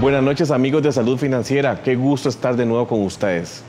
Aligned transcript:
Buenas 0.00 0.22
noches 0.22 0.50
amigos 0.50 0.82
de 0.82 0.92
Salud 0.92 1.18
Financiera, 1.18 1.82
qué 1.82 1.94
gusto 1.94 2.30
estar 2.30 2.56
de 2.56 2.64
nuevo 2.64 2.88
con 2.88 3.02
ustedes. 3.02 3.62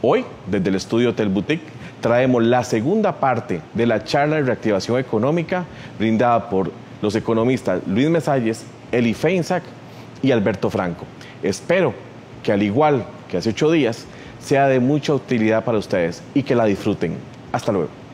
Hoy, 0.00 0.24
desde 0.46 0.68
el 0.68 0.76
estudio 0.76 1.10
Hotel 1.10 1.28
Boutique, 1.28 1.64
traemos 2.00 2.44
la 2.44 2.62
segunda 2.62 3.18
parte 3.18 3.60
de 3.74 3.84
la 3.84 4.04
charla 4.04 4.36
de 4.36 4.42
reactivación 4.42 4.96
económica 5.00 5.64
brindada 5.98 6.48
por 6.48 6.70
los 7.02 7.16
economistas 7.16 7.82
Luis 7.84 8.08
Mesalles, 8.08 8.64
Eli 8.92 9.12
Feinsack 9.12 9.64
y 10.22 10.30
Alberto 10.30 10.70
Franco. 10.70 11.04
Espero 11.42 11.94
que 12.44 12.52
al 12.52 12.62
igual 12.62 13.04
que 13.28 13.38
hace 13.38 13.50
ocho 13.50 13.68
días, 13.68 14.06
sea 14.38 14.68
de 14.68 14.78
mucha 14.78 15.14
utilidad 15.14 15.64
para 15.64 15.78
ustedes 15.78 16.22
y 16.32 16.44
que 16.44 16.54
la 16.54 16.66
disfruten. 16.66 17.16
Hasta 17.50 17.72
luego. 17.72 18.05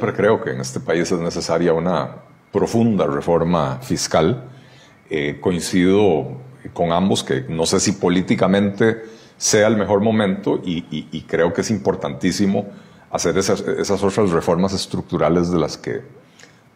Siempre 0.00 0.16
creo 0.16 0.40
que 0.40 0.50
en 0.52 0.60
este 0.62 0.80
país 0.80 1.12
es 1.12 1.20
necesaria 1.20 1.74
una 1.74 2.16
profunda 2.50 3.06
reforma 3.06 3.80
fiscal. 3.82 4.44
Eh, 5.10 5.38
coincido 5.40 6.38
con 6.72 6.92
ambos 6.92 7.22
que 7.22 7.44
no 7.48 7.66
sé 7.66 7.80
si 7.80 7.92
políticamente 7.92 9.02
sea 9.36 9.66
el 9.66 9.76
mejor 9.76 10.00
momento 10.00 10.58
y, 10.64 11.24
creo 11.28 11.52
que 11.52 11.60
es 11.60 11.70
importantísimo 11.70 12.66
hacer 13.10 13.36
esas, 13.36 13.60
otras 14.02 14.30
reformas 14.30 14.72
estructurales 14.72 15.50
de 15.50 15.58
las 15.58 15.76
que, 15.76 16.00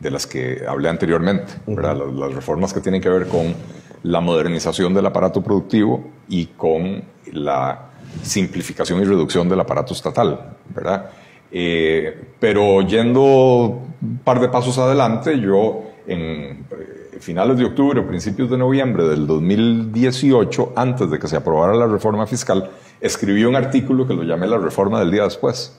de 0.01 0.11
las 0.11 0.27
que 0.27 0.63
hablé 0.69 0.91
anteriormente. 0.91 1.55
las, 1.67 1.97
las, 1.97 2.35
reformas 2.35 2.75
que 2.75 2.81
tienen 2.81 3.01
que 3.01 3.09
ver 3.09 3.27
con 3.29 3.55
la 4.03 4.21
modernización 4.21 4.93
del 4.93 5.07
aparato 5.07 5.43
productivo 5.43 6.05
y 6.29 6.47
con 6.47 7.03
la 7.33 7.91
simplificación 8.23 9.01
y 9.01 9.05
reducción 9.05 9.49
del 9.49 9.61
aparato 9.61 9.95
estatal. 9.95 10.57
¿verdad? 10.75 11.11
Eh, 11.57 12.13
pero 12.41 12.83
yendo 12.83 13.23
un 13.23 14.19
par 14.25 14.41
de 14.41 14.49
pasos 14.49 14.77
adelante, 14.77 15.39
yo 15.39 15.85
en 16.05 16.67
eh, 16.69 17.19
finales 17.21 17.57
de 17.59 17.65
octubre 17.65 18.03
principios 18.03 18.51
de 18.51 18.59
noviembre 18.59 19.05
del 19.05 19.25
2018, 19.25 20.73
antes 20.75 21.09
de 21.09 21.19
que 21.21 21.29
se 21.29 21.37
aprobara 21.37 21.73
la 21.75 21.87
reforma 21.87 22.27
fiscal, 22.27 22.71
escribí 23.01 23.45
un 23.45 23.55
artículo 23.55 24.05
que 24.05 24.15
lo 24.15 24.25
llamé 24.25 24.49
la 24.49 24.59
reforma 24.59 24.99
del 24.99 25.13
día 25.13 25.23
después, 25.23 25.79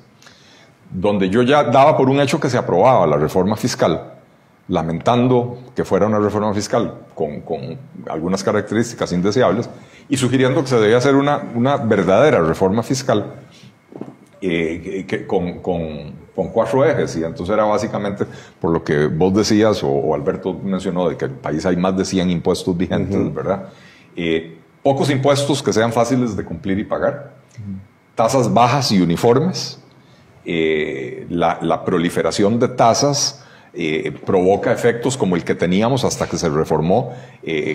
donde 0.90 1.30
yo 1.30 1.41
ya 1.41 1.66
daba 1.66 1.97
por 1.97 2.09
un 2.09 2.22
hecho 2.22 2.40
que 2.40 2.50
se 2.50 2.58
aprobaba 2.58 3.06
la 3.06 3.18
reforma 3.18 3.58
fiscal, 3.58 4.14
lamentando 4.69 5.58
que 5.75 5.84
fuera 5.84 6.08
una 6.08 6.19
reforma 6.19 6.53
fiscal 6.53 7.00
con, 7.14 7.44
algunas 8.09 8.46
características 8.46 9.12
indeseables 9.12 9.69
y 10.08 10.16
sugiriendo 10.16 10.62
que 10.62 10.69
se 10.69 10.80
debía 10.80 11.00
hacer 11.00 11.16
una 11.16 11.75
verdadera 11.84 12.40
reforma 12.40 12.81
fiscal 12.81 13.45
eh, 14.48 15.06
que, 15.08 15.26
con, 15.26 15.60
con, 15.60 16.14
con, 16.36 16.50
cuatro 16.50 16.86
ejes. 16.86 17.16
Y 17.16 17.24
entonces 17.24 17.52
era 17.52 17.64
básicamente 17.64 18.26
por 18.62 18.70
lo 18.70 18.84
que 18.84 19.08
vos 19.08 19.34
decías, 19.34 19.82
o, 19.84 20.14
Alberto 20.14 20.54
mencionó, 20.54 21.10
de 21.10 21.18
que 21.18 21.26
en 21.26 21.32
el 21.32 21.38
país 21.38 21.66
hay 21.66 21.76
más 21.76 21.98
de 21.98 22.06
100 22.06 22.30
impuestos 22.30 22.78
vigentes, 22.78 23.34
¿verdad? 23.34 23.70
Eh, 24.16 24.60
pocos 24.84 25.10
impuestos 25.10 25.64
que 25.64 25.74
sean 25.74 25.92
fáciles 25.92 26.38
de 26.38 26.46
cumplir 26.46 26.78
y 26.78 26.84
pagar, 26.84 27.34
tasas 28.14 28.54
bajas 28.54 28.92
y 28.92 29.02
uniformes, 29.02 29.80
eh, 30.46 31.26
la, 31.30 31.58
la, 31.64 31.84
proliferación 31.84 32.60
de 32.60 32.68
tasas. 32.68 33.44
provoca 34.26 34.72
efectos 34.72 35.18
como 35.18 35.36
el 35.36 35.44
que 35.44 35.56
teníamos 35.56 36.06
hasta 36.06 36.30
que 36.30 36.38
se 36.38 36.50
reformó 36.50 37.14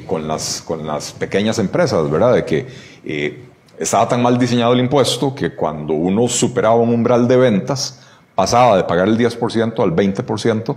con, 0.06 0.28
las, 0.28 0.62
con 0.62 0.86
las 0.86 1.12
pequeñas 1.12 1.58
empresas, 1.58 2.08
¿verdad? 2.08 2.34
De 2.34 2.44
que 2.44 3.49
estaba 3.80 4.06
tan 4.06 4.22
mal 4.22 4.38
diseñado 4.38 4.74
el 4.74 4.80
impuesto 4.80 5.34
que 5.34 5.54
cuando 5.54 5.94
uno 5.94 6.28
superaba 6.28 6.76
un 6.76 6.90
umbral 6.90 7.26
de 7.26 7.36
ventas, 7.38 7.98
pasaba 8.34 8.76
de 8.76 8.84
pagar 8.84 9.08
el 9.08 9.16
10% 9.16 9.82
al 9.82 9.96
20% 9.96 10.76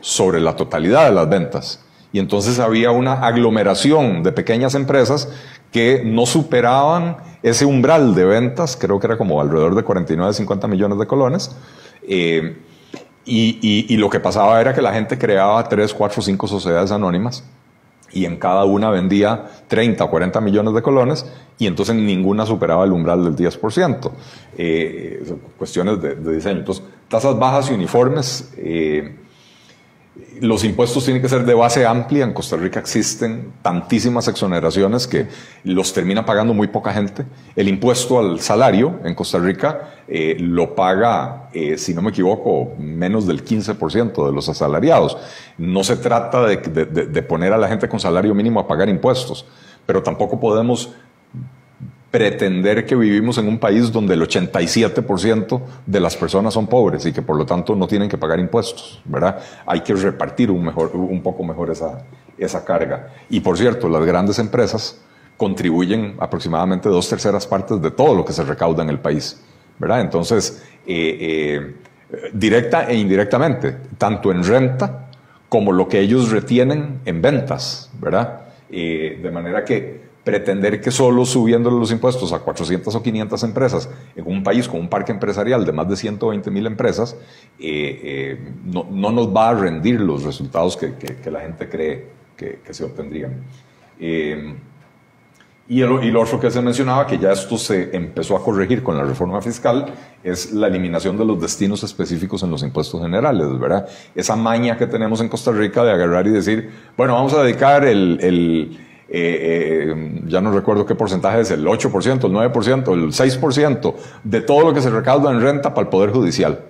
sobre 0.00 0.40
la 0.40 0.56
totalidad 0.56 1.04
de 1.04 1.14
las 1.14 1.28
ventas. 1.28 1.84
Y 2.10 2.18
entonces 2.18 2.58
había 2.58 2.90
una 2.90 3.26
aglomeración 3.26 4.22
de 4.22 4.32
pequeñas 4.32 4.74
empresas 4.74 5.28
que 5.70 6.02
no 6.02 6.24
superaban 6.24 7.18
ese 7.42 7.66
umbral 7.66 8.14
de 8.14 8.24
ventas, 8.24 8.78
creo 8.80 8.98
que 8.98 9.06
era 9.06 9.18
como 9.18 9.42
alrededor 9.42 9.74
de 9.74 9.82
49, 9.82 10.32
50 10.32 10.68
millones 10.68 10.98
de 10.98 11.06
colones. 11.06 11.54
Eh, 12.02 12.56
y, 13.26 13.94
lo 13.98 14.08
que 14.08 14.20
pasaba 14.20 14.58
era 14.58 14.74
que 14.74 14.80
la 14.80 14.94
gente 14.94 15.18
creaba 15.18 15.62
3, 15.68 15.92
4, 15.92 16.22
5 16.22 16.48
sociedades 16.48 16.90
anónimas 16.92 17.44
y 18.12 18.24
en 18.24 18.36
cada 18.36 18.64
una 18.64 18.90
vendía 18.90 19.46
30 19.68 20.04
o 20.04 20.10
40 20.10 20.40
millones 20.40 20.74
de 20.74 20.82
colones 20.82 21.26
y 21.58 21.66
entonces 21.66 21.94
ninguna 21.96 22.46
superaba 22.46 22.84
el 22.84 22.92
umbral 22.92 23.24
del 23.24 23.36
10%. 23.36 24.10
Eh, 24.56 25.22
cuestiones 25.56 26.00
de, 26.00 26.14
diseño. 26.34 26.60
Entonces, 26.60 26.84
tasas 27.08 27.38
bajas 27.38 27.70
y 27.70 27.74
uniformes. 27.74 28.52
Eh, 28.56 29.16
los 30.40 30.64
impuestos 30.64 31.04
tienen 31.04 31.22
que 31.22 31.28
ser 31.28 31.44
de 31.44 31.54
base 31.54 31.86
amplia. 31.86 32.24
En 32.24 32.32
Costa 32.32 32.56
Rica 32.56 32.80
existen 32.80 33.52
tantísimas 33.62 34.28
exoneraciones 34.28 35.06
que 35.06 35.26
los 35.64 35.92
termina 35.92 36.24
pagando 36.24 36.54
muy 36.54 36.68
poca 36.68 36.92
gente. 36.92 37.24
El 37.56 37.68
impuesto 37.68 38.18
al 38.18 38.40
salario 38.40 39.00
en 39.04 39.14
Costa 39.14 39.38
Rica 39.38 40.02
eh, 40.06 40.36
lo 40.38 40.74
paga, 40.74 41.48
eh, 41.52 41.76
si 41.78 41.94
no 41.94 42.02
me 42.02 42.10
equivoco, 42.10 42.74
menos 42.78 43.26
del 43.26 43.44
15% 43.44 44.26
de 44.26 44.32
los 44.32 44.48
asalariados. 44.48 45.16
No 45.56 45.84
se 45.84 45.96
trata 45.96 46.46
de, 46.46 46.56
de 46.56 47.22
poner 47.22 47.52
a 47.52 47.58
la 47.58 47.68
gente 47.68 47.88
con 47.88 48.00
salario 48.00 48.34
mínimo 48.34 48.60
a 48.60 48.68
pagar 48.68 48.88
impuestos, 48.88 49.46
pero 49.86 50.02
tampoco 50.02 50.38
podemos 50.38 50.94
pretender 52.18 52.84
que 52.84 52.96
vivimos 52.96 53.38
en 53.38 53.46
un 53.46 53.58
país 53.58 53.92
donde 53.92 54.14
el 54.14 54.22
87% 54.22 55.62
de 55.86 56.00
las 56.00 56.16
personas 56.16 56.52
son 56.52 56.66
pobres 56.66 57.06
y 57.06 57.12
que 57.12 57.22
por 57.22 57.36
lo 57.36 57.46
tanto 57.46 57.76
no 57.76 57.86
tienen 57.86 58.08
que 58.08 58.18
pagar 58.18 58.40
impuestos, 58.40 59.00
¿verdad? 59.04 59.38
Hay 59.64 59.82
que 59.82 59.94
repartir 59.94 60.50
un, 60.50 60.64
mejor, 60.64 60.90
un 60.96 61.22
poco 61.22 61.44
mejor 61.44 61.70
esa, 61.70 62.02
esa 62.36 62.64
carga. 62.64 63.14
Y 63.30 63.38
por 63.38 63.56
cierto, 63.56 63.88
las 63.88 64.04
grandes 64.04 64.40
empresas 64.40 65.00
contribuyen 65.36 66.16
aproximadamente 66.18 66.88
dos 66.88 67.08
terceras 67.08 67.46
partes 67.46 67.80
de 67.80 67.92
todo 67.92 68.16
lo 68.16 68.24
que 68.24 68.32
se 68.32 68.42
recauda 68.42 68.82
en 68.82 68.90
el 68.90 68.98
país, 68.98 69.40
¿verdad? 69.78 70.00
Entonces, 70.00 70.64
eh, 70.88 71.16
eh, 71.20 72.30
directa 72.32 72.90
e 72.90 72.96
indirectamente, 72.96 73.76
tanto 73.96 74.32
en 74.32 74.42
renta 74.42 75.06
como 75.48 75.70
lo 75.70 75.86
que 75.86 76.00
ellos 76.00 76.32
retienen 76.32 76.98
en 77.04 77.22
ventas, 77.22 77.92
¿verdad? 78.00 78.40
Eh, 78.70 79.20
de 79.22 79.30
manera 79.30 79.64
que 79.64 80.07
pretender 80.28 80.78
que 80.82 80.90
solo 80.90 81.24
subiendo 81.24 81.70
los 81.70 81.90
impuestos 81.90 82.34
a 82.34 82.40
400 82.40 82.94
o 82.94 83.02
500 83.02 83.42
empresas 83.44 83.88
en 84.14 84.26
un 84.26 84.42
país 84.42 84.68
con 84.68 84.78
un 84.78 84.90
parque 84.90 85.10
empresarial 85.10 85.64
de 85.64 85.72
más 85.72 85.88
de 85.88 85.96
120 85.96 86.50
mil 86.50 86.66
empresas 86.66 87.16
eh, 87.58 88.00
eh, 88.04 88.52
no, 88.62 88.86
no, 88.90 89.10
nos 89.10 89.34
va 89.34 89.48
a 89.48 89.54
rendir 89.54 89.98
los 89.98 90.24
resultados 90.24 90.76
que, 90.76 90.92
que, 90.92 91.30
la 91.30 91.40
gente 91.40 91.66
cree 91.70 92.08
que, 92.36 92.58
que 92.62 92.74
se 92.74 92.84
obtendrían. 92.84 93.42
Eh, 93.98 94.54
y, 95.66 95.80
el, 95.80 96.04
y 96.04 96.10
lo 96.10 96.20
otro 96.20 96.38
que 96.38 96.50
se 96.50 96.60
mencionaba, 96.60 97.06
que 97.06 97.16
ya 97.16 97.32
esto 97.32 97.56
se 97.56 97.96
empezó 97.96 98.36
a 98.36 98.44
corregir 98.44 98.82
con 98.82 98.98
la 98.98 99.04
reforma 99.04 99.40
fiscal, 99.40 99.86
es 100.22 100.52
la 100.52 100.66
eliminación 100.66 101.16
de 101.16 101.24
los 101.24 101.40
destinos 101.40 101.82
específicos 101.84 102.42
en 102.42 102.50
los 102.50 102.62
impuestos 102.62 103.00
generales, 103.00 103.58
¿verdad? 103.58 103.88
Esa 104.14 104.36
maña 104.36 104.76
que 104.76 104.86
tenemos 104.86 105.22
en 105.22 105.30
Costa 105.30 105.52
Rica 105.52 105.82
de 105.84 105.92
agarrar 105.92 106.26
y 106.26 106.30
decir, 106.30 106.70
bueno, 106.98 107.14
vamos 107.14 107.32
a 107.32 107.42
dedicar 107.42 107.86
el 107.86 108.78
eh, 109.10 109.88
eh, 109.90 110.22
ya 110.26 110.42
no 110.42 110.52
recuerdo 110.52 110.84
qué 110.84 110.94
porcentaje 110.94 111.40
es, 111.40 111.50
el 111.50 111.64
8%, 111.64 112.24
el 112.24 112.52
9%, 112.52 112.92
el 112.92 113.12
6% 113.12 113.94
de 114.22 114.40
todo 114.42 114.60
lo 114.60 114.74
que 114.74 114.82
se 114.82 114.90
recauda 114.90 115.30
en 115.30 115.40
renta 115.40 115.72
para 115.72 115.86
el 115.86 115.88
Poder 115.88 116.10
Judicial. 116.10 116.60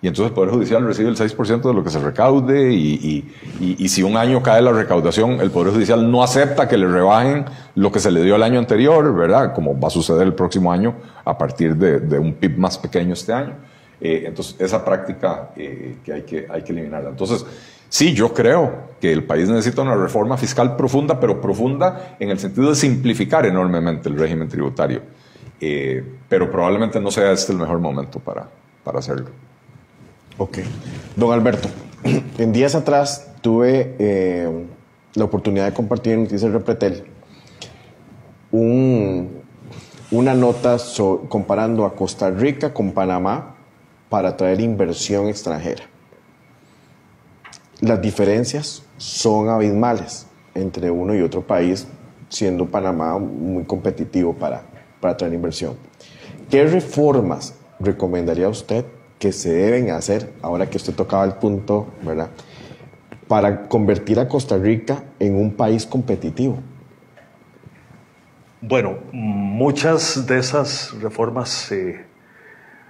y 0.00 0.08
entonces 0.08 0.30
el 0.30 0.34
Poder 0.34 0.50
Judicial 0.52 0.82
recibe 0.86 1.10
el 1.10 1.16
6% 1.16 1.60
de 1.60 1.74
lo 1.74 1.84
que 1.84 1.90
se 1.90 1.98
recaude 2.00 2.72
y, 2.72 3.88
si 3.88 4.02
un 4.02 4.16
año 4.16 4.42
cae 4.42 4.62
la 4.62 4.72
recaudación, 4.72 5.32
el 5.42 5.50
Poder 5.50 5.74
Judicial 5.74 6.10
no 6.10 6.22
acepta 6.22 6.66
que 6.66 6.78
le 6.78 6.88
rebajen 6.88 7.44
lo 7.74 7.92
que 7.92 8.00
se 8.00 8.10
le 8.10 8.22
dio 8.22 8.36
el 8.36 8.42
año 8.42 8.58
anterior, 8.58 9.14
¿verdad? 9.14 9.52
Como 9.52 9.78
va 9.78 9.88
a 9.88 9.90
suceder 9.90 10.22
el 10.22 10.34
próximo 10.34 10.72
año 10.72 10.94
a 11.26 11.36
partir 11.36 11.76
de, 11.76 12.18
un 12.18 12.32
PIB 12.32 12.56
más 12.56 12.78
pequeño 12.78 13.12
este 13.12 13.34
año. 13.34 13.52
Eh, 14.00 14.24
entonces, 14.24 14.56
esa 14.58 14.82
práctica 14.82 15.50
que, 15.54 15.98
hay 16.10 16.22
que 16.22 16.46
hay 16.48 16.62
que 16.62 16.72
eliminarla. 16.72 17.10
Entonces, 17.10 17.44
sí, 17.90 18.14
yo 18.14 18.32
creo 18.32 18.88
que 18.98 19.12
el 19.12 19.24
país 19.24 19.48
necesita 19.48 19.82
una 19.82 19.94
reforma 19.94 20.38
fiscal 20.38 20.76
profunda, 20.76 21.20
pero 21.20 21.42
profunda 21.42 22.16
en 22.18 22.30
el 22.30 22.38
sentido 22.38 22.70
de 22.70 22.74
simplificar 22.74 23.44
enormemente 23.44 24.08
el 24.08 24.18
régimen 24.18 24.48
tributario. 24.48 25.02
Eh, 25.60 26.02
pero 26.26 26.50
probablemente 26.50 26.98
no 27.00 27.10
sea 27.10 27.32
este 27.32 27.52
el 27.52 27.58
mejor 27.58 27.78
momento 27.80 28.18
para, 28.18 28.48
para 28.82 29.00
hacerlo. 29.00 29.26
Ok. 30.38 30.58
Don 31.16 31.32
Alberto, 31.32 31.68
en 32.38 32.52
días 32.52 32.74
atrás 32.74 33.32
tuve 33.42 33.94
eh, 33.98 34.66
la 35.14 35.24
oportunidad 35.24 35.66
de 35.66 35.74
compartir 35.74 36.14
en 36.14 36.22
Noticias 36.22 36.50
Repretel 36.50 37.04
una 38.52 40.34
nota 40.34 40.76
comparando 41.28 41.84
a 41.84 41.94
Costa 41.94 42.30
Rica 42.30 42.74
con 42.74 42.92
Panamá 42.92 43.54
para 44.08 44.36
traer 44.36 44.60
inversión 44.60 45.28
extranjera. 45.28 45.89
Las 47.80 48.02
diferencias 48.02 48.82
son 48.98 49.48
abismales 49.48 50.26
entre 50.54 50.90
uno 50.90 51.14
y 51.14 51.22
otro 51.22 51.40
país, 51.40 51.86
siendo 52.28 52.66
Panamá 52.66 53.18
muy 53.18 53.64
competitivo 53.64 54.34
para, 54.34 54.62
para 55.00 55.16
traer 55.16 55.32
inversión. 55.32 55.76
¿Qué 56.50 56.66
reformas 56.66 57.54
recomendaría 57.78 58.48
usted 58.48 58.84
que 59.18 59.32
se 59.32 59.52
deben 59.52 59.90
hacer, 59.90 60.32
ahora 60.42 60.68
que 60.68 60.76
usted 60.76 60.94
tocaba 60.94 61.24
el 61.24 61.34
punto, 61.34 61.88
¿verdad? 62.02 62.30
Para 63.28 63.68
convertir 63.68 64.18
a 64.20 64.28
Costa 64.28 64.58
Rica 64.58 65.04
en 65.18 65.36
un 65.36 65.52
país 65.52 65.86
competitivo. 65.86 66.58
Bueno, 68.60 68.98
muchas 69.12 70.26
de 70.26 70.38
esas 70.38 70.92
reformas 71.00 71.48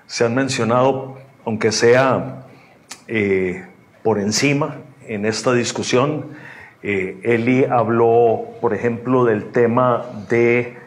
se 0.06 0.25
han 0.25 0.34
mencionado, 0.34 1.19
aunque 1.44 1.70
sea 1.70 2.46
eh, 3.06 3.64
por 4.02 4.19
encima 4.19 4.79
en 5.06 5.26
esta 5.26 5.52
discusión. 5.52 6.26
Eh, 6.82 7.19
Eli 7.23 7.64
habló, 7.64 8.47
por 8.61 8.75
ejemplo, 8.75 9.25
del 9.25 9.52
tema 9.52 10.06
de 10.29 10.81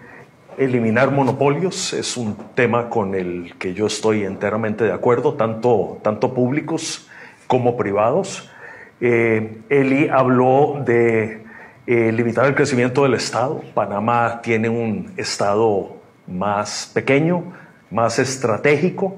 Eliminar 0.58 1.10
monopolios 1.10 1.94
es 1.94 2.16
un 2.16 2.36
tema 2.54 2.90
con 2.90 3.16
el 3.16 3.56
que 3.58 3.74
yo 3.74 3.88
estoy 3.88 4.24
enteramente 4.24 4.84
de 4.84 4.92
acuerdo, 4.92 5.34
tanto, 5.34 5.98
tanto 6.04 6.34
públicos 6.36 7.10
como 7.48 7.76
privados. 7.76 8.52
Eh, 9.02 9.62
Eli 9.70 10.10
habló 10.10 10.84
de 10.86 11.44
eh, 11.88 12.12
limitar 12.12 12.46
el 12.46 12.54
crecimiento 12.54 13.04
del 13.04 13.16
Estado. 13.16 13.62
Panamá 13.74 14.42
tiene 14.44 14.70
un 14.70 15.12
Estado 15.18 15.96
más 16.28 16.92
pequeño, 16.94 17.44
más 17.90 18.20
estratégico, 18.20 19.18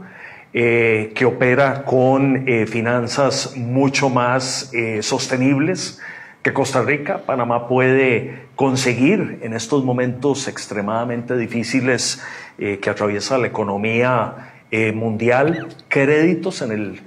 eh, 0.55 1.11
que 1.13 1.25
opera 1.25 1.83
con 1.83 2.47
finanzas 2.65 3.55
mucho 3.57 4.09
más 4.09 4.71
sostenibles 5.01 5.99
que 6.45 6.53
Costa 6.53 6.83
Rica, 6.83 7.23
Panamá 7.25 7.67
puede 7.67 8.45
conseguir 8.55 9.39
en 9.41 9.53
estos 9.53 9.83
momentos 9.83 10.47
extremadamente 10.47 11.35
difíciles 11.35 12.21
eh, 12.59 12.77
que 12.79 12.91
atraviesa 12.91 13.39
la 13.39 13.47
economía 13.47 14.53
eh, 14.69 14.91
mundial 14.91 15.69
créditos 15.87 16.61
en 16.61 16.71
el 16.71 17.01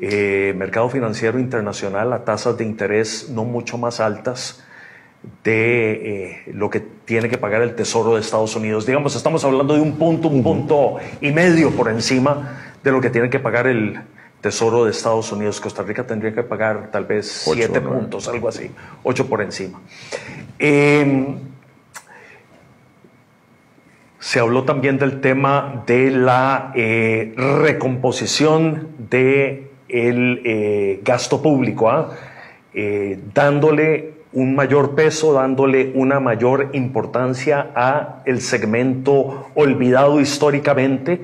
eh, 0.00 0.52
mercado 0.56 0.88
financiero 0.88 1.38
internacional 1.38 2.12
a 2.12 2.24
tasas 2.24 2.58
de 2.58 2.64
interés 2.64 3.30
no 3.30 3.44
mucho 3.44 3.78
más 3.78 4.00
altas 4.00 4.64
de 5.44 6.42
lo 6.52 6.68
que 6.68 6.80
tiene 6.80 7.28
que 7.28 7.38
pagar 7.38 7.62
el 7.62 7.76
Tesoro 7.76 8.16
de 8.16 8.20
Estados 8.20 8.56
Unidos. 8.56 8.84
Digamos, 8.84 9.14
estamos 9.14 9.44
hablando 9.44 9.74
de 9.74 9.80
un 9.80 9.96
punto, 9.96 10.26
un 10.26 10.42
punto 10.42 10.96
y 11.20 11.30
medio 11.30 11.70
por 11.70 11.88
encima 11.88 12.71
de 12.82 12.90
lo 12.90 13.00
que 13.00 13.10
tiene 13.10 13.30
que 13.30 13.38
pagar 13.38 13.66
el, 13.66 14.00
Tesoro 14.42 14.84
de 14.84 14.90
Estados 14.90 15.30
Unidos, 15.30 15.60
Costa 15.60 15.84
Rica 15.84 16.04
tendría 16.04 16.34
que 16.34 16.42
pagar 16.42 16.90
tal 16.90 17.04
vez 17.04 17.30
siete 17.30 17.80
puntos, 17.80 18.26
algo 18.26 18.48
así, 18.48 18.68
ocho 19.04 19.28
por 19.28 19.40
encima. 19.40 19.80
Em, 20.58 21.36
se 24.18 24.40
habló 24.40 24.64
también 24.64 24.98
del 24.98 25.20
tema 25.20 25.84
de 25.86 26.10
la 26.10 26.72
eh, 26.74 27.34
recomposición 27.36 28.88
del 28.98 29.68
el 29.88 30.42
eh, 30.44 31.00
gasto 31.04 31.40
público, 31.40 31.88
¿ah? 31.88 32.10
eh, 32.74 33.20
dándole 33.32 34.14
un 34.32 34.56
mayor 34.56 34.96
peso, 34.96 35.34
dándole 35.34 35.92
una 35.94 36.18
mayor 36.18 36.70
importancia 36.72 37.70
a 37.76 38.22
el 38.24 38.40
segmento 38.40 39.50
olvidado 39.54 40.20
históricamente 40.20 41.20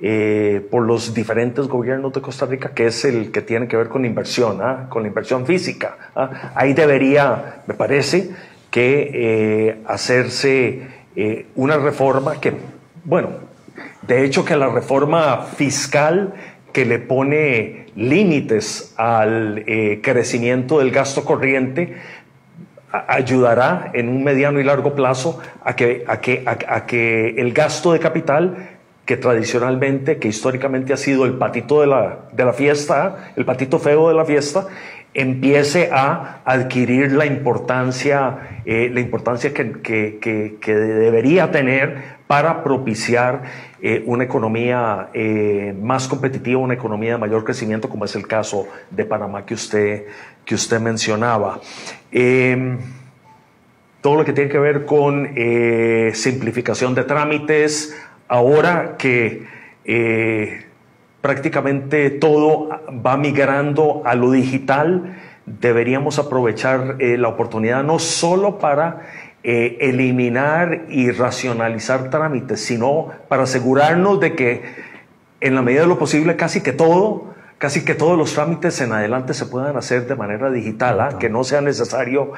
eh, 0.00 0.64
por 0.70 0.84
los 0.84 1.12
diferentes 1.12 1.66
gobiernos 1.66 2.12
de 2.12 2.20
Costa 2.20 2.46
Rica, 2.46 2.70
que 2.72 2.86
es 2.86 3.04
el 3.04 3.32
que 3.32 3.42
tiene 3.42 3.66
que 3.66 3.76
ver 3.76 3.88
con 3.88 4.04
inversión, 4.04 4.60
¿ah? 4.62 4.86
con 4.88 5.02
la 5.02 5.08
inversión 5.08 5.44
física. 5.44 5.96
¿ah? 6.14 6.52
Ahí 6.54 6.72
debería, 6.72 7.62
me 7.66 7.74
parece, 7.74 8.30
que 8.70 9.10
eh, 9.12 9.82
hacerse 9.86 10.86
eh, 11.16 11.46
una 11.56 11.78
reforma 11.78 12.40
que, 12.40 12.52
bueno, 13.04 13.30
de 14.02 14.24
hecho 14.24 14.44
que 14.44 14.54
la 14.54 14.68
reforma 14.68 15.42
fiscal 15.42 16.32
que 16.72 16.84
le 16.84 17.00
pone 17.00 17.86
límites 17.96 18.94
al 18.96 19.64
crecimiento 20.00 20.78
del 20.78 20.92
gasto 20.92 21.24
corriente, 21.24 21.96
ayudará 22.92 23.90
en 23.94 24.08
un 24.08 24.22
mediano 24.22 24.60
y 24.60 24.64
largo 24.64 24.94
plazo 24.94 25.40
a 25.64 25.74
que, 25.74 26.04
el 27.36 27.52
gasto 27.52 27.92
de 27.92 27.98
capital 27.98 28.77
que 29.08 29.16
tradicionalmente, 29.16 30.18
que 30.18 30.28
históricamente 30.28 30.92
ha 30.92 30.98
sido 30.98 31.24
el 31.24 31.38
patito 31.38 31.80
de 31.80 31.86
la, 31.86 32.28
de 32.30 32.44
la 32.44 32.52
fiesta, 32.52 33.32
el 33.36 33.46
patito 33.46 33.78
feo 33.78 34.10
de 34.10 34.14
la 34.14 34.26
fiesta, 34.26 34.66
empiece 35.14 35.88
a 35.90 36.42
adquirir 36.44 37.12
la 37.12 37.24
importancia, 37.24 38.60
eh, 38.66 38.90
la 38.92 39.00
importancia 39.00 39.54
que, 39.54 39.80
que, 39.80 40.74
debería 40.74 41.50
tener 41.50 42.18
para 42.26 42.62
propiciar 42.62 43.44
eh, 43.80 44.02
una 44.04 44.24
economía 44.24 45.08
eh, 45.14 45.74
más 45.80 46.06
competitiva, 46.06 46.60
una 46.60 46.74
economía 46.74 47.12
de 47.12 47.18
mayor 47.18 47.44
crecimiento, 47.44 47.88
como 47.88 48.04
es 48.04 48.14
el 48.14 48.26
caso 48.26 48.68
de 48.90 49.06
Panamá 49.06 49.46
que 49.46 49.54
usted, 49.54 50.04
que 50.44 50.54
usted 50.54 50.80
mencionaba. 50.80 51.62
Em, 52.12 52.76
todo 54.02 54.16
lo 54.16 54.24
que 54.26 54.34
tiene 54.34 54.50
que 54.50 54.58
ver 54.58 54.84
con 54.84 55.34
simplificación 56.12 56.94
de 56.94 57.02
trámites, 57.02 57.96
ahora 58.28 58.96
que 58.98 59.46
eh, 59.84 60.64
prácticamente 61.20 62.10
todo 62.10 62.68
va 63.04 63.16
migrando 63.16 64.02
a 64.04 64.14
lo 64.14 64.30
digital, 64.30 65.16
deberíamos 65.46 66.18
aprovechar 66.18 66.96
eh, 66.98 67.16
la 67.16 67.28
oportunidad 67.28 67.82
no 67.82 67.98
solo 67.98 68.58
para 68.58 69.06
eh, 69.42 69.78
eliminar 69.80 70.84
y 70.88 71.10
racionalizar 71.10 72.10
trámites, 72.10 72.60
sino 72.60 73.08
para 73.28 73.44
asegurarnos 73.44 74.20
de 74.20 74.34
que 74.34 74.62
en 75.40 75.54
la 75.54 75.62
medida 75.62 75.82
de 75.82 75.86
lo 75.86 75.98
posible 75.98 76.36
casi 76.36 76.60
que 76.60 76.72
todo, 76.72 77.34
casi 77.56 77.84
que 77.84 77.94
todos 77.94 78.18
los 78.18 78.34
trámites 78.34 78.80
en 78.80 78.92
adelante 78.92 79.32
se 79.32 79.46
puedan 79.46 79.76
hacer 79.76 80.06
de 80.06 80.16
manera 80.16 80.50
digital, 80.50 81.00
¿ah? 81.00 81.18
que 81.18 81.30
no 81.30 81.44
sea 81.44 81.60
necesario 81.60 82.32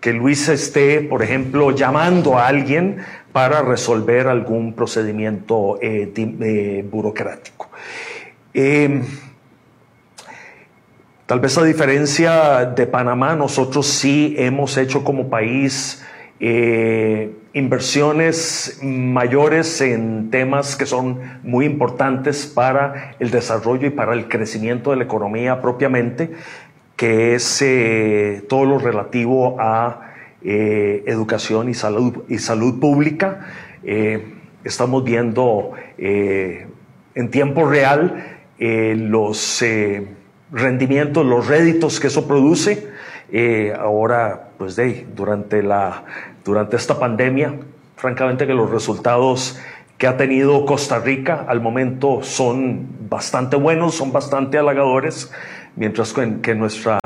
que 0.00 0.12
Luis 0.12 0.48
esté, 0.48 1.02
por 1.02 1.22
ejemplo, 1.22 1.70
llamando 1.72 2.38
a 2.38 2.46
alguien 2.48 2.98
para 3.32 3.62
resolver 3.62 4.26
algún 4.26 4.72
procedimiento 4.72 5.78
eh, 5.80 6.12
eh, 6.16 6.84
burocrático. 6.90 7.68
Em, 8.52 9.02
tal 11.26 11.38
vez 11.38 11.56
a 11.56 11.64
diferencia 11.64 12.64
de 12.64 12.86
Panamá, 12.86 13.36
nosotros 13.36 13.86
sí 13.86 14.34
hemos 14.36 14.76
hecho 14.76 15.04
como 15.04 15.30
país 15.30 16.04
eh, 16.40 17.32
inversiones 17.52 18.80
mayores 18.82 19.80
en 19.80 20.30
temas 20.30 20.74
que 20.74 20.86
son 20.86 21.20
muy 21.42 21.66
importantes 21.66 22.46
para 22.46 23.14
el 23.20 23.30
desarrollo 23.30 23.86
y 23.86 23.90
para 23.90 24.14
el 24.14 24.28
crecimiento 24.28 24.90
de 24.90 24.96
la 24.96 25.04
economía 25.04 25.60
propiamente, 25.60 26.32
que 26.96 27.34
es 27.34 27.64
todo 28.48 28.64
lo 28.64 28.78
relativo 28.78 29.56
a 29.60 30.09
eh, 30.42 31.04
educación 31.06 31.68
y 31.68 31.74
salud, 31.74 32.24
y 32.28 32.38
salud 32.38 32.80
pública. 32.80 33.46
Eh, 33.84 34.34
estamos 34.64 35.04
viendo 35.04 35.72
eh, 35.98 36.66
en 37.14 37.30
tiempo 37.30 37.68
real 37.68 38.38
los 38.58 39.64
rendimientos, 40.52 41.24
los 41.24 41.46
réditos 41.46 41.98
que 41.98 42.08
eso 42.08 42.26
produce. 42.26 42.88
ahora, 43.78 44.50
pues 44.58 44.76
de, 44.76 45.06
durante, 45.14 45.62
la, 45.62 46.04
durante 46.44 46.76
esta 46.76 46.98
pandemia, 46.98 47.54
francamente 47.96 48.46
que 48.46 48.52
los 48.54 48.70
resultados 48.70 49.58
que 49.96 50.06
ha 50.06 50.16
tenido 50.16 50.66
Costa 50.66 50.98
Rica 50.98 51.44
al 51.48 51.60
momento 51.60 52.22
son 52.22 52.86
bastante 53.08 53.56
buenos, 53.56 53.94
son 53.94 54.12
bastante 54.12 54.58
halagadores, 54.58 55.30
mientras 55.76 56.12
que 56.12 56.54
nuestra 56.54 56.98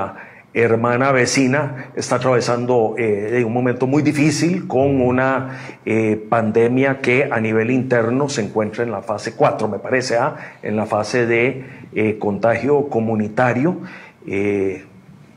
hermana 0.55 1.11
vecina 1.11 1.91
está 1.95 2.15
atravesando 2.15 2.95
eh, 2.97 3.43
un 3.45 3.51
momento 3.51 3.87
muy 3.87 4.01
difícil 4.01 4.67
con 4.67 5.01
una 5.01 5.79
eh, 5.85 6.15
pandemia 6.29 7.01
que 7.01 7.27
a 7.29 7.41
nivel 7.41 7.71
interno 7.71 8.29
se 8.29 8.41
encuentra 8.41 8.85
en 8.85 8.91
la 8.91 9.01
fase 9.01 9.33
4, 9.33 9.67
me 9.67 9.79
parece, 9.79 10.15
¿ah? 10.17 10.35
en 10.63 10.77
la 10.77 10.85
fase 10.85 11.25
de 11.25 11.65
eh, 11.93 12.17
contagio 12.17 12.87
comunitario 12.87 13.81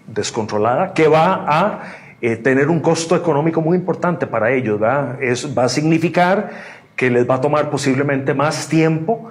descontrolada, 0.07 0.95
que 0.95 1.09
va 1.09 1.45
a 1.47 1.83
tener 2.43 2.71
un 2.71 2.81
costo 2.81 3.15
económico 3.15 3.61
muy 3.61 3.77
importante 3.77 4.27
para 4.27 4.51
ellos. 4.51 4.81
Va 4.81 5.19
a 5.65 5.69
significar 5.69 6.49
que 6.97 7.11
les 7.11 7.29
va 7.29 7.35
a 7.35 7.41
tomar 7.43 7.69
posiblemente 7.69 8.33
más 8.33 8.67
tiempo 8.67 9.29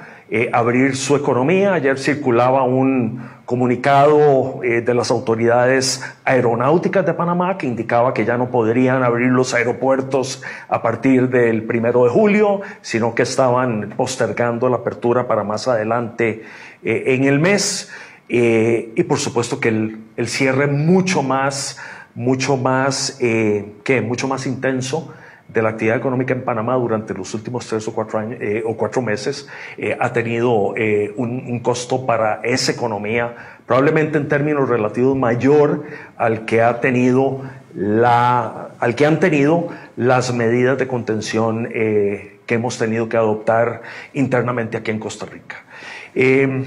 abrir 0.51 0.95
su 0.95 1.15
economía. 1.15 1.73
Ayer 1.73 1.97
circulaba 1.97 2.63
un 2.63 3.21
comunicado 3.47 4.61
eh, 4.61 4.81
de 4.81 4.93
las 4.93 5.09
autoridades 5.09 6.03
aeronáuticas 6.25 7.05
de 7.05 7.13
Panamá 7.13 7.57
que 7.57 7.65
indicaba 7.65 8.13
que 8.13 8.25
ya 8.25 8.37
no 8.37 8.51
podrían 8.51 9.03
abrir 9.03 9.29
los 9.29 9.53
aeropuertos 9.53 10.43
a 10.67 10.81
partir 10.81 11.29
del 11.29 11.63
primero 11.63 12.03
de 12.03 12.09
julio, 12.09 12.59
sino 12.81 13.15
que 13.15 13.23
estaban 13.23 13.93
postergando 13.95 14.67
la 14.67 14.75
apertura 14.75 15.29
para 15.29 15.45
más 15.45 15.69
adelante 15.69 16.43
eh, 16.83 17.03
en 17.07 17.23
el 17.23 17.39
mes. 17.39 17.89
Eh, 18.27 18.91
y 18.97 19.03
por 19.03 19.17
supuesto 19.17 19.61
que 19.61 19.69
el, 19.69 19.97
el, 20.17 20.27
cierre 20.27 20.67
mucho 20.67 21.23
más, 21.23 21.79
mucho 22.15 22.57
más, 22.57 23.17
que 23.17 24.01
mucho 24.01 24.27
más 24.27 24.45
intenso 24.45 25.13
de 25.47 25.61
la 25.61 25.69
actividad 25.69 25.97
económica 25.97 26.33
en 26.33 26.43
Panamá 26.43 26.75
durante 26.75 27.13
los 27.13 27.33
últimos 27.33 27.65
tres 27.67 27.87
o 27.87 27.93
cuatro, 27.93 28.19
años, 28.19 28.37
eh, 28.41 28.63
o 28.65 28.75
cuatro 28.75 29.01
meses 29.01 29.47
eh, 29.77 29.95
ha 29.99 30.11
tenido 30.11 30.73
eh, 30.75 31.13
un, 31.15 31.59
costo 31.59 32.05
para 32.05 32.41
esa 32.43 32.71
economía 32.71 33.57
probablemente 33.65 34.17
en 34.17 34.27
términos 34.27 34.69
relativos 34.69 35.17
mayor 35.17 35.85
al 36.17 36.45
que 36.45 36.61
ha 36.61 36.79
tenido 36.79 37.41
la, 37.73 38.69
al 38.79 38.95
que 38.95 39.05
han 39.05 39.19
tenido 39.19 39.69
las 39.95 40.33
medidas 40.33 40.77
de 40.77 40.87
contención 40.87 41.67
que 41.67 42.55
hemos 42.55 42.77
tenido 42.77 43.09
que 43.09 43.17
adoptar 43.17 43.81
internamente 44.13 44.77
aquí 44.77 44.91
en 44.91 44.99
Costa 44.99 45.25
Rica. 45.25 45.57
Em, 46.15 46.63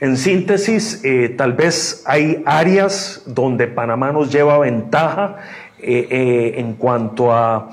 en 0.00 0.16
síntesis, 0.16 1.02
tal 1.36 1.52
vez 1.52 2.02
hay 2.06 2.42
áreas 2.46 3.22
donde 3.26 3.68
Panamá 3.68 4.10
nos 4.10 4.32
lleva 4.32 4.58
ventaja 4.58 5.36
eh, 5.80 6.08
eh, 6.10 6.54
en 6.56 6.74
cuanto 6.74 7.32
a 7.32 7.70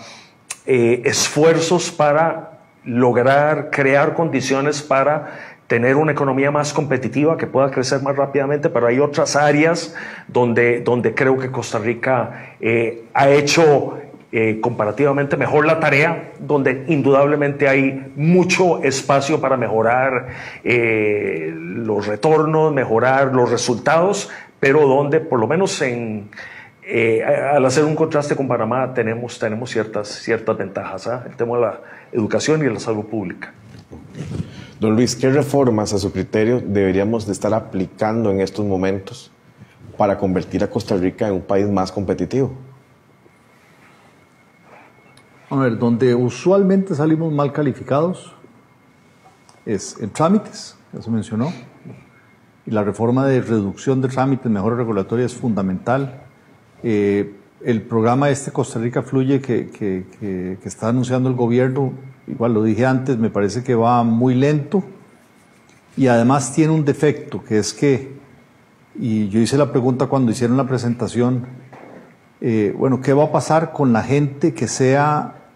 eh, 0.67 1.01
esfuerzos 1.05 1.89
para 1.89 2.59
lograr 2.83 3.71
crear 3.71 4.13
condiciones 4.13 4.83
para 4.83 5.39
tener 5.65 5.95
una 5.95 6.11
economía 6.11 6.51
más 6.51 6.71
competitiva 6.71 7.35
que 7.35 7.47
pueda 7.47 7.71
crecer 7.71 8.03
más 8.03 8.15
rápidamente, 8.15 8.69
pero 8.69 8.85
hay 8.85 8.99
otras 8.99 9.35
áreas 9.35 9.95
donde, 10.27 10.81
donde 10.81 11.15
creo 11.15 11.39
que 11.39 11.49
Costa 11.49 11.79
Rica 11.79 12.53
ha 13.11 13.29
hecho 13.29 13.97
comparativamente 14.61 15.35
mejor 15.35 15.65
la 15.65 15.79
tarea, 15.79 16.33
donde 16.37 16.85
indudablemente 16.87 17.67
hay 17.67 18.11
mucho 18.15 18.83
espacio 18.83 19.41
para 19.41 19.57
mejorar 19.57 20.27
los 20.63 22.05
retornos, 22.05 22.71
mejorar 22.71 23.33
los 23.33 23.49
resultados, 23.49 24.29
pero 24.59 24.87
donde 24.87 25.19
por 25.19 25.39
lo 25.39 25.47
menos 25.47 25.81
en, 25.81 26.29
eh, 26.87 27.23
al 27.23 27.65
hacer 27.65 27.83
un 27.83 27.95
contraste 27.95 28.35
con 28.35 28.47
Panamá 28.47 28.93
tenemos, 28.93 29.39
tenemos 29.39 29.71
ciertas, 29.71 30.07
ciertas 30.07 30.55
ventajas, 30.55 31.07
¿ah? 31.07 31.23
el 31.27 31.35
tema 31.35 31.55
de 31.55 31.61
la 31.63 31.81
educación 32.11 32.61
y 32.61 32.65
de 32.65 32.73
la 32.73 32.79
salud 32.79 33.05
pública. 33.05 33.53
Don 34.79 34.95
Luis, 34.95 35.15
¿qué 35.15 35.31
reformas 35.31 35.93
a 35.93 35.97
su 35.97 36.11
criterio 36.11 36.61
deberíamos 36.63 37.25
de 37.25 37.31
estar 37.31 37.53
aplicando 37.55 38.29
en 38.29 38.39
estos 38.39 38.65
momentos 38.65 39.31
para 39.97 40.17
convertir 40.17 40.63
a 40.63 40.69
Costa 40.69 40.95
Rica 40.95 41.27
en 41.27 41.35
un 41.35 41.41
país 41.41 41.67
más 41.67 41.91
competitivo? 41.91 42.53
A 45.49 45.55
ver, 45.57 45.79
donde 45.79 46.13
usualmente 46.13 46.93
salimos 46.93 47.33
mal 47.33 47.51
calificados 47.51 48.35
es 49.65 49.99
en 49.99 50.11
trámites, 50.11 50.77
ya 50.93 51.01
se 51.01 51.09
mencionó, 51.09 51.51
y 52.67 52.71
la 52.71 52.83
reforma 52.83 53.25
de 53.25 53.41
reducción 53.41 54.01
de 54.01 54.09
trámites, 54.09 54.51
mejora 54.51 54.75
regulatoria 54.75 55.25
es 55.25 55.33
fundamental 55.33 56.24
eh, 56.87 57.33
el 57.63 57.81
programa 57.81 58.29
este 58.29 58.51
Costa 58.51 58.77
Rica 58.77 59.01
Fluye 59.01 59.41
que, 59.41 60.05
está 60.63 60.89
anunciando 60.89 61.27
el 61.29 61.35
gobierno, 61.35 61.93
igual 62.27 62.53
lo 62.53 62.61
dije 62.61 62.85
antes, 62.85 63.17
me 63.17 63.31
parece 63.31 63.63
que 63.63 63.73
va 63.73 64.03
muy 64.03 64.35
lento 64.35 64.83
y 65.97 66.05
además 66.05 66.53
tiene 66.53 66.73
un 66.73 66.85
defecto, 66.85 67.43
que 67.43 67.57
es 67.57 67.73
que, 67.73 68.13
y 68.93 69.29
yo 69.29 69.39
hice 69.39 69.57
la 69.57 69.71
pregunta 69.71 70.05
cuando 70.05 70.31
hicieron 70.31 70.57
la 70.57 70.67
presentación, 70.67 71.47
eh, 72.39 72.71
bueno, 72.77 73.01
¿qué 73.01 73.13
va 73.13 73.23
a 73.23 73.31
pasar 73.31 73.71
con 73.71 73.91
la 73.91 74.03
gente 74.03 74.53
que 74.53 74.67
sea 74.67 75.47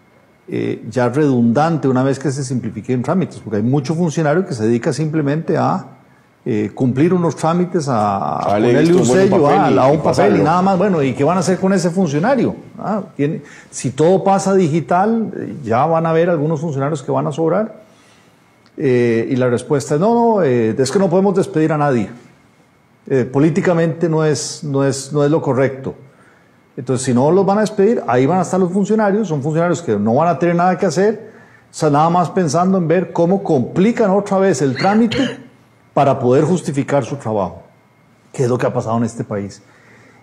eh, 0.48 0.84
ya 0.90 1.10
redundante 1.10 1.86
una 1.86 2.02
vez 2.02 2.18
que 2.18 2.32
se 2.32 2.42
simplifiquen 2.42 3.02
trámites? 3.02 3.38
Porque 3.38 3.58
hay 3.58 3.62
mucho 3.62 3.94
funcionario 3.94 4.44
que 4.44 4.54
se 4.54 4.64
dedica 4.64 4.92
simplemente 4.92 5.56
a 5.56 5.99
eh, 6.42 6.70
cumplir 6.74 7.12
unos 7.12 7.36
trámites, 7.36 7.86
a, 7.86 8.40
ponerle 8.46 8.94
un 8.94 9.04
sello, 9.04 9.46
a, 9.46 9.86
un 9.88 10.00
papel 10.00 10.38
y 10.38 10.42
nada 10.42 10.62
más. 10.62 10.78
Bueno, 10.78 11.02
¿y 11.02 11.12
qué 11.12 11.22
van 11.22 11.36
a 11.36 11.40
hacer 11.40 11.58
con 11.58 11.74
ese 11.74 11.90
funcionario? 11.90 12.56
Ah, 12.78 13.02
si 13.70 13.90
todo 13.90 14.24
pasa 14.24 14.54
digital, 14.54 15.58
ya 15.62 15.84
van 15.84 16.06
a 16.06 16.10
haber 16.10 16.30
algunos 16.30 16.60
funcionarios 16.60 17.02
que 17.02 17.12
van 17.12 17.26
a 17.26 17.32
sobrar. 17.32 17.82
Eh, 18.78 19.28
y 19.30 19.36
la 19.36 19.48
respuesta 19.48 19.96
es, 19.96 20.00
no, 20.00 20.14
no, 20.14 20.42
eh, 20.42 20.74
es 20.78 20.90
que 20.90 20.98
no 20.98 21.10
podemos 21.10 21.34
despedir 21.34 21.72
a 21.72 21.76
nadie. 21.76 22.08
políticamente 23.30 24.08
no 24.08 24.24
es, 24.24 24.64
no, 24.64 24.82
es, 24.82 25.12
no 25.12 25.22
es 25.22 25.30
lo 25.30 25.42
correcto. 25.42 25.94
Entonces, 26.74 27.04
si 27.04 27.12
no 27.12 27.30
los 27.30 27.44
van 27.44 27.58
a 27.58 27.60
despedir, 27.60 28.02
ahí 28.06 28.24
van 28.24 28.38
a 28.38 28.42
estar 28.42 28.58
los 28.58 28.72
funcionarios, 28.72 29.28
son 29.28 29.42
funcionarios 29.42 29.82
que 29.82 29.98
no 29.98 30.14
van 30.14 30.28
a 30.28 30.38
tener 30.38 30.54
nada 30.54 30.78
que 30.78 30.86
hacer, 30.86 31.32
o 31.70 31.74
sea, 31.74 31.90
nada 31.90 32.08
más 32.08 32.30
pensando 32.30 32.78
en 32.78 32.88
ver 32.88 33.12
cómo 33.12 33.42
complican 33.42 34.10
otra 34.10 34.38
vez 34.38 34.62
el 34.62 34.74
trámite 34.74 35.49
para 35.94 36.18
poder 36.18 36.44
justificar 36.44 37.04
su 37.04 37.16
trabajo, 37.16 37.62
que 38.32 38.44
es 38.44 38.48
lo 38.48 38.58
que 38.58 38.66
ha 38.66 38.72
pasado 38.72 38.96
en 38.98 39.04
este 39.04 39.24
país. 39.24 39.62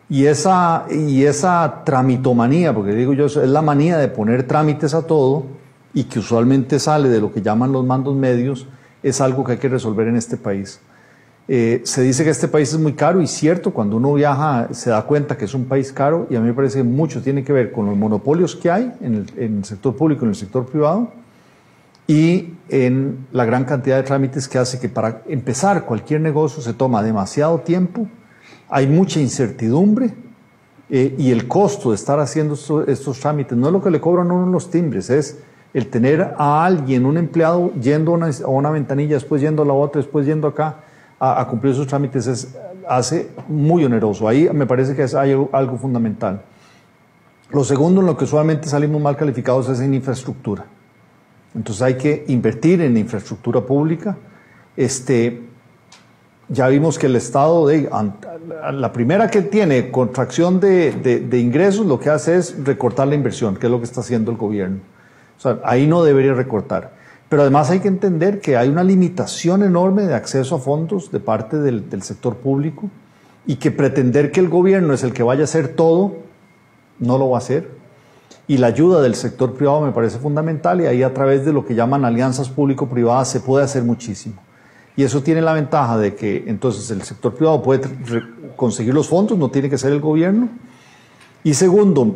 Y 0.09 0.25
esa, 0.25 0.85
y 0.89 1.25
esa 1.25 1.81
tramitomanía, 1.85 2.73
porque 2.73 2.93
digo 2.93 3.13
yo, 3.13 3.25
es 3.25 3.35
la 3.35 3.61
manía 3.61 3.97
de 3.97 4.07
poner 4.07 4.43
trámites 4.43 4.93
a 4.93 5.05
todo 5.05 5.45
y 5.93 6.05
que 6.05 6.19
usualmente 6.19 6.79
sale 6.79 7.09
de 7.09 7.19
lo 7.19 7.33
que 7.33 7.41
llaman 7.41 7.73
los 7.73 7.85
mandos 7.85 8.15
medios, 8.15 8.67
es 9.03 9.19
algo 9.19 9.43
que 9.43 9.53
hay 9.53 9.57
que 9.57 9.67
resolver 9.67 10.07
en 10.07 10.15
este 10.15 10.37
país. 10.37 10.79
Eh, 11.49 11.81
se 11.85 12.01
dice 12.01 12.23
que 12.23 12.29
este 12.29 12.47
país 12.47 12.73
es 12.73 12.79
muy 12.79 12.93
caro 12.93 13.21
y 13.21 13.27
cierto, 13.27 13.71
cuando 13.71 13.97
uno 13.97 14.13
viaja 14.13 14.67
se 14.71 14.89
da 14.89 15.01
cuenta 15.03 15.37
que 15.37 15.45
es 15.45 15.53
un 15.53 15.65
país 15.65 15.93
caro 15.93 16.27
y 16.29 16.35
a 16.35 16.41
mí 16.41 16.47
me 16.47 16.53
parece 16.53 16.79
que 16.79 16.83
mucho 16.83 17.21
tiene 17.21 17.43
que 17.43 17.53
ver 17.53 17.71
con 17.71 17.85
los 17.85 17.95
monopolios 17.95 18.55
que 18.55 18.69
hay 18.69 18.93
en 19.01 19.15
el, 19.15 19.43
en 19.43 19.57
el 19.59 19.65
sector 19.65 19.95
público 19.95 20.23
y 20.23 20.25
en 20.25 20.29
el 20.29 20.35
sector 20.35 20.65
privado 20.65 21.09
y 22.07 22.53
en 22.69 23.27
la 23.33 23.45
gran 23.45 23.65
cantidad 23.65 23.97
de 23.97 24.03
trámites 24.03 24.47
que 24.47 24.57
hace 24.57 24.79
que 24.79 24.89
para 24.89 25.21
empezar 25.27 25.85
cualquier 25.85 26.21
negocio 26.21 26.61
se 26.61 26.73
toma 26.73 27.03
demasiado 27.03 27.59
tiempo, 27.59 28.07
hay 28.69 28.87
mucha 28.87 29.19
incertidumbre 29.19 30.13
eh, 30.89 31.15
y 31.17 31.31
el 31.31 31.47
costo 31.47 31.89
de 31.89 31.95
estar 31.95 32.19
haciendo 32.19 32.53
estos, 32.87 33.19
trámites 33.19 33.57
no 33.57 33.67
es 33.67 33.73
lo 33.73 33.83
que 33.83 33.91
le 33.91 33.99
cobran 33.99 34.31
uno 34.31 34.49
los 34.49 34.71
timbres, 34.71 35.09
es 35.09 35.39
el 35.73 35.89
tener 35.89 36.33
a 36.37 36.65
alguien, 36.65 37.05
un 37.05 37.17
empleado, 37.17 37.73
yendo 37.73 38.15
a 38.15 38.47
una, 38.47 38.71
ventanilla, 38.71 39.15
después 39.15 39.41
yendo 39.41 39.63
a 39.63 39.65
la 39.65 39.73
otra, 39.73 40.01
después 40.01 40.25
yendo 40.25 40.47
acá 40.47 40.77
a, 41.19 41.45
cumplir 41.47 41.73
esos 41.73 41.87
trámites, 41.87 42.25
es, 42.25 42.57
hace 42.87 43.29
muy 43.49 43.83
oneroso. 43.83 44.27
Ahí 44.27 44.49
me 44.53 44.65
parece 44.65 44.95
que 44.95 45.03
es, 45.03 45.13
hay 45.13 45.33
algo 45.51 45.77
fundamental. 45.77 46.41
Lo 47.51 47.63
segundo 47.63 48.01
en 48.01 48.07
lo 48.07 48.17
que 48.17 48.23
usualmente 48.23 48.69
salimos 48.69 49.01
mal 49.01 49.17
calificados 49.17 49.67
es 49.69 49.81
en 49.81 49.93
infraestructura. 49.93 50.65
Entonces 51.55 51.81
hay 51.81 51.95
que 51.95 52.25
invertir 52.27 52.81
en 52.81 52.97
infraestructura 52.97 53.61
pública. 53.61 54.17
Este, 54.75 55.41
ya 56.49 56.67
vimos 56.67 56.97
que 56.97 57.07
el 57.07 57.15
Estado, 57.15 57.67
de, 57.67 57.89
la 58.71 58.93
primera 58.93 59.29
que 59.29 59.41
tiene 59.41 59.91
contracción 59.91 60.59
de, 60.59 61.27
ingresos, 61.33 61.85
lo 61.85 61.99
que 61.99 62.09
hace 62.09 62.37
es 62.37 62.63
recortar 62.63 63.07
la 63.07 63.15
inversión, 63.15 63.55
que 63.55 63.67
es 63.67 63.71
lo 63.71 63.79
que 63.79 63.85
está 63.85 64.01
haciendo 64.01 64.31
el 64.31 64.37
gobierno. 64.37 64.79
O 65.37 65.41
sea, 65.41 65.59
ahí 65.63 65.87
no 65.87 66.03
debería 66.03 66.33
recortar. 66.33 66.95
Pero 67.29 67.41
además 67.41 67.69
hay 67.69 67.81
que 67.81 67.89
entender 67.89 68.39
que 68.39 68.55
hay 68.55 68.69
una 68.69 68.83
limitación 68.83 69.63
enorme 69.63 70.03
de 70.03 70.13
acceso 70.13 70.55
a 70.55 70.59
fondos 70.59 71.11
de 71.11 71.19
parte 71.19 71.57
del, 71.57 71.89
del 71.89 72.01
sector 72.01 72.37
público 72.37 72.89
y 73.45 73.57
que 73.57 73.69
pretender 73.69 74.31
que 74.31 74.39
el 74.39 74.47
gobierno 74.47 74.93
es 74.93 75.03
el 75.03 75.11
que 75.11 75.23
vaya 75.23 75.41
a 75.41 75.43
hacer 75.43 75.69
todo, 75.69 76.15
no 76.99 77.17
lo 77.17 77.29
va 77.29 77.37
a 77.37 77.39
hacer 77.39 77.77
y 78.47 78.57
la 78.57 78.67
ayuda 78.67 79.01
del 79.01 79.15
sector 79.15 79.53
privado 79.53 79.81
me 79.81 79.91
parece 79.91 80.19
fundamental 80.19 80.79
y 80.81 80.85
ahí 80.85 81.03
a 81.03 81.13
través 81.13 81.45
de 81.45 81.51
lo 81.51 81.65
que 81.65 81.75
llaman 81.75 82.05
alianzas 82.05 82.49
público-privadas 82.49 83.29
se 83.29 83.41
puede 83.41 83.65
hacer 83.65 83.83
muchísimo. 83.83 84.35
Y 84.95 85.03
eso 85.03 85.21
tiene 85.21 85.41
la 85.41 85.53
ventaja 85.53 85.97
de 85.97 86.15
que 86.15 86.45
entonces 86.47 86.89
el 86.89 87.03
sector 87.03 87.35
privado 87.35 87.61
puede 87.61 87.81
conseguir 88.55 88.93
los 88.93 89.07
fondos, 89.07 89.37
no 89.37 89.51
tiene 89.51 89.69
que 89.69 89.77
ser 89.77 89.91
el 89.91 89.99
gobierno. 89.99 90.49
Y 91.43 91.53
segundo, 91.53 92.15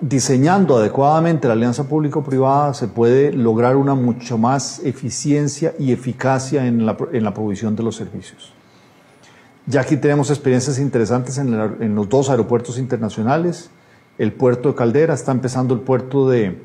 diseñando 0.00 0.76
adecuadamente 0.76 1.48
la 1.48 1.54
alianza 1.54 1.88
público-privada 1.88 2.74
se 2.74 2.88
puede 2.88 3.32
lograr 3.32 3.76
una 3.76 3.94
mucho 3.94 4.38
más 4.38 4.80
eficiencia 4.84 5.74
y 5.78 5.92
eficacia 5.92 6.66
en 6.66 6.84
la, 6.84 6.96
en 7.12 7.24
la 7.24 7.32
provisión 7.32 7.74
de 7.74 7.82
los 7.82 7.96
servicios. 7.96 8.52
Ya 9.66 9.80
aquí 9.80 9.96
tenemos 9.96 10.28
experiencias 10.28 10.78
interesantes 10.78 11.38
en, 11.38 11.54
en, 11.80 11.94
los 11.94 12.08
dos 12.08 12.28
aeropuertos 12.28 12.78
internacionales. 12.78 13.70
El 14.18 14.32
puerto 14.32 14.70
de 14.70 14.74
Caldera, 14.74 15.14
está 15.14 15.32
empezando 15.32 15.74
el 15.74 15.80
puerto 15.80 16.28
de, 16.28 16.58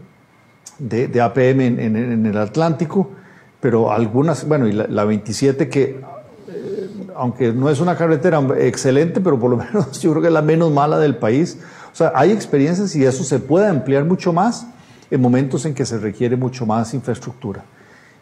de, 0.77 1.21
APM 1.21 1.61
en, 1.61 2.25
el 2.25 2.37
Atlántico, 2.37 3.11
pero 3.59 3.91
algunas, 3.91 4.47
bueno, 4.47 4.67
y 4.67 4.71
la, 4.71 4.87
la 4.87 5.03
27 5.03 5.67
que, 5.67 6.01
eh, 6.47 6.89
aunque 7.15 7.51
no 7.51 7.69
es 7.69 7.79
una 7.79 7.95
carretera 7.95 8.41
excelente, 8.59 9.19
pero 9.19 9.39
por 9.39 9.49
lo 9.51 9.57
menos 9.73 9.99
yo 9.99 10.11
creo 10.11 10.21
que 10.21 10.27
es 10.27 10.33
la 10.33 10.41
menos 10.41 10.71
mala 10.71 10.99
del 10.99 11.17
país, 11.17 11.57
o 11.91 11.95
sea, 11.95 12.11
hay 12.15 12.31
experiencias 12.31 12.95
y 12.95 13.03
eso 13.03 13.23
se 13.23 13.39
puede 13.39 13.67
ampliar 13.67 14.05
mucho 14.05 14.31
más 14.31 14.67
en 15.11 15.21
momentos 15.21 15.65
en 15.65 15.73
que 15.73 15.85
se 15.85 15.97
requiere 15.97 16.35
mucho 16.35 16.65
más 16.65 16.93
infraestructura. 16.93 17.63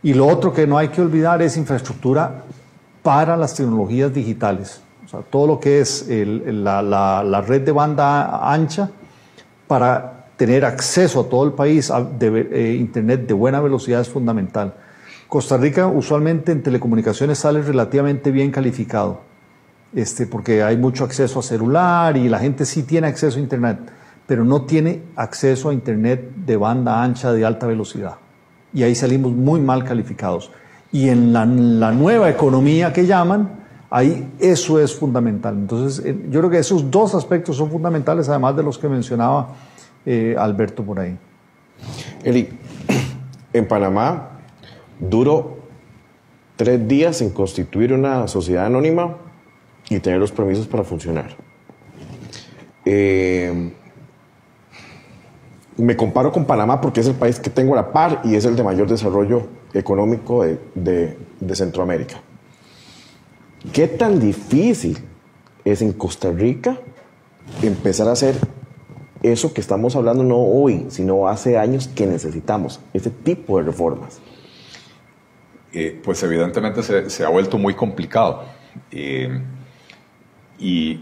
Y 0.03 0.13
lo 0.13 0.27
otro 0.27 0.53
que 0.53 0.65
no 0.65 0.77
hay 0.77 0.89
que 0.89 1.01
olvidar 1.01 1.41
es 1.41 1.57
infraestructura 1.57 2.43
para 3.03 3.36
las 3.36 3.55
tecnologías 3.55 4.13
digitales. 4.13 4.81
O 5.05 5.10
sea, 5.10 5.22
todo 5.22 5.48
lo 5.48 5.60
que 5.60 5.79
es 5.79 6.05
la, 6.10 6.81
la, 6.81 7.41
red 7.41 7.62
de 7.62 7.72
banda 7.72 8.51
ancha 8.51 8.89
para 9.67 10.25
tener 10.38 10.65
acceso 10.65 11.21
a 11.21 11.29
todo 11.29 11.45
el 11.45 11.53
país 11.53 11.91
a 11.91 12.07
eh, 12.19 12.77
Internet 12.79 13.27
de 13.27 13.33
buena 13.33 13.59
velocidad 13.59 14.01
es 14.01 14.09
fundamental. 14.09 14.74
Costa 15.27 15.57
Rica 15.57 15.88
usualmente 15.88 16.51
en 16.51 16.63
telecomunicaciones 16.63 17.39
sale 17.39 17.62
relativamente 17.62 18.31
bien 18.31 18.51
calificado 18.51 19.27
este, 19.93 20.27
porque 20.27 20.63
hay 20.63 20.77
mucho 20.77 21.03
acceso 21.03 21.39
a 21.39 21.43
celular 21.43 22.17
y 22.17 22.29
la 22.29 22.39
gente 22.39 22.65
sí 22.65 22.83
tiene 22.83 23.07
acceso 23.07 23.38
a 23.38 23.41
Internet, 23.41 23.79
pero 24.25 24.43
no 24.43 24.63
tiene 24.63 25.01
acceso 25.15 25.69
a 25.69 25.74
Internet 25.74 26.29
de 26.45 26.57
banda 26.57 27.01
ancha 27.01 27.31
de 27.31 27.45
alta 27.45 27.67
velocidad. 27.67 28.15
Y 28.74 28.83
ahí 28.83 28.95
salimos 28.95 29.31
muy 29.31 29.59
mal 29.59 29.83
calificados. 29.83 30.51
Y 30.91 31.09
en 31.09 31.33
la 31.33 31.91
nueva 31.91 32.29
economía 32.29 32.93
que 32.93 33.05
llaman, 33.05 33.66
ahí 33.89 34.32
eso 34.39 34.79
es 34.79 34.96
fundamental. 34.96 35.56
Entonces, 35.56 36.06
eh, 36.06 36.17
yo 36.29 36.39
creo 36.39 36.50
que 36.50 36.60
esos 36.60 36.89
dos 36.89 37.15
aspectos 37.15 37.58
son 37.58 37.70
fundamentales, 37.70 38.29
además 38.29 38.56
de 38.56 38.63
los 38.63 38.77
que 38.77 38.88
mencionaba 38.88 39.56
eh, 40.06 40.36
Alberto 40.38 40.84
por 40.84 41.00
ahí. 41.00 41.17
Eli, 42.24 42.50
en 43.53 43.67
Panamá 43.67 44.29
duró 45.00 45.58
tres 46.56 46.88
días 46.88 47.22
en 47.22 47.29
constituir 47.29 47.94
una 47.94 48.27
sociedad 48.27 48.65
anónima 48.65 49.17
y 49.89 50.00
tener 50.00 50.20
los 50.20 50.32
permisos 50.32 50.67
para 50.67 50.84
funcionar. 50.84 51.36
Eh, 52.84 53.74
me 55.77 55.96
comparo 55.96 56.32
con 56.32 56.46
Panamá 56.46 56.82
porque 56.82 57.01
es 57.01 57.08
el 57.08 57.13
país 57.13 57.39
que 57.39 57.51
tengo 57.51 57.74
a 57.74 57.77
la 57.77 57.91
par 57.91 58.22
y 58.24 58.36
es 58.36 58.46
el 58.46 58.56
de 58.56 58.63
mayor 58.63 58.88
desarrollo 58.88 59.48
económico 59.74 60.44
de 60.44 61.15
Centroamérica. 61.53 62.22
¿Qué 63.74 63.88
tan 63.88 64.19
difícil 64.19 64.97
es 65.65 65.81
en 65.81 65.93
Costa 65.93 66.31
Rica 66.31 66.77
empezar 67.62 68.07
a 68.07 68.13
hacer 68.13 68.36
eso 69.24 69.53
que 69.53 69.62
estamos 69.62 69.95
hablando 69.95 70.24
no 70.24 70.38
hoy, 70.38 70.88
sino 70.89 71.27
hace 71.27 71.57
años 71.57 71.88
que 71.88 72.05
necesitamos, 72.05 72.79
ese 72.93 73.09
tipo 73.09 73.57
de 73.57 73.65
reformas? 73.65 74.19
Eh, 75.74 76.00
pues 76.03 76.21
evidentemente 76.24 76.81
se, 76.81 77.09
se, 77.09 77.25
ha 77.25 77.29
vuelto 77.29 77.57
muy 77.57 77.74
complicado. 77.74 78.43
Eh, 78.91 79.41
y 80.59 81.01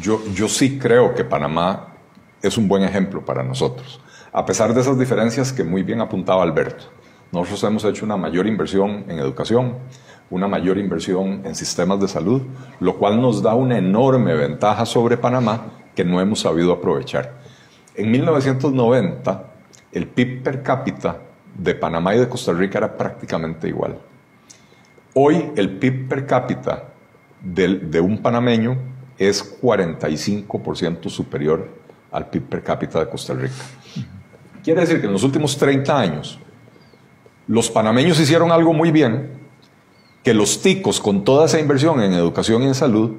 yo, 0.00 0.22
yo 0.34 0.48
sí 0.48 0.78
creo 0.78 1.14
que 1.14 1.24
Panamá 1.24 1.94
es 2.42 2.56
un 2.56 2.68
buen 2.68 2.82
ejemplo 2.82 3.24
para 3.24 3.42
nosotros, 3.42 4.00
a 4.32 4.44
pesar 4.46 4.74
de 4.74 4.80
esas 4.80 4.98
diferencias 4.98 5.52
que 5.52 5.64
muy 5.64 5.82
bien 5.82 6.00
apuntaba 6.00 6.42
Alberto. 6.42 6.84
Nosotros 7.32 7.62
hemos 7.64 7.84
hecho 7.84 8.04
una 8.04 8.16
mayor 8.16 8.46
inversión 8.46 9.04
en 9.08 9.18
educación, 9.18 9.76
una 10.30 10.48
mayor 10.48 10.78
inversión 10.78 11.42
en 11.44 11.54
sistemas 11.54 12.00
de 12.00 12.08
salud, 12.08 12.42
lo 12.80 12.96
cual 12.96 13.20
nos 13.20 13.42
da 13.42 13.54
una 13.54 13.78
enorme 13.78 14.34
ventaja 14.34 14.84
sobre 14.84 15.16
Panamá 15.16 15.66
que 15.94 16.04
no 16.04 16.20
hemos 16.20 16.40
sabido 16.40 16.72
aprovechar. 16.72 17.38
En 17.94 18.10
1990, 18.10 19.44
el 19.92 20.06
PIB 20.06 20.42
per 20.42 20.62
cápita 20.62 21.16
de 21.56 21.74
Panamá 21.74 22.14
y 22.14 22.18
de 22.18 22.28
Costa 22.28 22.52
Rica 22.52 22.78
era 22.78 22.96
prácticamente 22.96 23.68
igual. 23.68 23.98
Hoy 25.14 25.50
el 25.56 25.70
PIB 25.78 26.08
per 26.08 26.26
cápita 26.26 26.84
de, 27.40 28.00
un 28.00 28.18
panameño 28.22 28.76
es 29.16 29.60
45% 29.60 31.08
superior 31.08 31.68
al 32.12 32.28
PIB 32.28 32.42
per 32.42 32.62
cápita 32.62 33.00
de 33.00 33.08
Costa 33.08 33.34
Rica. 33.34 33.54
Quiere 34.62 34.82
decir 34.82 35.00
que 35.00 35.06
en 35.06 35.12
los 35.12 35.24
últimos 35.24 35.56
30 35.56 35.98
años 35.98 36.38
los 37.46 37.70
panameños 37.70 38.20
hicieron 38.20 38.52
algo 38.52 38.72
muy 38.72 38.92
bien 38.92 39.47
que 40.22 40.34
los 40.34 40.60
ticos 40.60 41.00
con 41.00 41.24
toda 41.24 41.46
esa 41.46 41.60
inversión 41.60 42.02
en 42.02 42.12
educación 42.12 42.62
y 42.62 42.66
en 42.66 42.74
salud 42.74 43.12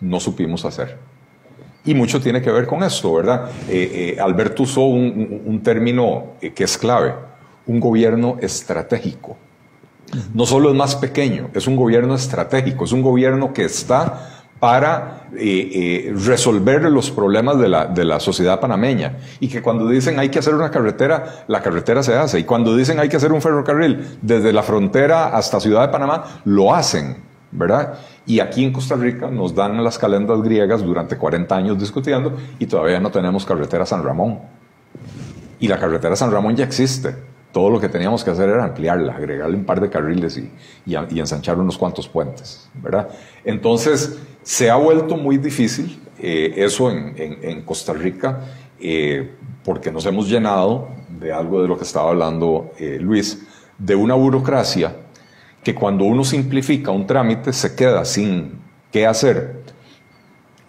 no 0.00 0.20
supimos 0.20 0.64
hacer. 0.64 0.98
Y 1.84 1.94
mucho 1.94 2.20
tiene 2.20 2.42
que 2.42 2.50
ver 2.50 2.66
con 2.66 2.82
esto, 2.82 3.14
¿verdad? 3.14 3.50
Eh, 3.68 4.14
eh, 4.16 4.20
Alberto 4.20 4.64
usó 4.64 4.82
un, 4.82 5.42
un, 5.44 5.62
término 5.62 6.34
eh, 6.40 6.52
que 6.52 6.64
es 6.64 6.76
clave, 6.76 7.14
un 7.66 7.80
gobierno 7.80 8.36
estratégico. 8.40 9.36
No 10.34 10.46
solo 10.46 10.70
es 10.70 10.76
más 10.76 10.96
pequeño, 10.96 11.50
es 11.54 11.66
un 11.66 11.76
gobierno 11.76 12.14
estratégico, 12.14 12.84
es 12.84 12.92
un 12.92 13.02
gobierno 13.02 13.52
que 13.52 13.64
está 13.64 14.37
para 14.60 15.28
eh, 15.36 15.70
eh, 16.08 16.14
resolver 16.16 16.82
los 16.82 17.10
problemas 17.10 17.58
de 17.58 17.68
la, 17.68 17.86
de 17.86 18.04
la, 18.04 18.18
sociedad 18.18 18.60
panameña. 18.60 19.18
Y 19.40 19.48
que 19.48 19.62
cuando 19.62 19.88
dicen 19.88 20.18
hay 20.18 20.30
que 20.30 20.38
hacer 20.38 20.54
una 20.54 20.70
carretera, 20.70 21.44
la 21.46 21.62
carretera 21.62 22.02
se 22.02 22.16
hace. 22.16 22.40
Y 22.40 22.44
cuando 22.44 22.76
dicen 22.76 22.98
hay 22.98 23.08
que 23.08 23.16
hacer 23.16 23.32
un 23.32 23.40
ferrocarril 23.40 24.18
desde 24.20 24.52
la 24.52 24.62
frontera 24.62 25.28
hasta 25.28 25.60
Ciudad 25.60 25.82
de 25.82 25.88
Panamá, 25.88 26.40
lo 26.44 26.74
hacen, 26.74 27.18
¿verdad? 27.52 27.94
Y 28.26 28.40
aquí 28.40 28.64
en 28.64 28.72
Costa 28.72 28.96
Rica 28.96 29.30
nos 29.30 29.54
dan 29.54 29.82
las 29.82 29.98
calendas 29.98 30.42
griegas 30.42 30.82
durante 30.82 31.16
40 31.16 31.54
años 31.54 31.78
discutiendo 31.78 32.36
y 32.58 32.66
todavía 32.66 33.00
no 33.00 33.10
tenemos 33.10 33.46
carretera 33.46 33.86
San 33.86 34.02
Ramón. 34.02 34.40
Y 35.60 35.68
la 35.68 35.78
carretera 35.78 36.16
San 36.16 36.30
Ramón 36.30 36.56
ya 36.56 36.64
existe 36.64 37.14
todo 37.52 37.70
lo 37.70 37.80
que 37.80 37.88
teníamos 37.88 38.24
que 38.24 38.30
hacer 38.30 38.48
era 38.48 38.64
ampliarla, 38.64 39.14
agregarle 39.14 39.56
un 39.56 39.64
par 39.64 39.80
de 39.80 39.88
carriles 39.88 40.36
y, 40.36 40.50
ensanchar 41.18 41.58
unos 41.58 41.78
cuantos 41.78 42.08
puentes, 42.08 42.68
¿verdad? 42.74 43.08
Entonces, 43.44 44.18
se 44.42 44.70
ha 44.70 44.76
vuelto 44.76 45.16
muy 45.16 45.38
difícil 45.38 46.00
eh, 46.18 46.54
eso 46.56 46.90
en, 46.90 47.62
Costa 47.62 47.92
Rica, 47.92 48.40
eh, 48.80 49.32
porque 49.64 49.90
nos 49.90 50.06
hemos 50.06 50.28
llenado 50.28 50.88
de 51.20 51.32
algo 51.32 51.62
de 51.62 51.68
lo 51.68 51.76
que 51.76 51.84
estaba 51.84 52.10
hablando 52.10 52.72
eh, 52.78 52.98
Luis, 53.00 53.46
de 53.78 53.94
una 53.94 54.14
burocracia 54.14 54.94
que 55.62 55.74
cuando 55.74 56.04
uno 56.04 56.24
simplifica 56.24 56.90
un 56.90 57.06
trámite 57.06 57.52
se 57.52 57.74
queda 57.74 58.04
sin 58.04 58.60
qué 58.90 59.06
hacer 59.06 59.62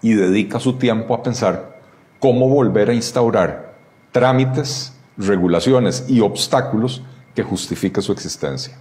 y 0.02 0.14
dedica 0.14 0.60
su 0.60 0.74
tiempo 0.74 1.14
a 1.14 1.24
pensar 1.24 1.80
cómo 2.20 2.48
volver 2.48 2.90
a 2.90 2.94
instaurar 2.94 3.76
trámites 4.12 4.99
regulaciones 5.20 6.06
y 6.08 6.22
obstáculos 6.22 7.04
que 7.36 7.44
justifique 7.44 8.02
su 8.02 8.12
existencia. 8.12 8.78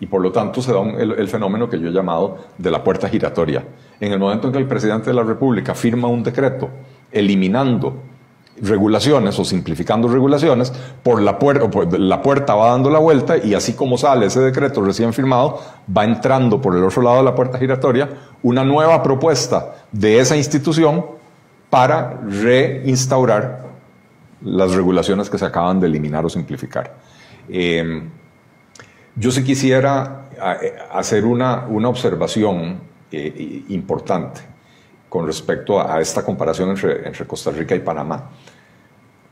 Y 0.00 0.06
por 0.06 0.22
lo 0.22 0.32
tanto 0.32 0.62
se 0.62 0.72
da 0.72 0.80
el, 0.80 1.28
fenómeno 1.28 1.68
que 1.68 1.78
yo 1.78 1.88
he 1.88 1.92
llamado 1.92 2.38
de 2.58 2.70
la 2.70 2.82
puerta 2.82 3.08
giratoria. 3.08 3.64
En 4.00 4.12
el 4.12 4.18
momento 4.18 4.46
en 4.46 4.52
que 4.52 4.58
el 4.58 4.66
presidente 4.66 5.10
de 5.10 5.14
la 5.14 5.22
República 5.22 5.74
firma 5.74 6.08
un 6.08 6.22
decreto 6.22 6.70
eliminando 7.12 7.94
regulaciones 8.60 9.38
o 9.38 9.44
simplificando 9.44 10.06
regulaciones, 10.08 10.72
por 11.02 11.20
la, 11.20 11.38
puerta, 11.38 11.68
por 11.68 11.98
la 11.98 12.22
puerta 12.22 12.54
va 12.54 12.70
dando 12.70 12.88
la 12.88 13.00
vuelta 13.00 13.36
y 13.36 13.54
así 13.54 13.74
como 13.74 13.98
sale 13.98 14.26
ese 14.26 14.40
decreto 14.40 14.80
recién 14.80 15.12
firmado, 15.12 15.60
va 15.96 16.04
entrando 16.04 16.60
por 16.60 16.76
el 16.76 16.84
otro 16.84 17.02
lado 17.02 17.18
de 17.18 17.24
la 17.24 17.34
puerta 17.34 17.58
giratoria 17.58 18.08
una 18.42 18.64
nueva 18.64 19.02
propuesta 19.02 19.74
de 19.90 20.20
esa 20.20 20.36
institución 20.36 21.04
para 21.68 22.20
reinstaurar 22.28 23.63
las 24.44 24.74
regulaciones 24.74 25.28
que 25.30 25.38
se 25.38 25.44
acaban 25.44 25.80
de 25.80 25.86
eliminar 25.86 26.24
o 26.24 26.28
simplificar. 26.28 26.94
Eh, 27.48 28.02
yo 29.16 29.30
sí 29.30 29.44
quisiera 29.44 30.28
eh, 30.62 30.74
hacer 30.92 31.24
una, 31.24 31.66
una 31.66 31.88
observación 31.88 32.80
eh, 33.10 33.64
importante 33.68 34.40
con 35.08 35.26
respecto 35.26 35.80
a, 35.80 35.96
a 35.96 36.00
esta 36.00 36.24
comparación 36.24 36.70
entre, 36.70 37.06
entre, 37.06 37.26
Costa 37.26 37.50
Rica 37.50 37.74
y 37.74 37.80
Panamá. 37.80 38.30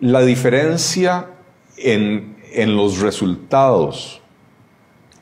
La 0.00 0.20
diferencia 0.20 1.26
en, 1.76 2.36
en 2.52 2.76
los 2.76 3.00
resultados 3.00 4.20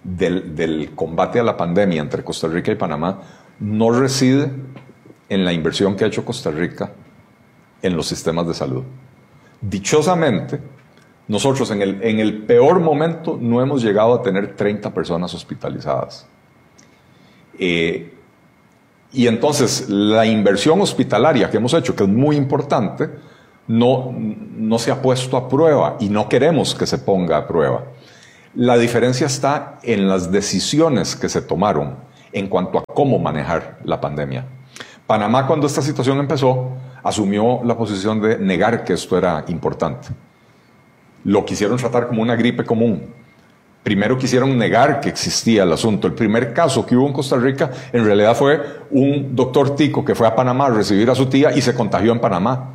del, 0.04 0.54
del 0.54 0.94
combate 0.94 1.40
a 1.40 1.42
la 1.42 1.56
pandemia 1.56 2.02
entre 2.02 2.22
Costa 2.22 2.48
Rica 2.48 2.72
y 2.72 2.76
Panamá 2.76 3.20
no 3.58 3.90
reside 3.90 4.50
en 5.28 5.44
la 5.44 5.52
inversión 5.52 5.96
que 5.96 6.04
ha 6.04 6.08
hecho 6.08 6.24
Costa 6.24 6.50
Rica 6.50 6.92
en 7.82 7.96
los 7.96 8.06
sistemas 8.06 8.46
de 8.46 8.54
salud. 8.54 8.84
Dichosamente, 9.60 10.60
nosotros 11.28 11.70
en 11.70 11.82
el, 11.82 12.02
en 12.02 12.18
el 12.18 12.42
peor 12.42 12.80
momento 12.80 13.38
no 13.40 13.62
hemos 13.62 13.82
llegado 13.82 14.14
a 14.14 14.22
tener 14.22 14.56
30 14.56 14.92
personas 14.92 15.32
hospitalizadas. 15.34 16.26
Eh, 17.58 18.14
y 19.12 19.26
entonces 19.26 19.88
la 19.88 20.24
inversión 20.24 20.80
hospitalaria 20.80 21.50
que 21.50 21.58
hemos 21.58 21.74
hecho, 21.74 21.94
que 21.94 22.04
es 22.04 22.08
muy 22.08 22.36
importante, 22.36 23.10
no, 23.66 24.12
no 24.12 24.78
se 24.78 24.90
ha 24.90 25.00
puesto 25.00 25.36
a 25.36 25.48
prueba 25.48 25.96
y 26.00 26.08
no 26.08 26.28
queremos 26.28 26.74
que 26.74 26.86
se 26.86 26.98
ponga 26.98 27.36
a 27.36 27.46
prueba. 27.46 27.84
La 28.54 28.76
diferencia 28.76 29.26
está 29.26 29.78
en 29.82 30.08
las 30.08 30.32
decisiones 30.32 31.14
que 31.14 31.28
se 31.28 31.42
tomaron 31.42 31.96
en 32.32 32.48
cuanto 32.48 32.78
a 32.78 32.84
cómo 32.92 33.18
manejar 33.18 33.78
la 33.84 34.00
pandemia. 34.00 34.46
Panamá, 35.06 35.46
cuando 35.46 35.66
esta 35.66 35.82
situación 35.82 36.18
empezó, 36.18 36.72
asumió 37.02 37.60
la 37.64 37.76
posición 37.76 38.20
de 38.20 38.38
negar 38.38 38.84
que 38.84 38.94
esto 38.94 39.16
era 39.16 39.44
importante. 39.48 40.08
Lo 41.24 41.44
quisieron 41.44 41.76
tratar 41.76 42.08
como 42.08 42.22
una 42.22 42.36
gripe 42.36 42.64
común. 42.64 43.06
Primero 43.82 44.18
quisieron 44.18 44.56
negar 44.58 45.00
que 45.00 45.08
existía 45.08 45.62
el 45.62 45.72
asunto. 45.72 46.06
El 46.06 46.14
primer 46.14 46.52
caso 46.52 46.84
que 46.84 46.94
hubo 46.96 47.06
en 47.06 47.12
Costa 47.12 47.36
Rica 47.36 47.70
en 47.92 48.04
realidad 48.04 48.36
fue 48.36 48.60
un 48.90 49.34
doctor 49.34 49.74
tico 49.74 50.04
que 50.04 50.14
fue 50.14 50.26
a 50.26 50.34
Panamá 50.34 50.66
a 50.66 50.70
recibir 50.70 51.08
a 51.10 51.14
su 51.14 51.26
tía 51.26 51.52
y 51.56 51.62
se 51.62 51.74
contagió 51.74 52.12
en 52.12 52.20
Panamá. 52.20 52.74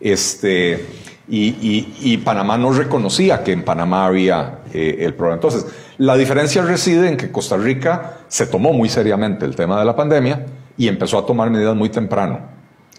Este, 0.00 0.86
y, 1.26 2.16
Panamá 2.18 2.58
no 2.58 2.72
reconocía 2.72 3.42
que 3.42 3.52
en 3.52 3.64
Panamá 3.64 4.06
había 4.06 4.58
eh, 4.72 4.98
el 5.00 5.14
problema. 5.14 5.36
Entonces, 5.36 5.66
la 5.98 6.16
diferencia 6.16 6.62
reside 6.62 7.08
en 7.08 7.16
que 7.16 7.30
Costa 7.30 7.56
Rica 7.56 8.18
se 8.28 8.46
tomó 8.46 8.72
muy 8.72 8.88
seriamente 8.88 9.46
el 9.46 9.56
tema 9.56 9.78
de 9.78 9.84
la 9.84 9.96
pandemia 9.96 10.44
y 10.76 10.88
empezó 10.88 11.18
a 11.18 11.26
tomar 11.26 11.50
medidas 11.50 11.76
muy 11.76 11.88
temprano, 11.88 12.40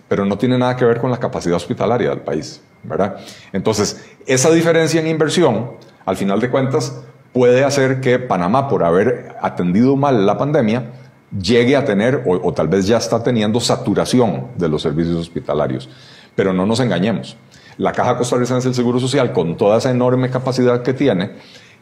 pero 0.08 0.26
no 0.26 0.38
tiene 0.38 0.58
nada 0.58 0.76
que 0.76 0.86
ver 0.86 1.00
con 1.00 1.12
la 1.12 1.18
capacidad 1.18 1.56
hospitalaria 1.56 2.10
del 2.10 2.22
país, 2.22 2.62
¿verdad? 2.84 3.18
Entonces, 3.52 4.06
esa 4.26 4.52
diferencia 4.52 5.00
en 5.00 5.08
inversión, 5.08 5.72
al 6.06 6.18
final 6.18 6.40
de 6.40 6.50
cuentas, 6.50 7.02
puede 7.34 7.64
hacer 7.64 8.00
que 8.00 8.20
Panamá, 8.20 8.68
por 8.68 8.84
haber 8.84 9.36
atendido 9.42 9.96
mal 9.96 10.26
la 10.26 10.38
pandemia, 10.38 10.92
llegue 11.38 11.76
a 11.76 11.84
tener, 11.84 12.24
o, 12.26 12.54
tal 12.54 12.68
vez 12.68 12.88
ya 12.88 12.98
está 12.98 13.24
teniendo, 13.24 13.60
saturación 13.60 14.48
de 14.56 14.70
los 14.70 14.82
servicios 14.82 15.18
hospitalarios. 15.18 15.90
Pero 16.36 16.54
no 16.54 16.66
nos 16.66 16.80
engañemos. 16.80 17.38
La 17.78 17.92
Caja 17.92 18.18
Costarricense 18.18 18.70
del 18.70 18.76
Seguro 18.76 19.00
Social, 19.00 19.34
con 19.34 19.58
toda 19.58 19.80
esa 19.80 19.92
enorme 19.92 20.30
capacidad 20.30 20.82
que 20.82 20.94
tiene, 20.94 21.32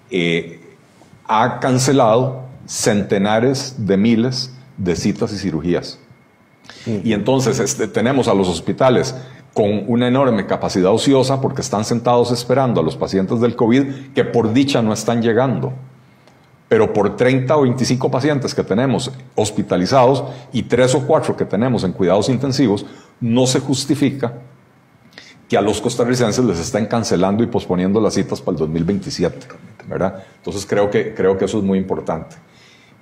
eh, 0.09 0.59
ha 1.27 1.59
cancelado 1.59 2.45
centenares 2.65 3.75
de 3.85 3.97
miles 3.97 4.53
de 4.77 4.95
citas 4.95 5.33
y 5.33 5.37
cirugías. 5.37 5.99
Y 6.85 7.13
entonces 7.13 7.59
este, 7.59 7.87
tenemos 7.87 8.27
a 8.27 8.33
los 8.33 8.47
hospitales 8.47 9.15
con 9.53 9.83
una 9.87 10.07
enorme 10.07 10.45
capacidad 10.45 10.91
ociosa 10.91 11.39
porque 11.39 11.61
están 11.61 11.85
sentados 11.85 12.31
esperando 12.31 12.81
a 12.81 12.83
los 12.83 12.95
pacientes 12.95 13.39
del 13.39 13.55
COVID 13.55 14.13
que 14.13 14.25
por 14.25 14.51
dicha 14.51 14.81
no 14.81 14.93
están 14.93 15.21
llegando. 15.21 15.73
Pero 16.67 16.91
por 16.91 17.15
30 17.15 17.55
o 17.55 17.61
25 17.61 18.09
pacientes 18.09 18.55
que 18.55 18.63
tenemos 18.63 19.11
hospitalizados 19.35 20.23
y 20.51 20.63
3 20.63 20.95
o 20.95 21.05
4 21.05 21.37
que 21.37 21.45
tenemos 21.45 21.83
en 21.83 21.91
cuidados 21.91 22.29
intensivos, 22.29 22.85
no 23.21 23.45
se 23.45 23.59
justifica 23.59 24.33
que 25.47 25.55
a 25.55 25.61
los 25.61 25.79
costarricenses 25.81 26.43
les 26.43 26.59
estén 26.59 26.87
cancelando 26.87 27.43
y 27.43 27.47
posponiendo 27.47 28.01
las 28.01 28.15
citas 28.15 28.41
para 28.41 28.55
el 28.55 28.59
2027, 28.59 29.37
¿verdad? 29.87 30.23
Entonces 30.37 30.65
creo 30.65 30.89
que, 30.89 31.13
creo 31.13 31.37
que 31.37 31.45
eso 31.45 31.59
es 31.59 31.63
muy 31.63 31.77
importante. 31.77 32.37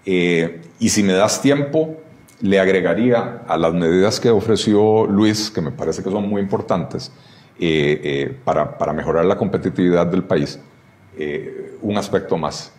Eh, 0.06 0.62
y 0.80 0.90
si 0.90 1.02
me 1.02 1.14
das 1.14 1.42
tiempo, 1.42 2.01
le 2.42 2.60
agregaría 2.60 3.44
a 3.48 3.58
las 3.58 3.74
medidas 3.74 4.20
que 4.20 4.30
ofreció 4.30 5.06
Luis, 5.06 5.52
que 5.52 5.62
me 5.62 5.72
parece 5.72 6.04
que 6.04 6.10
son 6.10 6.28
muy 6.28 6.42
importantes 6.42 7.12
eh, 7.60 8.02
eh, 8.04 8.38
para, 8.44 8.78
para, 8.78 8.94
mejorar 8.94 9.26
la 9.26 9.38
competitividad 9.38 10.08
del 10.08 10.24
país, 10.24 10.60
un 11.82 11.98
aspecto 11.98 12.38
más. 12.38 12.72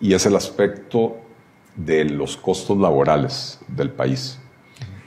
Y 0.00 0.12
es 0.12 0.26
el 0.26 0.36
aspecto 0.36 1.16
de 1.74 2.04
los 2.04 2.36
costos 2.36 2.76
laborales 2.76 3.58
del 3.68 3.90
país 3.90 4.38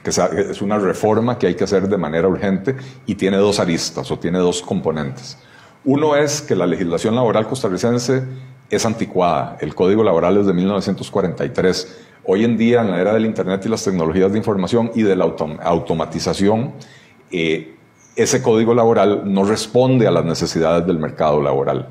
que 0.03 0.09
es 0.09 0.61
una 0.61 0.77
reforma 0.79 1.37
que 1.37 1.47
hay 1.47 1.55
que 1.55 1.63
hacer 1.65 1.87
de 1.87 1.97
manera 1.97 2.27
urgente 2.27 2.75
y 3.05 3.15
tiene 3.15 3.37
dos 3.37 3.59
aristas 3.59 4.09
o 4.11 4.17
tiene 4.17 4.39
dos 4.39 4.61
componentes. 4.61 5.37
Uno 5.83 6.15
es 6.15 6.41
que 6.41 6.55
la 6.55 6.65
legislación 6.65 7.15
laboral 7.15 7.47
costarricense 7.47 8.23
es 8.69 8.85
anticuada. 8.85 9.57
El 9.59 9.75
Código 9.75 10.03
Laboral 10.03 10.37
es 10.37 10.45
de 10.45 10.53
1943. 10.53 11.97
Hoy 12.31 12.45
en 12.45 12.57
día, 12.57 12.81
en 12.81 12.91
la 12.91 13.01
era 13.01 13.11
del 13.11 13.25
Internet 13.25 13.63
y 13.65 13.69
las 13.69 13.83
tecnologías 13.83 14.31
de 14.31 14.37
información 14.37 14.91
y 14.93 15.01
de 15.01 15.15
la 15.15 15.25
automatización, 15.63 16.73
eh, 17.31 17.73
ese 18.15 18.43
Código 18.43 18.75
Laboral 18.75 19.23
no 19.25 19.45
responde 19.45 20.05
a 20.05 20.11
las 20.11 20.23
necesidades 20.23 20.85
del 20.85 20.99
mercado 20.99 21.41
laboral 21.41 21.87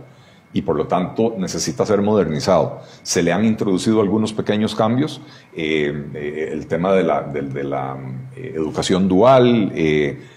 y 0.52 0.62
por 0.62 0.76
lo 0.76 0.86
tanto 0.86 1.34
necesita 1.36 1.84
ser 1.84 2.02
modernizado. 2.02 2.82
Se 3.02 3.20
le 3.20 3.32
han 3.32 3.44
introducido 3.44 4.00
algunos 4.00 4.32
pequeños 4.32 4.76
cambios, 4.76 5.20
eh, 5.56 6.06
eh, 6.14 6.50
el 6.52 6.68
tema 6.68 6.92
de 6.92 7.02
la, 7.02 7.96
educación 8.36 9.08
dual, 9.08 9.72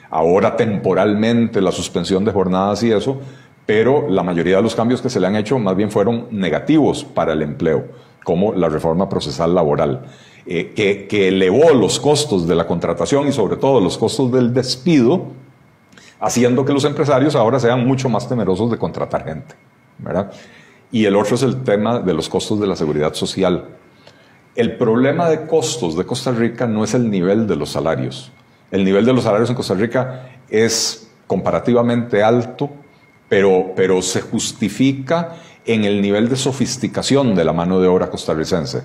ahora 0.10 0.56
temporalmente 0.56 1.62
la 1.62 1.72
suspensión 1.72 2.26
de 2.26 2.32
jornadas 2.32 2.82
y 2.82 2.92
eso, 2.92 3.22
pero 3.68 4.10
la 4.10 4.24
mayoría 4.24 4.56
de 4.56 4.64
los 4.64 4.76
cambios 4.76 5.00
que 5.00 5.12
se 5.12 5.20
le 5.20 5.28
han 5.28 5.36
hecho 5.36 5.60
más 5.60 5.76
bien 5.76 5.92
fueron 5.92 6.26
negativos 6.32 7.04
para 7.04 7.34
el 7.34 7.44
empleo, 7.44 7.86
como 8.24 8.54
la 8.54 8.70
reforma 8.70 9.10
procesal 9.10 9.54
laboral. 9.56 10.06
que, 10.46 11.08
que 11.08 11.28
elevó 11.28 11.72
los 11.72 12.00
costos 12.00 12.48
de 12.48 12.56
la 12.56 12.66
contratación 12.66 13.28
y 13.28 13.32
sobre 13.32 13.58
todo 13.58 13.80
los 13.80 13.98
costos 13.98 14.32
del 14.32 14.54
despido, 14.54 15.28
haciendo 16.20 16.66
que 16.66 16.74
los 16.74 16.84
empresarios 16.86 17.36
ahora 17.36 17.60
sean 17.60 17.86
mucho 17.86 18.10
más 18.10 18.28
temerosos 18.28 18.72
de 18.72 18.78
contratar 18.78 19.24
gente. 19.24 19.56
Y 20.92 21.06
el 21.06 21.16
otro 21.16 21.36
es 21.36 21.44
el 21.44 21.64
tema 21.64 22.00
de 22.00 22.14
los 22.14 22.28
costos 22.30 22.60
de 22.60 22.68
la 22.68 22.76
seguridad 22.76 23.14
social. 23.14 23.66
El 24.56 24.78
problema 24.78 25.30
de 25.30 25.48
costos 25.48 25.96
de 25.96 26.06
Costa 26.06 26.32
Rica 26.32 26.68
no 26.68 26.84
es 26.84 26.94
el 26.94 27.10
nivel 27.10 27.48
de 27.48 27.56
los 27.56 27.70
salarios. 27.70 28.32
El 28.70 28.84
nivel 28.84 29.06
de 29.06 29.14
los 29.14 29.24
salarios 29.24 29.50
en 29.50 29.56
Costa 29.56 29.74
Rica 29.74 30.30
es 30.50 31.10
comparativamente 31.28 32.22
alto, 32.22 32.70
pero, 33.30 33.72
pero 33.76 34.02
se 34.02 34.22
justifica 34.22 35.38
en 35.66 35.86
el 35.86 36.02
nivel 36.02 36.30
de 36.30 36.36
sofisticación 36.36 37.36
de 37.36 37.44
la 37.44 37.54
mano 37.54 37.80
de 37.80 37.88
obra 37.88 38.10
costarricense. 38.10 38.84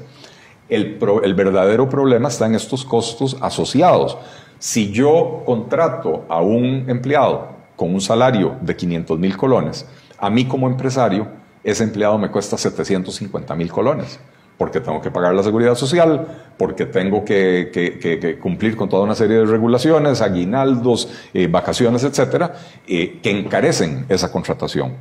El, 0.69 0.99
el, 1.23 1.35
verdadero 1.35 1.89
problema 1.89 2.29
está 2.29 2.47
en 2.47 2.55
estos 2.55 2.85
costos 2.85 3.37
asociados. 3.41 4.19
Si 4.59 4.91
yo 4.91 5.43
contrato 5.47 6.25
a 6.29 6.41
un 6.41 6.85
empleado 6.89 7.49
con 7.77 7.95
un 7.95 8.01
salario 8.01 8.57
de 8.61 8.75
500 8.75 9.19
mil 9.19 9.37
colones 9.37 9.87
a 10.19 10.31
mí 10.31 10.47
como 10.47 10.67
empresario, 10.67 11.29
ese 11.63 11.85
empleado 11.85 12.19
me 12.19 12.31
cuesta 12.31 12.57
750 12.57 13.55
mil 13.55 13.71
colones, 13.71 14.19
porque 14.57 14.81
tengo 14.81 15.01
que 15.01 15.11
pagar 15.11 15.35
la 15.35 15.43
seguridad 15.43 15.75
social, 15.75 16.27
porque 16.57 16.87
tengo 16.87 17.25
que, 17.25 18.39
cumplir 18.41 18.77
con 18.77 18.89
toda 18.89 19.03
una 19.03 19.15
serie 19.15 19.39
de 19.39 19.47
regulaciones, 19.47 20.23
aguinaldos, 20.23 21.09
eh, 21.35 21.49
vacaciones, 21.49 22.05
etcétera, 22.05 22.55
eh, 22.87 23.19
que 23.23 23.31
encarecen 23.31 24.07
esa 24.09 24.33
contratación. 24.33 24.95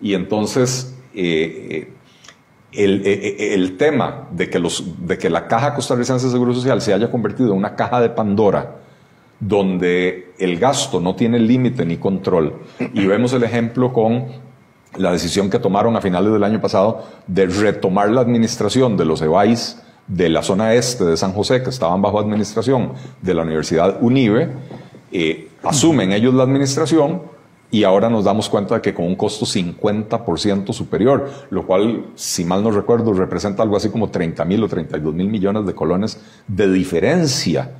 Y 0.00 0.14
entonces, 0.14 0.94
eh, 1.14 1.88
el, 2.72 3.76
tema 3.76 4.28
de 4.32 4.50
que, 4.50 4.58
los, 4.58 5.06
de 5.06 5.16
que 5.16 5.30
la 5.30 5.46
Caja 5.46 5.74
Costarricense 5.74 6.26
de 6.26 6.32
Seguro 6.32 6.54
Social 6.54 6.80
se 6.80 6.92
haya 6.92 7.10
convertido 7.10 7.50
en 7.50 7.58
una 7.58 7.76
caja 7.76 8.00
de 8.00 8.10
Pandora, 8.10 8.76
donde 9.38 10.32
el 10.38 10.58
gasto 10.58 11.00
no 11.00 11.14
tiene 11.14 11.38
límite 11.38 11.84
ni 11.84 11.96
control. 11.96 12.54
Y 12.92 13.06
vemos 13.06 13.32
el 13.32 13.44
ejemplo 13.44 13.92
con 13.92 14.26
la 14.96 15.12
decisión 15.12 15.50
que 15.50 15.58
tomaron 15.58 15.96
a 15.96 16.00
finales 16.00 16.32
del 16.32 16.44
año 16.44 16.60
pasado 16.60 17.04
de 17.26 17.46
retomar 17.46 18.10
la 18.10 18.20
administración 18.20 18.96
de 18.96 19.04
los 19.04 19.22
EBAIS 19.22 19.80
de 20.06 20.28
la 20.28 20.42
zona 20.42 20.74
este 20.74 21.04
de 21.04 21.16
San 21.16 21.32
José, 21.32 21.62
que 21.62 21.70
estaban 21.70 22.02
bajo 22.02 22.20
administración 22.20 22.92
de 23.22 23.34
la 23.34 23.42
Universidad 23.42 23.98
UNIBE, 24.00 24.48
eh, 25.12 25.48
asumen 25.62 26.12
ellos 26.12 26.34
la 26.34 26.42
administración 26.42 27.22
y 27.74 27.82
ahora 27.82 28.08
nos 28.08 28.24
damos 28.24 28.48
cuenta 28.48 28.76
de 28.76 28.80
que 28.80 28.94
con 28.94 29.04
un 29.04 29.16
costo 29.16 29.44
50% 29.46 30.72
superior, 30.72 31.28
lo 31.50 31.66
cual, 31.66 32.06
si 32.14 32.44
mal 32.44 32.62
no 32.62 32.70
recuerdo, 32.70 33.12
representa 33.12 33.64
algo 33.64 33.76
así 33.76 33.88
como 33.88 34.10
30 34.10 34.44
mil 34.44 34.62
o 34.62 34.68
32 34.68 35.12
mil 35.12 35.28
millones 35.28 35.66
de 35.66 35.74
colones 35.74 36.20
de 36.46 36.70
diferencia 36.70 37.72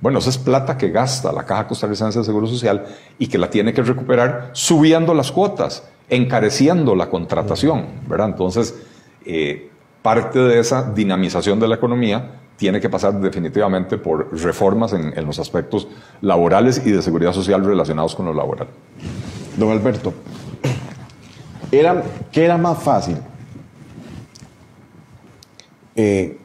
bueno, 0.00 0.18
esa 0.18 0.30
es 0.30 0.38
plata 0.38 0.78
que 0.78 0.90
gasta 0.90 1.30
la 1.30 1.44
Caja 1.44 1.66
Costarricense 1.66 2.20
de 2.20 2.24
Seguro 2.24 2.46
Social 2.46 2.86
y 3.18 3.26
que 3.26 3.36
la 3.36 3.50
tiene 3.50 3.74
que 3.74 3.82
recuperar 3.82 4.48
subiendo 4.52 5.12
las 5.12 5.30
cuotas, 5.30 5.86
encareciendo 6.08 6.94
la 6.94 7.10
contratación, 7.10 7.84
¿verdad? 8.08 8.28
Entonces, 8.28 8.74
eh, 9.26 9.68
parte 10.00 10.38
de 10.38 10.58
esa 10.58 10.90
dinamización 10.90 11.60
de 11.60 11.68
la 11.68 11.74
economía 11.74 12.40
tiene 12.60 12.78
que 12.78 12.90
pasar 12.90 13.18
definitivamente 13.20 13.96
por 13.96 14.38
reformas 14.38 14.92
en, 14.92 15.24
los 15.24 15.38
aspectos 15.38 15.88
laborales 16.20 16.82
y 16.84 16.90
de 16.90 17.00
seguridad 17.00 17.32
social 17.32 17.64
relacionados 17.64 18.14
con 18.14 18.26
lo 18.26 18.34
laboral. 18.34 18.68
Don 19.56 19.70
Alberto, 19.70 20.14
era, 21.72 22.02
¿qué 22.32 22.44
era 22.44 22.56
más 22.56 22.82
fácil? 22.82 23.16
Eh, 25.94 26.38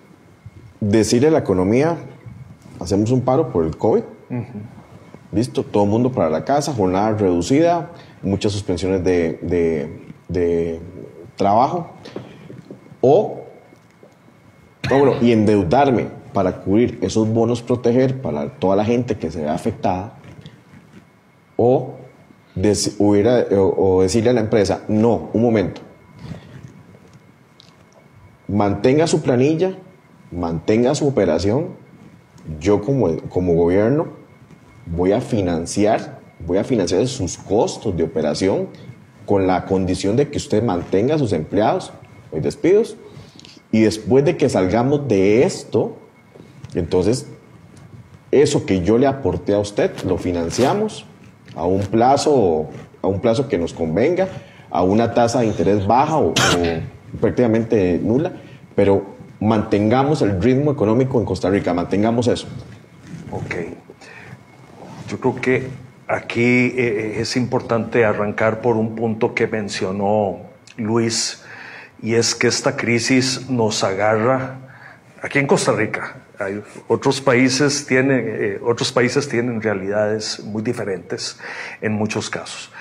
decirle 0.80 1.30
a 1.30 1.32
la 1.32 1.40
economía 1.40 1.98
hacemos 2.80 3.12
un 3.12 3.22
paro 3.22 3.50
por 3.50 3.66
el 3.66 3.78
COVID. 3.78 4.04
Listo, 5.32 5.64
todo 5.64 5.84
el 5.84 5.90
mundo 5.90 6.12
para 6.12 6.30
la 6.30 6.46
casa, 6.46 6.74
jornada 6.74 7.12
reducida, 7.12 7.92
muchas 8.22 8.52
suspensiones 8.52 9.04
de, 9.04 10.82
trabajo. 11.36 11.90
O, 13.02 13.42
bueno, 14.90 15.14
y 15.22 15.32
endeudarme 15.32 16.08
para 16.34 16.62
cubrir 16.62 17.00
esos 17.02 17.28
bonos 17.28 17.62
proteger 17.62 18.22
para 18.22 18.50
toda 18.50 18.76
la 18.76 18.86
gente 18.86 19.18
que 19.18 19.32
se 19.32 19.42
ve 19.42 19.50
afectada. 19.50 20.14
O 21.58 21.96
o, 23.00 24.02
decirle 24.02 24.30
a 24.30 24.34
la 24.34 24.42
empresa, 24.42 24.84
no, 24.88 25.30
un 25.34 25.42
momento, 25.42 25.82
mantenga 28.48 29.08
su 29.08 29.22
planilla, 29.22 29.78
mantenga 30.32 30.96
su 30.96 31.08
operación, 31.08 31.70
yo 32.60 32.82
como, 32.82 33.18
como 33.30 33.54
gobierno 33.56 34.08
voy 34.86 35.12
a 35.12 35.22
financiar, 35.22 36.20
voy 36.46 36.58
a 36.58 36.64
financiar 36.64 37.06
sus 37.08 37.38
costos 37.38 37.96
de 37.98 38.04
operación 38.04 38.70
con 39.26 39.48
la 39.48 39.66
condición 39.66 40.16
de 40.16 40.30
que 40.30 40.38
usted 40.38 40.64
mantenga 40.64 41.16
a 41.16 41.18
sus 41.18 41.34
empleados, 41.34 41.92
los 42.32 42.44
despidos, 42.44 42.96
y 43.72 43.82
después 43.82 44.24
de 44.24 44.38
que 44.38 44.48
salgamos 44.48 45.08
de 45.08 45.44
esto, 45.44 45.98
entonces 46.76 47.28
eso 48.32 48.66
que 48.66 48.82
yo 48.82 48.98
le 48.98 49.08
aporté 49.08 49.54
a 49.54 49.60
usted 49.60 49.92
lo 50.04 50.18
financiamos 50.18 51.06
a 51.56 51.66
un 51.66 51.82
plazo, 51.82 52.70
a 53.02 53.08
un 53.08 53.20
plazo 53.20 53.48
que 53.48 53.58
nos 53.58 53.74
convenga, 53.74 54.28
a 54.70 54.84
una 54.84 55.14
tasa 55.14 55.40
de 55.42 55.48
interés 55.48 55.86
baja 55.88 56.18
o, 56.18 56.34
prácticamente 57.20 58.00
nula, 58.02 58.34
pero 58.76 59.16
mantengamos 59.40 60.22
el 60.22 60.42
ritmo 60.42 60.72
económico 60.72 61.20
en 61.20 61.26
Costa 61.26 61.50
Rica, 61.50 61.74
mantengamos 61.74 62.28
eso. 62.28 62.48
Ok. 63.32 63.56
Yo 65.08 65.20
creo 65.20 65.36
que 65.36 65.68
aquí 66.08 66.42
eh, 66.42 66.74
eh, 66.78 67.16
es 67.20 67.36
importante 67.38 68.06
arrancar 68.06 68.62
por 68.62 68.76
un 68.76 68.96
punto 68.96 69.34
que 69.34 69.48
mencionó 69.48 70.38
Luis, 70.78 71.44
y 72.02 72.16
es 72.16 72.36
que 72.36 72.48
esta 72.48 72.76
crisis 72.76 73.50
nos 73.50 73.84
agarra 73.84 74.58
aquí 75.22 75.40
en 75.40 75.48
Costa 75.48 75.72
Rica, 75.72 76.18
hay 76.40 76.64
otros 76.88 77.22
países 77.22 77.86
tienen, 77.86 78.26
eh, 78.28 78.60
otros 78.64 78.92
países 78.92 79.28
tienen 79.28 79.62
realidades 79.62 80.40
muy 80.44 80.62
diferentes 80.64 81.40
en 81.82 81.94
muchos 81.94 82.30
casos. 82.30 82.72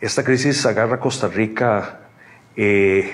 Esta 0.00 0.24
crisis 0.24 0.64
agarra 0.66 0.96
a 0.96 1.00
Costa 1.00 1.28
Rica 1.28 2.00
eh, 2.56 3.12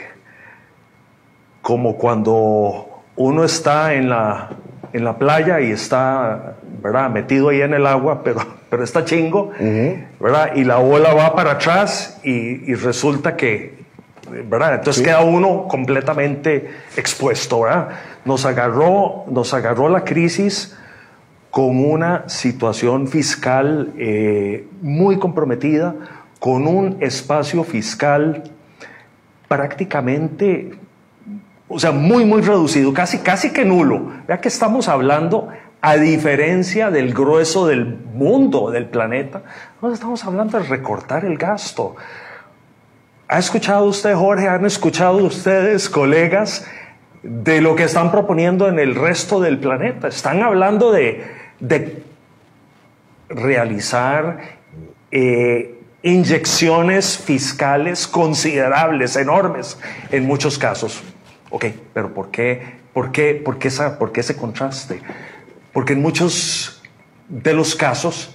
como 1.61 1.96
cuando 1.98 3.03
uno 3.16 3.44
está 3.44 3.94
en 3.94 4.09
la, 4.09 4.51
en 4.92 5.05
la 5.05 5.18
playa 5.18 5.61
y 5.61 5.70
está 5.70 6.57
¿verdad? 6.83 7.11
metido 7.11 7.51
ahí 7.51 7.61
en 7.61 7.74
el 7.74 7.87
agua, 7.87 8.22
pero, 8.24 8.40
pero 8.70 8.85
está 8.85 9.05
chingo, 9.05 9.53
¿verdad? 10.20 10.53
y 10.55 10.64
la 10.64 10.79
ola 10.79 11.12
va 11.14 11.35
para 11.35 11.53
atrás 11.53 12.20
y, 12.24 12.70
y 12.70 12.74
resulta 12.74 13.37
que 13.37 13.79
¿verdad? 14.30 14.74
Entonces 14.74 15.02
queda 15.02 15.20
uno 15.20 15.66
completamente 15.68 16.70
expuesto, 16.96 17.62
¿verdad? 17.62 17.88
Nos 18.24 18.44
agarró, 18.44 19.24
nos 19.30 19.54
agarró 19.54 19.88
la 19.88 20.04
crisis 20.04 20.76
con 21.50 21.84
una 21.84 22.28
situación 22.28 23.08
fiscal 23.08 23.92
eh, 23.98 24.66
muy 24.82 25.18
comprometida, 25.18 25.94
con 26.38 26.66
un 26.66 26.98
espacio 27.00 27.64
fiscal 27.64 28.44
prácticamente, 29.48 30.78
o 31.68 31.78
sea, 31.78 31.90
muy, 31.90 32.24
muy 32.24 32.42
reducido, 32.42 32.92
casi, 32.92 33.18
casi 33.18 33.52
que 33.52 33.64
nulo. 33.64 34.12
Vea 34.26 34.40
que 34.40 34.48
estamos 34.48 34.88
hablando, 34.88 35.48
a 35.80 35.96
diferencia 35.96 36.90
del 36.90 37.14
grueso 37.14 37.66
del 37.66 37.84
mundo, 37.86 38.70
del 38.70 38.86
planeta, 38.86 39.42
no 39.80 39.92
estamos 39.92 40.24
hablando 40.24 40.58
de 40.58 40.64
recortar 40.64 41.24
el 41.24 41.38
gasto. 41.38 41.94
¿Ha 43.30 43.38
escuchado 43.38 43.84
usted, 43.84 44.14
Jorge? 44.14 44.48
¿Han 44.48 44.64
escuchado 44.64 45.18
ustedes, 45.18 45.90
colegas, 45.90 46.66
de 47.22 47.60
lo 47.60 47.76
que 47.76 47.82
están 47.82 48.10
proponiendo 48.10 48.68
en 48.68 48.78
el 48.78 48.94
resto 48.94 49.38
del 49.38 49.58
planeta? 49.58 50.08
Están 50.08 50.42
hablando 50.42 50.90
de, 50.90 51.36
realizar 53.28 54.38
eh, 55.10 55.78
inyecciones 56.02 57.18
fiscales 57.18 58.06
considerables, 58.06 59.14
enormes, 59.16 59.78
en 60.10 60.26
muchos 60.26 60.58
casos. 60.58 61.02
Ok, 61.50 61.66
pero 61.92 62.14
¿por 62.14 62.30
qué, 62.30 62.78
por 62.94 63.12
qué, 63.12 63.34
por 63.34 63.58
qué, 63.58 63.68
esa, 63.68 63.98
por 63.98 64.10
qué 64.10 64.20
ese 64.20 64.36
contraste? 64.36 65.02
Porque 65.74 65.92
en 65.92 66.00
muchos 66.00 66.82
de 67.28 67.52
los 67.52 67.74
casos 67.74 68.34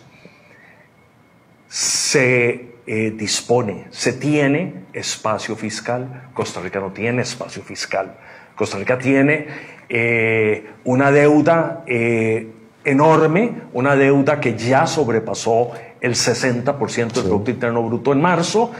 se 1.68 2.73
eh, 2.86 3.14
dispone, 3.16 3.86
se 3.92 4.12
tiene 4.12 4.84
espacio 4.92 5.56
fiscal. 5.56 6.30
Costa 6.34 6.60
Rica 6.60 6.82
no 6.82 6.92
tiene 6.92 7.22
espacio 7.22 7.64
fiscal. 7.64 8.18
Costa 8.56 8.78
Rica 8.78 8.98
tiene 8.98 9.48
eh, 9.88 10.66
una 10.84 11.10
deuda 11.10 11.84
eh, 11.88 12.46
enorme, 12.84 13.52
una 13.72 13.96
deuda 13.96 14.42
que 14.42 14.58
ya 14.58 14.86
sobrepasó 14.86 15.72
el 16.02 16.16
60% 16.16 17.14
del 17.14 17.24
Producto 17.24 17.52
Interno 17.52 17.84
Bruto 17.84 18.12
en 18.12 18.20
marzo. 18.22 18.74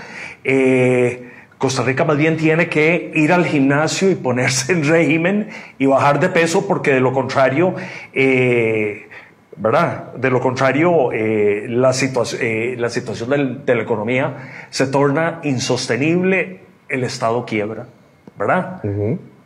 Costa 1.58 1.84
Rica 1.84 2.04
más 2.04 2.18
bien 2.18 2.36
tiene 2.36 2.68
que 2.68 3.14
ir 3.16 3.32
al 3.32 3.46
gimnasio 3.46 4.12
y 4.12 4.16
ponerse 4.16 4.74
en 4.74 4.84
régimen 4.84 5.48
y 5.80 5.86
bajar 5.86 6.20
de 6.20 6.28
peso 6.28 6.68
porque 6.68 6.92
de 6.92 7.00
lo 7.00 7.14
contrario 7.14 7.76
¿verdad? 9.56 10.14
De 10.14 10.30
lo 10.30 10.40
contrario, 10.40 11.12
eh, 11.12 11.66
la, 11.70 11.92
eh, 12.40 12.76
la 12.78 12.90
situación 12.90 13.64
de 13.66 13.76
la 13.76 13.82
economía 13.82 14.68
se 14.70 14.88
torna 14.88 15.40
insostenible, 15.44 16.62
el 16.90 17.04
Estado 17.04 17.46
quiebra, 17.46 17.88
¿verdad? 18.38 18.82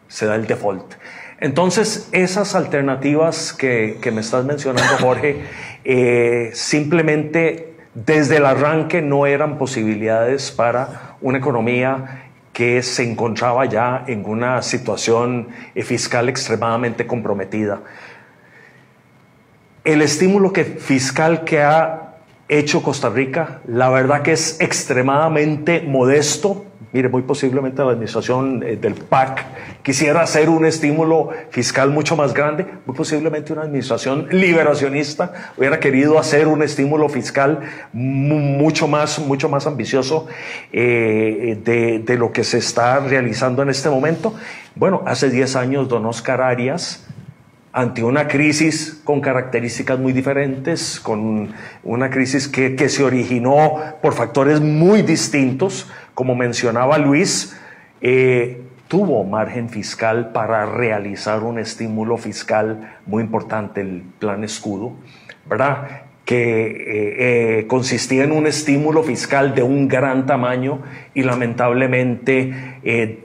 Se 0.08 0.26
da 0.26 0.36
el 0.36 0.48
default. 0.48 0.96
Entonces, 1.40 2.10
esas 2.14 2.56
alternativas 2.56 3.54
que, 3.54 4.00
me 4.12 4.22
estás 4.22 4.44
mencionando, 4.46 4.98
Jorge, 5.00 5.44
eh, 5.84 6.50
simplemente 6.54 7.76
desde 7.94 8.38
el 8.38 8.46
arranque 8.46 9.02
no 9.02 9.26
eran 9.26 9.58
posibilidades 9.58 10.52
para 10.52 11.16
una 11.22 11.38
economía 11.38 12.24
que 12.54 12.82
se 12.82 13.04
encontraba 13.04 13.66
ya 13.66 14.04
en 14.08 14.26
una 14.26 14.64
situación 14.64 15.50
fiscal 15.76 16.28
extremadamente 16.28 17.06
comprometida 17.06 17.82
el 19.88 20.02
estímulo 20.02 20.52
fiscal 20.80 21.46
que 21.46 21.62
ha 21.62 22.18
hecho 22.50 22.84
Costa 22.84 23.10
Rica, 23.10 23.62
la 23.68 23.90
verdad 23.90 24.22
que 24.22 24.34
es 24.34 24.60
extremadamente 24.60 25.82
modesto. 25.82 26.66
Mire, 26.92 27.08
muy 27.08 27.22
posiblemente 27.22 27.82
la 27.82 27.92
administración 27.92 28.64
eh, 28.64 28.76
del 28.76 28.96
PAC 28.96 29.46
quisiera 29.84 30.22
hacer 30.22 30.50
un 30.50 30.66
estímulo 30.66 31.30
fiscal 31.52 31.90
mucho 31.90 32.18
más 32.18 32.34
grande. 32.34 32.66
Muy 32.86 32.98
posiblemente 32.98 33.54
una 33.54 33.62
administración 33.62 34.28
liberacionista 34.30 35.54
hubiera 35.56 35.80
querido 35.80 36.20
hacer 36.20 36.50
un 36.50 36.64
estímulo 36.64 37.08
fiscal 37.08 37.62
mucho 37.94 38.90
más, 38.90 39.20
mucho 39.20 39.48
más 39.48 39.68
ambicioso 39.68 40.28
eh, 40.74 41.58
de, 41.64 42.00
de, 42.00 42.18
lo 42.18 42.34
que 42.34 42.44
se 42.44 42.58
está 42.58 43.00
realizando 43.00 43.64
en 43.64 43.70
este 43.70 43.90
momento. 43.90 44.34
Bueno, 44.76 45.04
hace 45.06 45.30
10 45.30 45.56
años 45.56 45.88
don 45.88 46.06
Oscar 46.06 46.42
Arias 46.42 47.07
ante 47.78 48.04
una 48.04 48.28
crisis 48.28 49.00
con 49.04 49.22
características 49.22 50.00
muy 50.00 50.12
diferentes, 50.12 51.00
con 51.00 51.54
una 51.84 52.10
crisis 52.10 52.48
que, 52.48 52.90
se 52.90 53.04
originó 53.04 53.76
por 54.02 54.16
factores 54.16 54.62
muy 54.62 55.04
distintos, 55.04 55.88
como 56.16 56.34
mencionaba 56.34 56.98
Luis, 56.98 57.56
eh, 58.02 58.64
tuvo 58.88 59.24
margen 59.26 59.70
fiscal 59.70 60.32
para 60.32 60.66
realizar 60.66 61.44
un 61.44 61.60
estímulo 61.60 62.18
fiscal 62.18 62.98
muy 63.06 63.22
importante, 63.22 63.82
el 63.82 64.02
plan 64.18 64.44
escudo, 64.44 64.94
¿verdad? 65.48 66.02
que 66.26 66.36
eh, 66.36 67.60
eh, 67.60 67.68
consistía 67.68 68.24
en 68.24 68.32
un 68.32 68.48
estímulo 68.48 69.04
fiscal 69.04 69.54
de 69.54 69.62
un 69.62 69.88
gran 69.88 70.26
tamaño 70.26 70.82
y 71.14 71.22
lamentablemente 71.22 73.22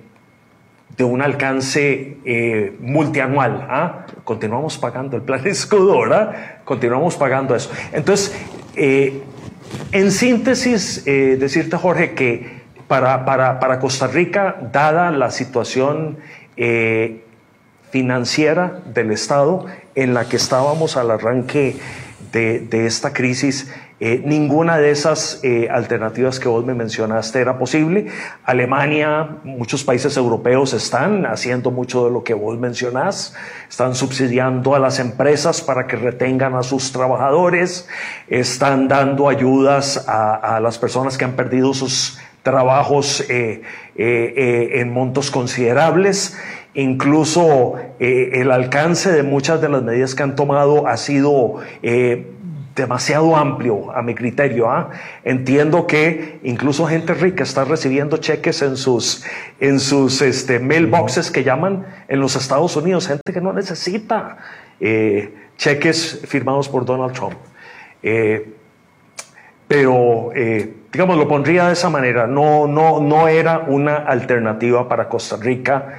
de 0.96 1.04
un 1.04 1.22
alcance 1.22 2.18
eh, 2.24 2.76
multianual. 2.80 3.66
¿ah? 3.68 4.06
Continuamos 4.24 4.78
pagando 4.78 5.16
el 5.16 5.22
plan 5.22 5.40
escudo, 5.46 6.00
¿verdad? 6.00 6.62
Continuamos 6.64 7.16
pagando 7.16 7.54
eso. 7.54 7.70
Entonces, 7.92 8.34
eh, 8.76 9.22
en 9.92 10.10
síntesis, 10.10 11.06
eh, 11.06 11.36
decirte, 11.38 11.76
Jorge, 11.76 12.14
que 12.14 12.62
para, 12.88 13.24
para, 13.24 13.58
para, 13.58 13.78
Costa 13.78 14.06
Rica, 14.06 14.56
dada 14.72 15.10
la 15.10 15.30
situación 15.30 16.18
financiera 17.90 18.80
del 18.84 19.10
Estado 19.10 19.64
en 19.94 20.12
la 20.12 20.28
que 20.28 20.36
estábamos 20.36 20.98
al 20.98 21.10
arranque 21.10 21.76
de, 22.30 22.60
de 22.60 22.86
esta 22.86 23.14
crisis, 23.14 23.72
eh, 24.04 24.20
ninguna 24.24 24.78
de 24.78 24.90
esas 24.90 25.38
eh, 25.44 25.68
alternativas 25.70 26.40
que 26.40 26.48
vos 26.48 26.64
me 26.64 26.74
mencionaste 26.74 27.38
era 27.38 27.56
posible. 27.56 28.08
Alemania, 28.44 29.36
muchos 29.44 29.84
países 29.84 30.16
europeos 30.16 30.72
están 30.72 31.24
haciendo 31.24 31.70
mucho 31.70 32.06
de 32.06 32.10
lo 32.10 32.24
que 32.24 32.34
vos 32.34 32.58
mencionás, 32.58 33.32
están 33.68 33.94
subsidiando 33.94 34.74
a 34.74 34.80
las 34.80 34.98
empresas 34.98 35.62
para 35.62 35.86
que 35.86 35.94
retengan 35.94 36.56
a 36.56 36.64
sus 36.64 36.90
trabajadores, 36.90 37.88
están 38.26 38.88
dando 38.88 39.28
ayudas 39.28 40.04
a, 40.08 40.58
las 40.60 40.78
personas 40.78 41.16
que 41.16 41.24
han 41.24 41.36
perdido 41.36 41.72
sus 41.72 42.18
trabajos 42.42 43.24
eh, 43.28 43.62
en 43.94 44.92
montos 44.92 45.30
considerables. 45.30 46.36
Incluso 46.74 47.74
el 48.00 48.50
alcance 48.50 49.12
de 49.12 49.22
muchas 49.22 49.60
de 49.60 49.68
las 49.68 49.82
medidas 49.82 50.16
que 50.16 50.22
han 50.24 50.34
tomado 50.34 50.88
ha 50.88 50.96
sido 50.96 51.60
demasiado 52.74 53.36
amplio 53.36 53.94
a 53.94 54.02
mi 54.02 54.14
criterio. 54.14 54.70
¿ah? 54.70 54.90
Entiendo 55.24 55.86
que 55.86 56.40
incluso 56.42 56.86
gente 56.86 57.14
rica 57.14 57.42
está 57.42 57.64
recibiendo 57.64 58.16
cheques 58.16 58.62
en 58.62 58.76
sus, 58.76 59.24
en 59.60 59.80
sus 59.80 60.22
este, 60.22 60.58
mailboxes 60.58 61.30
que 61.30 61.44
llaman 61.44 61.86
en 62.08 62.20
los 62.20 62.36
Estados 62.36 62.76
Unidos, 62.76 63.08
gente 63.08 63.32
que 63.32 63.40
no 63.40 63.52
necesita 63.52 64.38
eh, 64.80 65.34
cheques 65.56 66.22
firmados 66.26 66.68
por 66.68 66.84
Donald 66.84 67.12
Trump. 67.12 67.36
Eh, 68.02 68.54
pero, 69.68 70.30
eh, 70.34 70.74
digamos, 70.92 71.16
lo 71.16 71.26
pondría 71.26 71.66
de 71.68 71.72
esa 71.72 71.88
manera, 71.88 72.26
no, 72.26 72.66
no, 72.66 73.00
no 73.00 73.28
era 73.28 73.60
una 73.60 73.96
alternativa 73.96 74.86
para 74.86 75.08
Costa 75.08 75.36
Rica 75.40 75.98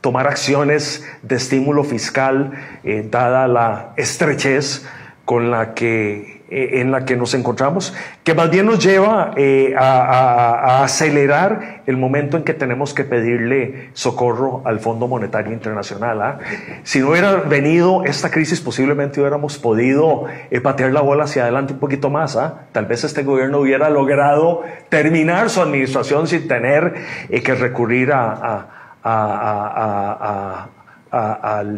tomar 0.00 0.26
acciones 0.26 1.06
de 1.22 1.36
estímulo 1.36 1.84
fiscal, 1.84 2.52
eh, 2.84 3.06
dada 3.10 3.46
la 3.48 3.92
estrechez 3.96 4.86
con 5.26 5.50
la 5.50 5.74
que, 5.74 6.42
eh, 6.50 6.80
en 6.80 6.90
la 6.90 7.04
que 7.04 7.16
nos 7.16 7.34
encontramos, 7.34 7.94
que 8.24 8.34
más 8.34 8.50
bien 8.50 8.66
nos 8.66 8.82
lleva 8.82 9.32
eh, 9.36 9.74
a, 9.78 10.82
acelerar 10.82 11.82
el 11.86 11.98
momento 11.98 12.36
en 12.36 12.42
que 12.42 12.54
tenemos 12.54 12.94
que 12.94 13.04
pedirle 13.04 13.90
socorro 13.92 14.62
al 14.64 14.80
Fondo 14.80 15.06
Monetario 15.06 15.52
Internacional. 15.52 16.22
¿ah? 16.22 16.38
Si 16.82 16.98
no 16.98 17.10
hubiera 17.10 17.36
venido 17.36 18.02
esta 18.04 18.30
crisis, 18.30 18.60
posiblemente 18.60 19.20
hubiéramos 19.20 19.58
podido 19.58 20.24
patear 20.62 20.92
la 20.92 21.02
bola 21.02 21.24
hacia 21.24 21.42
adelante 21.42 21.74
un 21.74 21.78
poquito 21.78 22.10
más. 22.10 22.36
¿ah? 22.36 22.66
Tal 22.72 22.86
vez 22.86 23.04
este 23.04 23.22
gobierno 23.22 23.58
hubiera 23.60 23.90
logrado 23.90 24.62
terminar 24.88 25.50
su 25.50 25.60
administración 25.60 26.26
sin 26.26 26.48
tener 26.48 26.94
que 27.28 27.54
recurrir 27.54 28.12
a 28.12 28.79
a, 28.79 28.79
al 29.02 30.68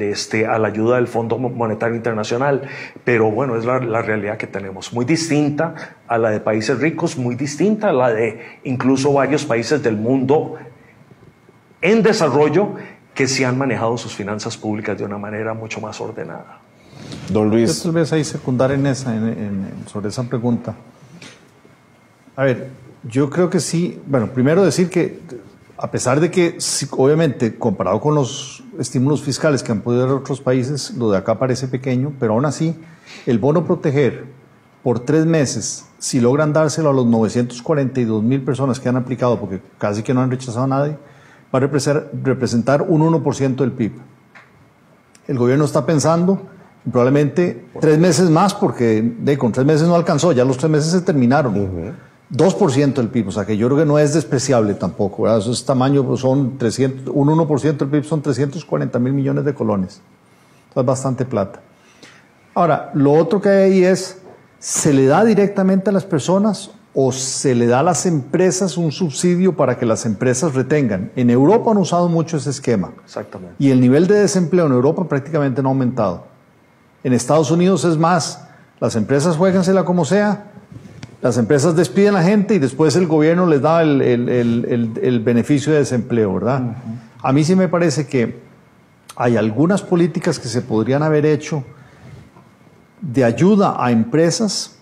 este, 0.02 0.46
a 0.46 0.58
la 0.58 0.68
ayuda 0.68 0.96
del 0.96 1.08
Fondo 1.08 1.38
Monetario 1.38 1.96
Internacional. 1.96 2.62
Pero 3.04 3.30
bueno, 3.30 3.56
es 3.56 3.64
la, 3.64 3.78
realidad 3.78 4.36
que 4.36 4.46
tenemos, 4.46 4.92
muy 4.92 5.04
distinta 5.04 5.96
a 6.06 6.18
la 6.18 6.30
de 6.30 6.40
países 6.40 6.78
ricos, 6.78 7.16
muy 7.16 7.34
distinta 7.34 7.90
a 7.90 7.92
la 7.92 8.10
de 8.12 8.58
incluso 8.64 9.12
varios 9.12 9.44
países 9.44 9.82
del 9.82 9.96
mundo 9.96 10.56
en 11.80 12.02
desarrollo 12.02 12.74
que 13.14 13.26
se 13.26 13.44
han 13.44 13.58
manejado 13.58 13.98
sus 13.98 14.14
finanzas 14.14 14.56
públicas 14.56 14.96
de 14.96 15.04
una 15.04 15.18
manera 15.18 15.52
mucho 15.54 15.80
más 15.80 16.00
ordenada. 16.00 16.60
Don 17.30 17.50
Luis. 17.50 17.76
Yo 17.76 17.82
tal 17.84 17.92
vez 17.92 18.12
ahí 18.12 18.24
secundar 18.24 18.72
en 18.72 18.86
esa, 18.86 19.14
sobre 19.86 20.08
esa 20.08 20.22
pregunta. 20.22 20.74
A 22.36 22.44
ver, 22.44 22.68
yo 23.02 23.28
creo 23.28 23.50
que 23.50 23.60
sí, 23.60 24.00
bueno, 24.06 24.28
primero 24.28 24.64
decir 24.64 24.88
que 24.88 25.18
a 25.82 25.90
pesar 25.90 26.20
de 26.20 26.30
que, 26.30 26.58
obviamente, 26.92 27.58
comparado 27.58 28.00
con 28.00 28.14
los 28.14 28.62
estímulos 28.78 29.20
fiscales 29.20 29.64
que 29.64 29.72
han 29.72 29.80
podido 29.80 30.06
dar 30.06 30.14
otros 30.14 30.40
países, 30.40 30.94
lo 30.94 31.10
de 31.10 31.18
acá 31.18 31.40
parece 31.40 31.66
pequeño, 31.66 32.12
pero 32.20 32.34
aún 32.34 32.44
así, 32.44 32.78
el 33.26 33.40
bono 33.40 33.64
proteger 33.64 34.26
por 34.84 35.00
tres 35.00 35.26
meses, 35.26 35.86
si 35.98 36.20
logran 36.20 36.52
dárselo 36.52 36.90
a 36.90 36.92
los 36.92 37.06
942 37.06 38.22
mil 38.22 38.42
personas 38.42 38.78
que 38.78 38.88
han 38.88 38.94
aplicado, 38.94 39.40
porque 39.40 39.60
casi 39.78 40.04
que 40.04 40.14
no 40.14 40.20
han 40.20 40.30
rechazado 40.30 40.66
a 40.66 40.68
nadie, 40.68 40.98
va 41.52 41.58
a 41.58 41.60
representar, 42.22 42.82
un 42.82 43.02
1% 43.02 43.56
del 43.56 43.72
PIB. 43.72 43.92
El 45.26 45.36
gobierno 45.36 45.64
está 45.64 45.84
pensando 45.84 46.42
probablemente 46.92 47.66
tres 47.80 47.98
meses 47.98 48.30
más, 48.30 48.54
porque 48.54 49.02
de, 49.18 49.36
con 49.36 49.50
tres 49.50 49.66
meses 49.66 49.88
no 49.88 49.96
alcanzó, 49.96 50.30
ya 50.30 50.44
los 50.44 50.58
tres 50.58 50.70
meses 50.70 50.92
se 50.92 51.00
terminaron. 51.00 51.92
2% 52.32 52.94
del 52.94 53.08
PIB, 53.08 53.28
o 53.28 53.32
sea 53.32 53.44
que 53.44 53.56
yo 53.56 53.68
creo 53.68 53.78
que 53.78 53.84
no 53.84 53.98
es 53.98 54.14
despreciable 54.14 54.74
tampoco, 54.74 55.24
¿verdad? 55.24 55.40
Esos 55.40 55.64
tamaños 55.66 56.06
pues, 56.06 56.20
son 56.20 56.56
300, 56.56 57.14
un 57.14 57.28
1% 57.28 57.76
del 57.76 57.88
PIB 57.88 58.04
son 58.04 58.22
340 58.22 58.98
mil 58.98 59.12
millones 59.12 59.44
de 59.44 59.52
colones. 59.52 60.00
Entonces, 60.68 60.86
bastante 60.86 61.26
plata. 61.26 61.60
Ahora, 62.54 62.90
lo 62.94 63.12
otro 63.12 63.40
que 63.40 63.50
hay 63.50 63.72
ahí 63.72 63.84
es, 63.84 64.18
¿se 64.58 64.94
le 64.94 65.06
da 65.06 65.24
directamente 65.24 65.90
a 65.90 65.92
las 65.92 66.04
personas 66.04 66.70
o 66.94 67.12
se 67.12 67.54
le 67.54 67.66
da 67.66 67.80
a 67.80 67.82
las 67.82 68.06
empresas 68.06 68.78
un 68.78 68.92
subsidio 68.92 69.54
para 69.54 69.78
que 69.78 69.84
las 69.84 70.06
empresas 70.06 70.54
retengan? 70.54 71.12
En 71.16 71.28
Europa 71.28 71.70
han 71.70 71.76
usado 71.76 72.08
mucho 72.08 72.38
ese 72.38 72.48
esquema. 72.48 72.92
Exactamente. 73.04 73.56
Y 73.58 73.70
el 73.70 73.80
nivel 73.80 74.06
de 74.06 74.20
desempleo 74.20 74.66
en 74.66 74.72
Europa 74.72 75.06
prácticamente 75.06 75.62
no 75.62 75.68
ha 75.68 75.72
aumentado. 75.72 76.24
En 77.04 77.12
Estados 77.12 77.50
Unidos 77.50 77.84
es 77.84 77.98
más, 77.98 78.46
las 78.80 78.96
empresas 78.96 79.36
juégansela 79.36 79.84
como 79.84 80.06
sea, 80.06 80.52
las 81.22 81.38
empresas 81.38 81.76
despiden 81.76 82.16
a 82.16 82.18
la 82.18 82.24
gente 82.24 82.56
y 82.56 82.58
después 82.58 82.96
el 82.96 83.06
gobierno 83.06 83.46
les 83.46 83.62
da 83.62 83.80
el, 83.82 85.22
beneficio 85.24 85.72
de 85.72 85.78
desempleo, 85.78 86.34
¿verdad? 86.34 86.76
A 87.22 87.32
mí 87.32 87.44
sí 87.44 87.54
me 87.54 87.68
parece 87.68 88.08
que 88.08 88.42
hay 89.14 89.36
algunas 89.36 89.82
políticas 89.82 90.40
que 90.40 90.48
se 90.48 90.62
podrían 90.62 91.04
haber 91.04 91.24
hecho 91.24 91.62
de 93.00 93.22
ayuda 93.22 93.76
a 93.78 93.92
empresas 93.92 94.78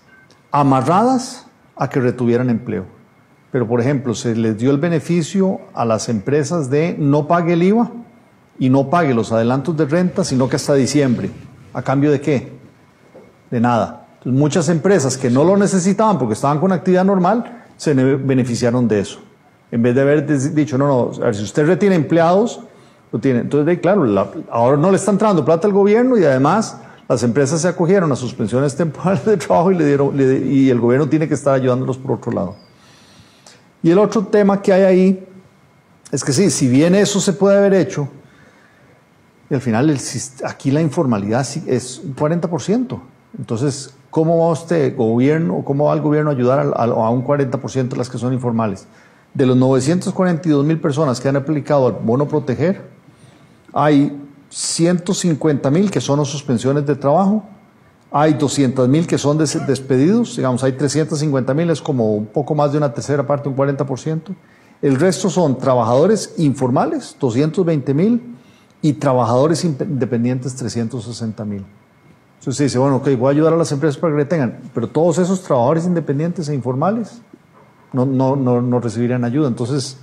amarradas 0.51 1.45
a 1.75 1.87
que 1.87 1.99
retuvieran 1.99 2.49
empleo. 2.49 2.85
Pero, 3.51 3.67
por 3.67 3.79
ejemplo, 3.79 4.15
se 4.15 4.35
les 4.35 4.57
dio 4.57 4.71
el 4.71 4.77
beneficio 4.79 5.61
a 5.75 5.85
las 5.85 6.09
empresas 6.09 6.71
de 6.71 6.95
no 6.97 7.27
pague 7.27 7.53
el 7.53 7.61
IVA 7.61 7.91
y 8.57 8.69
no 8.69 8.89
pague 8.89 9.13
los 9.13 9.31
adelantos 9.31 9.77
de 9.77 9.85
renta, 9.85 10.23
sino 10.23 10.49
que 10.49 10.55
hasta 10.55 10.73
diciembre. 10.73 11.29
¿A 11.71 11.83
cambio 11.83 12.11
de 12.11 12.19
qué? 12.19 12.51
De 13.51 13.59
nada 13.59 14.00
muchas 14.25 14.69
empresas 14.69 15.17
que 15.17 15.29
no 15.29 15.43
lo 15.43 15.57
necesitaban 15.57 16.19
porque 16.19 16.33
estaban 16.33 16.59
con 16.59 16.71
actividad 16.71 17.03
normal, 17.03 17.65
se 17.77 17.93
beneficiaron 17.93 18.87
de 18.87 18.99
eso. 18.99 19.19
En 19.71 19.81
vez 19.81 19.95
de 19.95 20.01
haber 20.01 20.53
dicho, 20.53 20.77
no, 20.77 20.87
no, 20.87 21.11
a 21.21 21.25
ver, 21.25 21.35
si 21.35 21.43
usted 21.43 21.65
retiene 21.65 21.95
empleados, 21.95 22.61
lo 23.11 23.19
tiene. 23.19 23.39
Entonces, 23.39 23.79
claro, 23.79 24.05
ahora 24.51 24.77
no 24.77 24.91
le 24.91 24.97
está 24.97 25.11
entrando 25.11 25.43
plata 25.43 25.67
al 25.67 25.73
gobierno 25.73 26.17
y 26.17 26.23
además 26.23 26.77
las 27.07 27.23
empresas 27.23 27.61
se 27.61 27.67
acogieron 27.67 28.11
a 28.11 28.15
suspensiones 28.15 28.75
temporales 28.77 29.25
de 29.25 29.37
trabajo 29.37 29.71
y, 29.71 29.75
le 29.75 29.85
dieron, 29.85 30.15
y 30.19 30.69
el 30.69 30.79
gobierno 30.79 31.07
tiene 31.09 31.27
que 31.27 31.33
estar 31.33 31.53
ayudándolos 31.53 31.97
por 31.97 32.11
otro 32.11 32.31
lado. 32.31 32.55
Y 33.81 33.89
el 33.89 33.97
otro 33.97 34.25
tema 34.25 34.61
que 34.61 34.71
hay 34.73 34.83
ahí 34.83 35.27
es 36.11 36.23
que 36.23 36.33
sí, 36.33 36.51
si 36.51 36.67
bien 36.67 36.93
eso 36.93 37.19
se 37.19 37.33
puede 37.33 37.57
haber 37.57 37.73
hecho, 37.73 38.07
y 39.49 39.53
al 39.53 39.61
final 39.61 39.97
aquí 40.45 40.71
la 40.71 40.81
informalidad 40.81 41.45
es 41.67 41.99
un 41.99 42.15
40%. 42.15 43.01
Entonces, 43.37 43.93
¿Cómo 44.11 44.39
va 44.39 44.51
usted, 44.51 44.95
gobierno, 44.95 45.63
cómo 45.63 45.85
va 45.85 45.93
el 45.93 46.01
gobierno 46.01 46.31
a 46.31 46.33
ayudar 46.33 46.73
a, 46.75 47.09
un 47.09 47.25
40% 47.25 47.87
de 47.87 47.95
las 47.97 48.09
que 48.09 48.17
son 48.17 48.33
informales? 48.33 48.85
De 49.33 49.45
los 49.45 49.55
942 49.55 50.65
mil 50.65 50.81
personas 50.81 51.21
que 51.21 51.29
han 51.29 51.37
aplicado 51.37 51.87
al 51.87 51.93
bono 51.93 52.27
proteger, 52.27 52.89
hay 53.71 54.21
150 54.49 55.71
mil 55.71 55.89
que 55.89 56.01
son 56.01 56.23
suspensiones 56.25 56.85
de 56.85 56.95
trabajo, 56.95 57.45
hay 58.11 58.33
200 58.33 58.89
mil 58.89 59.07
que 59.07 59.17
son 59.17 59.37
despedidos, 59.37 60.35
digamos, 60.35 60.61
hay 60.65 60.73
350 60.73 61.53
mil, 61.53 61.69
es 61.69 61.81
como 61.81 62.13
un 62.13 62.25
poco 62.25 62.53
más 62.53 62.73
de 62.73 62.77
una 62.77 62.93
tercera 62.93 63.25
parte, 63.25 63.47
un 63.47 63.55
40%. 63.55 64.35
El 64.81 64.99
resto 64.99 65.29
son 65.29 65.57
trabajadores 65.57 66.33
informales, 66.37 67.15
220 67.17 67.93
mil, 67.93 68.35
y 68.81 68.93
trabajadores 68.93 69.63
independientes, 69.63 70.55
360 70.55 71.45
mil. 71.45 71.63
Entonces 72.41 72.71
dice, 72.71 72.79
bueno, 72.79 72.95
ok, 72.95 73.07
voy 73.19 73.27
a 73.27 73.31
ayudar 73.33 73.53
a 73.53 73.55
las 73.55 73.71
empresas 73.71 73.97
para 73.97 74.13
que 74.13 74.17
retengan, 74.17 74.57
pero 74.73 74.87
todos 74.87 75.19
esos 75.19 75.43
trabajadores 75.43 75.85
independientes 75.85 76.49
e 76.49 76.55
informales 76.55 77.21
no, 77.93 78.03
no, 78.03 78.35
no, 78.35 78.79
recibirían 78.79 79.23
ayuda. 79.23 79.47
Entonces, 79.47 79.99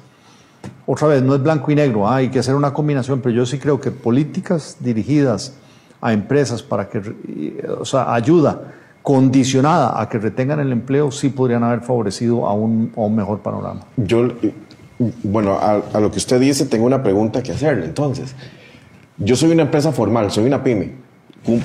otra 0.87 1.09
vez, 1.09 1.20
no 1.20 1.35
es 1.35 1.42
blanco 1.42 1.72
y 1.72 1.74
negro, 1.74 2.07
¿ah? 2.07 2.14
hay 2.14 2.29
que 2.29 2.38
hacer 2.38 2.55
una 2.55 2.72
combinación, 2.72 3.20
pero 3.22 3.35
yo 3.35 3.44
sí 3.44 3.59
creo 3.59 3.81
que 3.81 3.90
políticas 3.90 4.77
dirigidas 4.79 5.55
a 6.01 6.12
empresas 6.12 6.62
para 6.62 6.88
que, 6.88 7.61
o 7.77 7.85
sea, 7.85 8.14
ayuda 8.14 8.72
condicionada 9.03 10.01
a 10.01 10.09
que 10.09 10.18
retengan 10.18 10.61
el 10.61 10.70
empleo, 10.70 11.11
sí 11.11 11.31
podrían 11.31 11.64
haber 11.64 11.81
favorecido 11.81 12.46
a 12.46 12.53
un, 12.55 12.92
a 12.96 13.01
un 13.01 13.16
mejor 13.16 13.40
panorama. 13.40 13.81
Yo, 13.96 14.29
bueno, 15.24 15.59
a, 15.59 15.98
lo 15.98 16.09
que 16.12 16.18
usted 16.18 16.38
dice, 16.38 16.66
tengo 16.66 16.87
una 16.87 17.03
pregunta 17.03 17.42
que 17.42 17.51
hacerle. 17.51 17.87
Entonces, 17.87 18.37
yo 19.16 19.35
soy 19.35 19.51
una 19.51 19.62
empresa 19.62 19.90
formal, 19.90 20.31
soy 20.31 20.44
una 20.44 20.62
pyme 20.62 21.07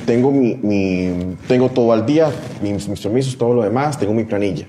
tengo, 0.06 0.32
mi, 0.32 1.36
tengo 1.48 1.70
todo 1.70 1.94
al 1.94 2.06
día, 2.06 2.32
mis, 2.62 2.86
permisos, 3.00 3.38
todo 3.38 3.54
lo 3.54 3.64
demás, 3.64 3.98
tengo 3.98 4.14
mi 4.14 4.24
planilla. 4.24 4.68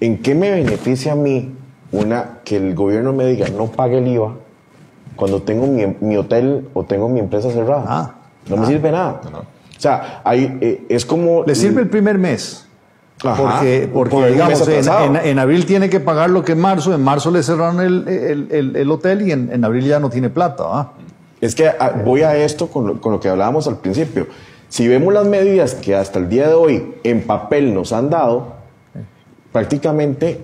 ¿En 0.00 0.18
qué 0.18 0.34
me 0.34 0.50
beneficia 0.50 1.12
a 1.12 1.16
mí 1.16 1.52
una 1.92 2.40
que 2.44 2.56
el 2.56 2.74
gobierno 2.74 3.12
me 3.12 3.26
diga 3.26 3.48
no 3.48 3.66
pague 3.66 3.98
el 3.98 4.08
IVA 4.08 4.34
cuando 5.16 5.42
tengo 5.42 5.66
mi, 5.66 6.16
hotel 6.16 6.68
o 6.74 6.84
tengo 6.84 7.08
mi 7.08 7.20
empresa 7.20 7.50
cerrada? 7.50 7.84
Ah, 7.86 8.14
no 8.48 8.56
me 8.56 8.64
ah. 8.64 8.66
sirve 8.66 8.90
nada. 8.90 9.20
O 9.76 9.80
sea, 9.80 10.22
ahí, 10.24 10.58
eh, 10.60 10.86
es 10.88 11.04
como... 11.04 11.44
Le 11.44 11.54
sirve 11.54 11.82
el 11.82 11.88
primer 11.88 12.18
mes. 12.18 12.66
porque, 13.22 13.88
porque 13.92 14.32
digamos, 14.32 14.66
en, 14.66 15.38
abril 15.38 15.66
tiene 15.66 15.88
que 15.88 16.00
pagar 16.00 16.30
lo 16.30 16.44
que 16.44 16.52
en 16.52 16.60
marzo, 16.60 16.92
en 16.94 17.02
marzo 17.02 17.30
le 17.30 17.42
cerraron 17.42 17.80
el, 17.80 18.90
hotel 18.90 19.22
y 19.22 19.32
en, 19.32 19.64
abril 19.64 19.84
ya 19.84 20.00
no 20.00 20.10
tiene 20.10 20.30
plata. 20.30 20.64
¿ah? 20.66 20.92
Es 21.44 21.54
que 21.54 21.68
ah, 21.68 22.00
voy 22.02 22.22
a 22.22 22.34
esto 22.38 22.68
con 22.68 23.00
lo, 23.02 23.20
que 23.20 23.28
hablábamos 23.28 23.68
al 23.68 23.76
principio. 23.76 24.28
Si 24.70 24.88
vemos 24.88 25.12
las 25.12 25.26
medidas 25.26 25.74
que 25.74 25.94
hasta 25.94 26.18
el 26.18 26.30
día 26.30 26.48
de 26.48 26.54
hoy 26.54 26.94
en 27.04 27.20
papel 27.20 27.74
nos 27.74 27.92
han 27.92 28.08
dado, 28.08 28.54
prácticamente 29.52 30.40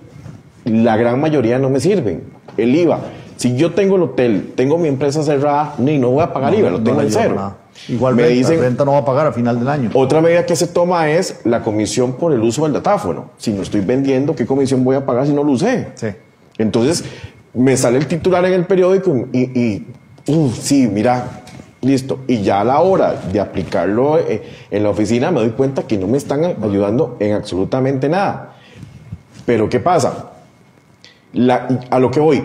la 0.66 0.98
gran 0.98 1.18
mayoría 1.18 1.58
no 1.58 1.70
me 1.70 1.80
sirven. 1.80 2.24
El 2.58 2.74
IVA. 2.74 3.00
Si 3.36 3.56
yo 3.56 3.72
tengo 3.72 3.96
el 3.96 4.02
hotel, 4.02 4.52
tengo 4.54 4.76
mi 4.76 4.88
empresa 4.88 5.22
cerrada, 5.22 5.74
ni 5.78 5.96
no 5.96 6.10
voy 6.10 6.22
a 6.22 6.34
pagar 6.34 6.52
IVA, 6.52 6.68
lo 6.68 6.82
tengo 6.82 7.00
en 7.00 7.10
cero. 7.10 7.54
Igual 7.88 8.14
me 8.14 8.24
renta, 8.24 8.34
dicen, 8.34 8.60
renta 8.60 8.84
no 8.84 8.92
va 8.92 8.98
a 8.98 9.04
pagar 9.06 9.26
a 9.26 9.32
final 9.32 9.58
del 9.58 9.68
año. 9.68 9.90
otra 9.94 10.20
medida 10.20 10.44
que 10.44 10.54
se 10.54 10.66
toma 10.66 11.08
es 11.08 11.40
la 11.44 11.62
comisión 11.62 12.12
por 12.12 12.34
el 12.34 12.42
uso 12.42 12.64
del 12.64 12.74
datáfono. 12.74 13.30
Si 13.38 13.52
no 13.52 13.62
estoy 13.62 13.80
vendiendo, 13.80 14.36
¿qué 14.36 14.44
comisión 14.44 14.84
voy 14.84 14.96
a 14.96 15.06
pagar 15.06 15.26
si 15.26 15.32
no 15.32 15.44
lo 15.44 15.52
usé? 15.52 15.92
Sí. 15.94 16.08
Entonces, 16.58 17.06
me 17.54 17.74
sale 17.78 17.96
el 17.96 18.06
titular 18.06 18.44
en 18.44 18.52
el 18.52 18.66
periódico 18.66 19.16
y, 19.32 19.58
y 19.58 19.86
uf, 20.30 20.58
sí, 20.58 20.88
mira, 20.88 21.42
listo. 21.80 22.20
Y 22.26 22.42
ya 22.42 22.60
a 22.60 22.64
la 22.64 22.80
hora 22.80 23.14
de 23.32 23.40
aplicarlo 23.40 24.18
eh, 24.18 24.42
en 24.70 24.82
la 24.82 24.90
oficina 24.90 25.30
me 25.30 25.40
doy 25.40 25.50
cuenta 25.50 25.82
que 25.84 25.98
no 25.98 26.06
me 26.06 26.18
están 26.18 26.44
ayudando 26.44 27.16
en 27.20 27.34
absolutamente 27.34 28.08
nada. 28.08 28.56
Pero 29.44 29.68
¿qué 29.68 29.80
pasa? 29.80 30.30
A 31.90 31.98
lo 31.98 32.10
que 32.10 32.20
voy, 32.20 32.42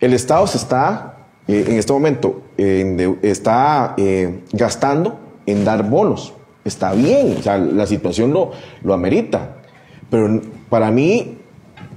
el 0.00 0.12
Estado 0.14 0.46
se 0.46 0.58
está, 0.58 1.16
eh, 1.46 1.64
en 1.68 1.76
este 1.76 1.92
momento, 1.92 2.42
eh, 2.56 3.16
está 3.22 3.94
gastando 4.52 5.18
en 5.46 5.64
dar 5.64 5.88
bonos. 5.88 6.34
Está 6.64 6.92
bien, 6.92 7.36
o 7.38 7.42
sea, 7.42 7.58
la 7.58 7.86
situación 7.86 8.32
lo, 8.32 8.52
lo 8.82 8.94
amerita. 8.94 9.56
Pero 10.10 10.40
para 10.68 10.90
mí 10.90 11.38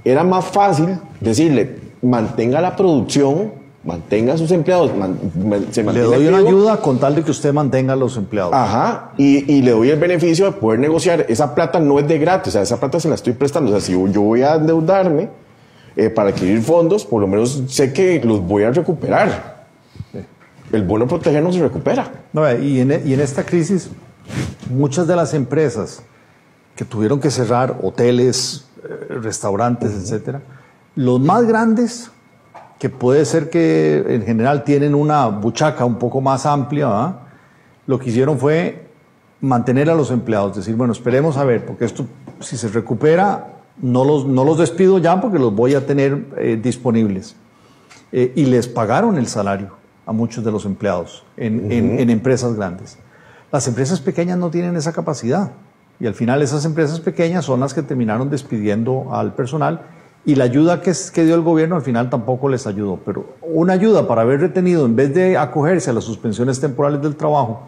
era 0.04 0.24
más 0.24 0.46
fácil 0.46 0.98
decirle, 1.20 1.76
mantenga 2.02 2.60
la 2.60 2.74
producción, 2.74 3.63
mantenga 3.84 4.32
a 4.34 4.38
sus 4.38 4.50
empleados, 4.50 4.96
man- 4.96 5.18
man- 5.44 5.66
se 5.70 5.82
Le 5.82 6.00
doy 6.00 6.26
una 6.26 6.38
ayuda 6.38 6.78
con 6.78 6.98
tal 6.98 7.14
de 7.14 7.22
que 7.22 7.30
usted 7.30 7.52
mantenga 7.52 7.92
a 7.92 7.96
los 7.96 8.16
empleados. 8.16 8.52
Ajá, 8.54 9.12
y, 9.18 9.52
y 9.52 9.62
le 9.62 9.72
doy 9.72 9.90
el 9.90 9.98
beneficio 9.98 10.46
de 10.46 10.52
poder 10.52 10.80
negociar. 10.80 11.26
Esa 11.28 11.54
plata 11.54 11.78
no 11.80 11.98
es 11.98 12.08
de 12.08 12.18
gratis, 12.18 12.48
o 12.48 12.52
sea, 12.52 12.62
esa 12.62 12.80
plata 12.80 12.98
se 12.98 13.08
la 13.08 13.14
estoy 13.14 13.34
prestando. 13.34 13.70
O 13.70 13.72
sea, 13.78 13.80
si 13.82 13.92
yo, 13.92 14.08
yo 14.08 14.22
voy 14.22 14.42
a 14.42 14.54
endeudarme 14.54 15.28
eh, 15.96 16.08
para 16.08 16.30
adquirir 16.30 16.62
fondos, 16.62 17.04
por 17.04 17.20
lo 17.20 17.26
menos 17.26 17.62
sé 17.68 17.92
que 17.92 18.20
los 18.24 18.40
voy 18.40 18.62
a 18.62 18.70
recuperar. 18.70 19.54
El 20.72 20.82
bono 20.82 21.06
proteger 21.06 21.42
no 21.42 21.52
se 21.52 21.60
recupera. 21.60 22.10
No, 22.32 22.50
y, 22.58 22.80
en, 22.80 23.02
y 23.06 23.12
en 23.12 23.20
esta 23.20 23.44
crisis, 23.44 23.90
muchas 24.70 25.06
de 25.06 25.14
las 25.14 25.34
empresas 25.34 26.02
que 26.74 26.84
tuvieron 26.84 27.20
que 27.20 27.30
cerrar, 27.30 27.78
hoteles, 27.82 28.64
eh, 28.82 29.14
restaurantes, 29.20 29.92
etcétera, 29.92 30.40
los 30.96 31.20
más 31.20 31.44
grandes, 31.44 32.10
que 32.84 32.90
puede 32.90 33.24
ser 33.24 33.48
que 33.48 34.04
en 34.08 34.26
general 34.26 34.62
tienen 34.62 34.94
una 34.94 35.26
buchaca 35.28 35.86
un 35.86 35.94
poco 35.98 36.20
más 36.20 36.44
amplia, 36.44 36.86
¿verdad? 36.86 37.14
lo 37.86 37.98
que 37.98 38.10
hicieron 38.10 38.38
fue 38.38 38.88
mantener 39.40 39.88
a 39.88 39.94
los 39.94 40.10
empleados, 40.10 40.54
decir, 40.56 40.74
bueno, 40.76 40.92
esperemos 40.92 41.38
a 41.38 41.44
ver, 41.44 41.64
porque 41.64 41.86
esto, 41.86 42.04
si 42.40 42.58
se 42.58 42.68
recupera, 42.68 43.54
no 43.80 44.04
los, 44.04 44.26
no 44.26 44.44
los 44.44 44.58
despido 44.58 44.98
ya 44.98 45.18
porque 45.18 45.38
los 45.38 45.54
voy 45.54 45.74
a 45.74 45.86
tener 45.86 46.26
eh, 46.36 46.60
disponibles. 46.62 47.36
Eh, 48.12 48.34
y 48.36 48.44
les 48.44 48.68
pagaron 48.68 49.16
el 49.16 49.28
salario 49.28 49.70
a 50.04 50.12
muchos 50.12 50.44
de 50.44 50.52
los 50.52 50.66
empleados 50.66 51.24
en, 51.38 51.72
en- 51.72 51.98
en 51.98 52.10
empresas 52.10 52.54
grandes. 52.54 52.98
Las 53.50 53.66
empresas 53.66 53.98
pequeñas 54.02 54.36
no 54.36 54.50
tienen 54.50 54.76
esa 54.76 54.92
capacidad 54.92 55.52
y 55.98 56.06
al 56.06 56.12
final 56.12 56.42
esas 56.42 56.66
empresas 56.66 57.00
pequeñas 57.00 57.46
son 57.46 57.60
las 57.60 57.72
que 57.72 57.82
terminaron 57.82 58.28
despidiendo 58.28 59.08
al 59.14 59.32
personal 59.32 59.80
y 60.24 60.34
la 60.36 60.44
ayuda 60.44 60.80
que, 60.80 60.92
dio 61.24 61.34
el 61.34 61.42
gobierno 61.42 61.76
al 61.76 61.82
final 61.82 62.08
tampoco 62.10 62.48
les 62.48 62.66
ayudó. 62.66 62.98
Pero 63.04 63.34
una 63.42 63.74
ayuda 63.74 64.08
para 64.08 64.22
haber 64.22 64.40
retenido, 64.40 64.86
en 64.86 64.96
vez 64.96 65.14
de 65.14 65.36
acogerse 65.36 65.90
a 65.90 65.92
las 65.92 66.04
suspensiones 66.04 66.60
temporales 66.60 67.02
del 67.02 67.16
trabajo 67.16 67.62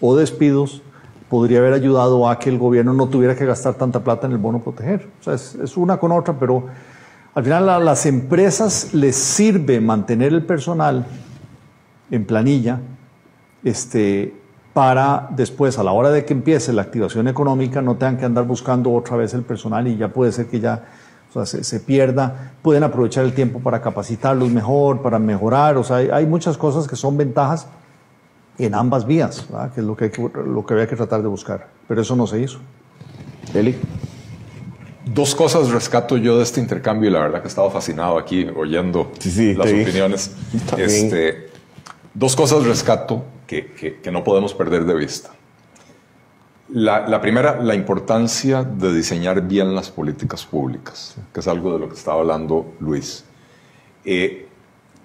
o 0.00 0.16
despidos, 0.16 0.82
podría 1.28 1.58
haber 1.58 1.74
ayudado 1.74 2.28
a 2.28 2.38
que 2.38 2.50
el 2.50 2.58
gobierno 2.58 2.92
no 2.92 3.08
tuviera 3.08 3.36
que 3.36 3.46
gastar 3.46 3.74
tanta 3.74 4.02
plata 4.02 4.26
en 4.26 4.32
el 4.32 4.38
bono 4.38 4.60
proteger. 4.60 5.08
O 5.20 5.24
sea, 5.24 5.34
es, 5.34 5.54
es 5.54 5.76
una 5.76 5.98
con 5.98 6.10
otra, 6.10 6.36
pero 6.38 6.64
al 7.34 7.44
final 7.44 7.68
a 7.68 7.78
las 7.78 8.06
empresas 8.06 8.92
les 8.92 9.14
sirve 9.14 9.80
mantener 9.80 10.32
el 10.32 10.44
personal 10.44 11.06
en 12.10 12.24
planilla 12.24 12.80
este, 13.62 14.34
para 14.72 15.28
después, 15.30 15.78
a 15.78 15.84
la 15.84 15.92
hora 15.92 16.10
de 16.10 16.24
que 16.24 16.32
empiece 16.32 16.72
la 16.72 16.82
activación 16.82 17.28
económica, 17.28 17.82
no 17.82 17.96
tengan 17.96 18.16
que 18.16 18.24
andar 18.24 18.46
buscando 18.46 18.92
otra 18.92 19.16
vez 19.16 19.34
el 19.34 19.42
personal 19.42 19.86
y 19.86 19.96
ya 19.96 20.08
puede 20.08 20.32
ser 20.32 20.46
que 20.46 20.60
ya 20.60 20.84
o 21.30 21.32
sea, 21.32 21.46
se, 21.46 21.64
se 21.64 21.80
pierda. 21.80 22.52
Pueden 22.62 22.82
aprovechar 22.82 23.24
el 23.24 23.32
tiempo 23.32 23.60
para 23.60 23.80
capacitarlos 23.80 24.50
mejor, 24.50 25.00
para 25.02 25.18
mejorar. 25.18 25.76
O 25.76 25.84
sea, 25.84 25.96
hay, 25.96 26.08
hay 26.12 26.26
muchas 26.26 26.58
cosas 26.58 26.86
que 26.88 26.96
son 26.96 27.16
ventajas 27.16 27.66
en 28.58 28.74
ambas 28.74 29.06
vías, 29.06 29.46
¿verdad? 29.50 29.72
que 29.72 29.80
es 29.80 29.86
lo 29.86 29.96
que, 29.96 30.04
hay 30.06 30.10
que, 30.10 30.20
lo 30.44 30.66
que 30.66 30.74
había 30.74 30.86
que 30.86 30.96
tratar 30.96 31.22
de 31.22 31.28
buscar. 31.28 31.68
Pero 31.88 32.02
eso 32.02 32.14
no 32.16 32.26
se 32.26 32.40
hizo. 32.40 32.58
Eli. 33.54 33.76
Dos 35.06 35.34
cosas 35.34 35.70
rescato 35.70 36.16
yo 36.18 36.36
de 36.36 36.42
este 36.44 36.60
intercambio 36.60 37.08
y 37.10 37.12
la 37.12 37.20
verdad 37.20 37.40
que 37.40 37.46
he 37.46 37.48
estado 37.48 37.70
fascinado 37.70 38.18
aquí 38.18 38.46
oyendo 38.54 39.10
Sí, 39.18 39.30
sí, 39.30 39.54
las 39.54 39.66
opiniones. 39.68 40.32
Este, 40.76 41.48
dos 42.14 42.36
cosas 42.36 42.64
rescato 42.64 43.24
que, 43.46 43.72
que- 43.72 44.00
que 44.00 44.10
no 44.12 44.22
podemos 44.22 44.54
perder 44.54 44.84
de 44.84 44.94
vista. 44.94 45.30
La, 46.72 47.20
primera, 47.20 47.60
la 47.60 47.74
importancia 47.74 48.62
de 48.62 48.94
diseñar 48.94 49.42
bien 49.42 49.74
las 49.74 49.90
políticas 49.90 50.44
públicas, 50.44 51.16
que 51.32 51.40
es 51.40 51.48
algo 51.48 51.72
de 51.72 51.80
lo 51.80 51.88
que 51.88 51.94
estaba 51.94 52.20
hablando 52.20 52.74
Luis. 52.80 53.24
Eh, 54.04 54.46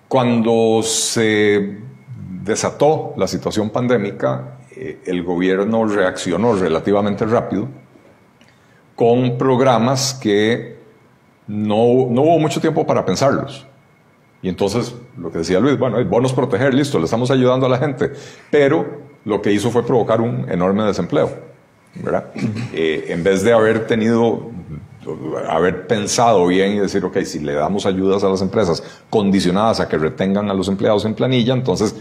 cuando 0.07 0.82
se 0.84 1.80
desató 2.43 3.13
la 3.18 3.28
situación 3.28 3.72
pandémica, 3.72 4.59
eh, 4.76 4.99
el 5.05 5.24
gobierno 5.24 5.86
reaccionó 5.86 6.53
relativamente 6.53 7.26
rápido 7.26 7.68
con 8.95 9.38
programas 9.38 10.13
que 10.13 10.78
no, 11.47 12.07
no 12.09 12.22
hubo 12.22 12.39
mucho 12.39 12.61
tiempo 12.61 12.86
para 12.86 13.05
pensarlos. 13.05 13.66
Y 14.41 14.49
entonces, 14.49 14.95
lo 15.18 15.32
que 15.32 15.39
decía 15.39 15.59
Luis, 15.59 15.80
bueno, 15.80 16.03
bonos 16.05 16.34
proteger, 16.34 16.74
listo, 16.74 16.99
le 16.99 17.05
estamos 17.05 17.32
ayudando 17.32 17.66
a 17.66 17.70
la 17.70 17.80
gente, 17.80 18.11
pero 18.51 18.86
lo 19.26 19.41
que 19.41 19.51
hizo 19.51 19.72
fue 19.72 19.84
provocar 19.84 20.22
un 20.22 20.49
enorme 20.51 20.84
desempleo, 20.84 21.32
Eh, 22.74 23.06
en 23.10 23.24
vez 23.24 23.43
de 23.43 23.54
haber 23.54 23.88
tenido, 23.88 24.52
haber 25.48 25.88
pensado 25.88 26.46
bien 26.48 26.74
y 26.74 26.80
decir, 26.80 27.04
ok, 27.06 27.22
si 27.24 27.39
le 27.39 27.54
damos 27.54 27.86
ayudas 27.86 28.24
a 28.24 28.30
las 28.30 28.41
empresas 28.41 28.84
condicionadas 29.10 29.80
a 29.80 29.88
que 29.88 29.98
retengan 29.98 30.50
a 30.50 30.54
los 30.54 30.68
empleados 30.68 31.06
en 31.06 31.14
planilla, 31.14 31.54
entonces 31.54 31.96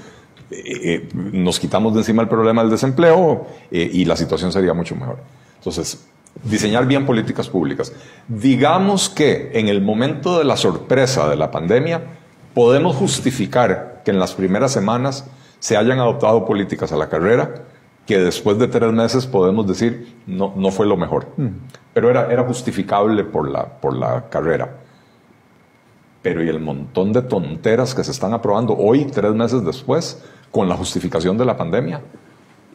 eh, 0.51 0.63
eh, 0.85 1.09
nos 1.15 1.61
quitamos 1.61 1.95
de 1.95 2.01
encima 2.01 2.23
el 2.23 2.29
problema 2.29 2.63
del 2.63 2.71
desempleo 2.71 3.47
y 3.71 4.05
la 4.05 4.17
situación 4.17 4.53
sería 4.53 4.75
mucho 4.75 4.97
mejor. 4.97 5.19
Entonces, 5.59 6.05
diseñar 6.43 6.87
bien 6.87 7.07
políticas 7.07 7.49
públicas. 7.49 7.93
Digamos 8.29 9.09
que 9.09 9.53
en 9.55 9.69
el 9.69 9.81
momento 9.81 10.39
de 10.39 10.45
la 10.45 10.57
sorpresa 10.57 11.29
de 11.29 11.37
la 11.37 11.51
pandemia, 11.51 12.03
podemos 12.53 12.97
justificar 12.97 14.03
que 14.05 14.11
en 14.11 14.19
las 14.19 14.35
primeras 14.35 14.73
semanas 14.73 15.27
se 15.61 15.77
hayan 15.77 15.99
adoptado 15.99 16.45
políticas 16.45 16.93
a 16.93 16.97
la 16.97 17.09
carrera 17.09 17.65
que 18.07 18.19
después 18.19 18.59
de 18.59 18.69
tres 18.69 18.93
meses 18.93 19.27
podemos 19.27 19.67
decir 19.67 20.15
no, 20.27 20.53
no 20.57 20.71
fue 20.71 20.87
lo 20.87 20.97
mejor. 20.97 21.27
Pero 21.95 22.11
era, 22.11 22.31
era 22.33 22.43
justificable 22.45 23.25
por 23.25 23.49
la, 23.49 23.65
por 23.81 23.97
la 23.97 24.29
carrera. 24.29 24.77
Pero 26.23 26.43
y 26.43 26.49
el 26.49 26.61
montón 26.61 27.13
de 27.13 27.23
tonteras 27.23 27.95
que 27.95 28.03
se 28.05 28.11
están 28.11 28.33
aprobando 28.33 28.75
hoy, 28.77 29.05
tres 29.07 29.33
meses 29.35 29.65
después, 29.65 30.23
con 30.51 30.69
la 30.69 30.77
justificación 30.77 31.37
de 31.37 31.45
la 31.45 31.57
pandemia. 31.57 32.01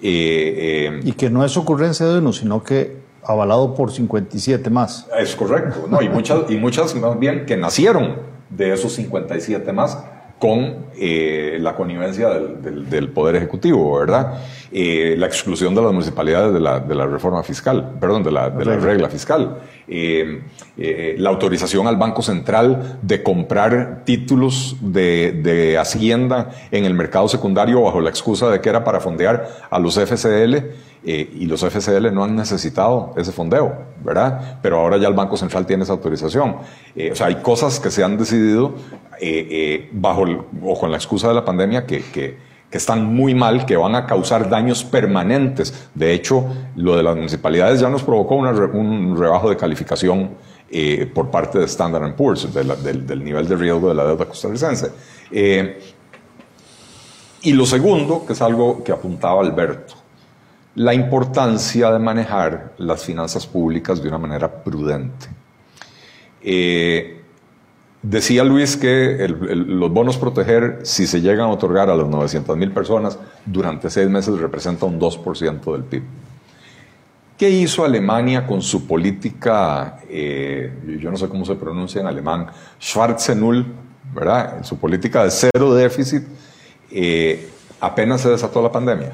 Eh, 0.01 0.87
eh, 0.95 0.99
Y 1.03 1.13
que 1.13 1.29
no 1.29 1.43
es 1.43 1.57
ocurrencia 1.57 2.05
de 2.05 2.19
uno, 2.19 2.31
sino 2.31 2.63
que 2.63 2.97
avalado 3.23 3.73
por 3.75 3.91
57 3.91 4.69
más. 4.69 5.07
Es 5.19 5.35
correcto, 5.35 5.87
¿no? 5.89 6.01
y, 6.01 6.09
muchas, 6.09 6.49
y 6.49 6.55
muchas 6.57 6.95
más 6.95 7.19
bien 7.19 7.45
que 7.45 7.57
nacieron 7.57 8.17
de 8.49 8.73
esos 8.73 8.93
57 8.93 9.73
más 9.73 10.03
con 10.39 10.85
eh, 10.95 11.57
la 11.59 11.75
connivencia 11.75 12.29
del, 12.29 12.61
del- 12.61 12.89
del 12.89 13.09
Poder 13.09 13.35
Ejecutivo, 13.35 13.99
¿verdad? 13.99 14.41
Eh, 14.71 15.15
la 15.17 15.25
exclusión 15.25 15.73
de 15.73 15.81
las 15.81 15.91
municipalidades 15.91 16.53
de 16.53 16.59
la, 16.59 16.79
de 16.79 16.93
la 16.93 17.07
reforma 17.07 17.41
fiscal, 17.41 17.95
perdón, 17.99 18.21
de 18.23 18.31
la, 18.31 18.49
de 18.51 18.65
la 18.65 18.75
regla 18.77 19.09
fiscal, 19.09 19.57
Eh, 19.91 20.41
eh, 20.77 21.15
la 21.17 21.31
autorización 21.31 21.87
al 21.87 21.97
Banco 21.97 22.21
Central 22.21 22.99
de 23.01 23.23
comprar 23.23 24.03
títulos 24.05 24.75
de, 24.81 25.31
de 25.31 25.79
Hacienda 25.79 26.51
en 26.69 26.85
el 26.85 26.93
mercado 26.93 27.27
secundario 27.27 27.81
bajo 27.81 27.99
la 27.99 28.11
excusa 28.11 28.51
de 28.51 28.61
que 28.61 28.69
era 28.69 28.83
para 28.83 28.99
fondear 28.99 29.47
a 29.71 29.79
los 29.79 29.97
FCL 29.97 30.53
eh, 31.03 31.29
y 31.33 31.45
los 31.47 31.61
FCL 31.63 32.13
no 32.13 32.23
han 32.23 32.35
necesitado 32.35 33.15
ese 33.17 33.31
fondeo, 33.31 33.73
¿verdad? 34.05 34.59
Pero 34.61 34.77
ahora 34.77 34.97
ya 34.97 35.07
el 35.07 35.15
Banco 35.15 35.35
Central 35.37 35.65
tiene 35.65 35.81
esa 35.85 35.93
autorización. 35.93 36.57
Eh, 36.95 37.09
o 37.11 37.15
sea, 37.15 37.25
hay 37.27 37.37
cosas 37.41 37.79
que 37.79 37.89
se 37.89 38.03
han 38.03 38.15
decidido 38.17 38.75
bajo 39.91 40.23
o 40.63 40.79
con 40.79 40.91
la 40.91 40.97
excusa 40.97 41.27
de 41.29 41.33
la 41.33 41.43
pandemia 41.43 41.87
que, 41.87 42.03
que- 42.13 42.48
que 42.69 42.77
están 42.77 43.05
muy 43.13 43.33
mal, 43.33 43.65
que 43.65 43.75
van 43.75 43.95
a 43.95 44.05
causar 44.05 44.49
daños 44.49 44.83
permanentes. 44.83 45.89
De 45.95 46.13
hecho, 46.13 46.45
lo 46.75 46.95
de 46.95 47.03
las 47.03 47.15
municipalidades 47.15 47.79
ya 47.79 47.89
nos 47.89 48.03
provocó 48.03 48.35
un 48.35 49.17
rebajo 49.17 49.49
de 49.49 49.57
calificación 49.57 50.31
eh, 50.71 51.09
por 51.11 51.31
parte 51.31 51.57
de 51.57 51.65
Standard 51.65 52.15
Poor's, 52.15 52.53
del 52.53 53.23
nivel 53.23 53.47
de 53.47 53.55
riesgo 53.55 53.89
de 53.89 53.95
la 53.95 54.05
deuda 54.05 54.25
costarricense. 54.25 54.91
Eh, 55.31 55.81
y 57.41 57.53
lo 57.53 57.65
segundo, 57.65 58.23
que 58.23 58.33
es 58.33 58.41
algo 58.41 58.83
que 58.83 58.91
apuntaba 58.91 59.41
Alberto, 59.41 59.95
la 60.75 60.93
importancia 60.93 61.91
de 61.91 61.97
manejar 61.97 62.73
las 62.77 63.03
finanzas 63.03 63.47
públicas 63.47 64.01
de 64.01 64.09
una 64.09 64.19
manera 64.19 64.63
prudente. 64.63 65.27
Eh, 66.43 67.18
Decía 68.01 68.45
Luis 68.45 68.77
que 68.77 69.27
los 69.27 69.91
bonos 69.91 70.17
proteger, 70.17 70.79
si 70.83 71.05
se 71.05 71.19
llegan 71.19 71.49
a 71.49 71.51
otorgar 71.51 71.89
a 71.89 71.95
las 71.95 72.07
900 72.07 72.55
mil 72.55 72.71
personas, 72.71 73.19
durante 73.45 73.89
seis 73.89 74.09
meses 74.09 74.39
representa 74.39 74.85
un 74.85 74.99
2% 74.99 75.71
del 75.73 75.83
PIB. 75.83 76.03
¿Qué 77.37 77.49
hizo 77.49 77.83
Alemania 77.83 78.47
con 78.47 78.61
su 78.61 78.87
política, 78.87 79.99
eh, 80.09 80.97
yo 81.01 81.11
no 81.11 81.17
sé 81.17 81.27
cómo 81.27 81.45
se 81.45 81.55
pronuncia 81.55 81.99
en 81.99 82.07
alemán, 82.07 82.47
Schwarze 82.81 83.35
Null, 83.35 83.65
¿verdad? 84.13 84.63
Su 84.63 84.77
política 84.77 85.23
de 85.23 85.31
cero 85.31 85.73
déficit, 85.73 86.23
eh, 86.91 87.49
apenas 87.81 88.21
se 88.21 88.29
desató 88.29 88.61
la 88.61 88.71
pandemia 88.71 89.13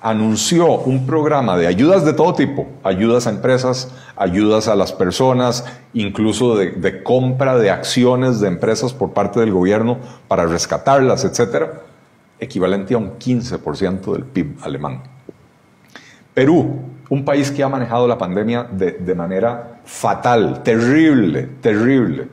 anunció 0.00 0.78
un 0.78 1.06
programa 1.06 1.56
de 1.56 1.66
ayudas 1.66 2.04
de 2.04 2.12
todo 2.12 2.34
tipo, 2.34 2.66
ayudas 2.82 3.26
a 3.26 3.30
empresas, 3.30 3.92
ayudas 4.16 4.68
a 4.68 4.74
las 4.74 4.92
personas, 4.92 5.64
incluso 5.94 6.56
de, 6.56 7.02
compra 7.02 7.56
de 7.56 7.70
acciones 7.70 8.40
de 8.40 8.48
empresas 8.48 8.92
por 8.92 9.12
parte 9.12 9.40
del 9.40 9.52
gobierno 9.52 9.98
para 10.28 10.46
rescatarlas, 10.46 11.24
etcétera, 11.24 11.82
equivalente 12.38 12.94
a 12.94 12.98
un 12.98 13.18
15% 13.18 14.12
del 14.12 14.24
PIB 14.24 14.58
alemán. 14.62 15.02
Perú, 16.34 16.82
un 17.08 17.24
país 17.24 17.50
que 17.50 17.62
ha 17.62 17.68
manejado 17.68 18.06
la 18.06 18.18
pandemia 18.18 18.64
de, 18.64 18.92
de 18.92 19.14
manera 19.14 19.80
fatal, 19.84 20.62
terrible, 20.62 21.48
terrible. 21.60 22.28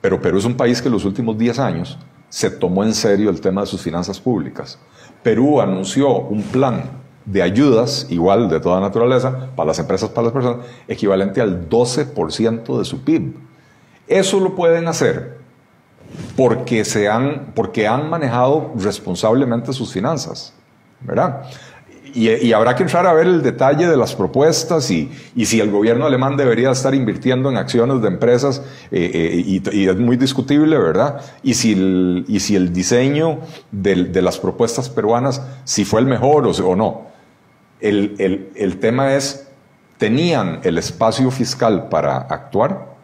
Pero 0.00 0.20
Perú 0.20 0.38
es 0.38 0.44
un 0.44 0.56
país 0.56 0.80
que 0.80 0.88
en 0.88 0.94
los 0.94 1.04
últimos 1.04 1.36
10 1.36 1.58
años 1.58 1.98
se 2.28 2.50
tomó 2.50 2.84
en 2.84 2.94
serio 2.94 3.30
el 3.30 3.40
tema 3.40 3.62
de 3.62 3.66
sus 3.66 3.80
finanzas 3.80 4.20
públicas 4.20 4.78
Perú 5.24 5.60
anunció 5.60 6.18
un 6.18 6.42
plan 6.42 6.84
de 7.24 7.42
ayudas, 7.42 8.06
igual 8.10 8.48
de 8.48 8.60
toda 8.60 8.80
naturaleza, 8.80 9.48
para 9.56 9.68
las 9.68 9.78
empresas, 9.78 10.10
para 10.10 10.26
las 10.26 10.32
personas, 10.32 10.66
equivalente 10.86 11.40
al 11.40 11.68
12% 11.68 12.78
de 12.78 12.84
su 12.84 13.02
PIB. 13.02 13.34
Eso 14.06 14.38
lo 14.38 14.54
pueden 14.54 14.86
hacer 14.86 15.38
porque, 16.36 16.84
se 16.84 17.08
han, 17.08 17.52
porque 17.54 17.88
han 17.88 18.10
manejado 18.10 18.72
responsablemente 18.76 19.72
sus 19.72 19.92
finanzas, 19.92 20.52
¿verdad? 21.00 21.44
Y, 22.14 22.52
habrá 22.52 22.76
que 22.76 22.84
entrar 22.84 23.06
a 23.06 23.12
ver 23.12 23.26
el 23.26 23.42
detalle 23.42 23.88
de 23.88 23.96
las 23.96 24.14
propuestas 24.14 24.90
y, 24.90 25.10
si 25.44 25.60
el 25.60 25.70
gobierno 25.70 26.06
alemán 26.06 26.36
debería 26.36 26.70
estar 26.70 26.94
invirtiendo 26.94 27.50
en 27.50 27.56
acciones 27.56 28.00
de 28.02 28.08
empresas, 28.08 28.62
eh, 28.92 29.10
eh, 29.12 29.60
y, 29.72 29.88
es 29.88 29.96
muy 29.96 30.16
discutible, 30.16 30.78
¿verdad? 30.78 31.20
Y 31.42 31.54
si 31.54 31.72
el, 31.72 32.72
diseño 32.72 33.40
de, 33.72 34.22
las 34.22 34.38
propuestas 34.38 34.88
peruanas, 34.88 35.42
si 35.64 35.84
fue 35.84 36.00
el 36.00 36.06
mejor 36.06 36.46
o, 36.46 36.76
no. 36.76 37.08
El 37.80 38.78
tema 38.80 39.14
es, 39.14 39.48
tenían 39.98 40.60
el 40.62 40.78
espacio 40.78 41.30
fiscal 41.30 41.88
para 41.88 42.16
actuar 42.16 42.94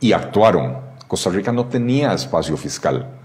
y 0.00 0.12
actuaron. 0.12 0.78
Costa 1.06 1.30
Rica 1.30 1.52
no 1.52 1.66
tenía 1.66 2.12
espacio 2.12 2.56
fiscal. 2.56 3.19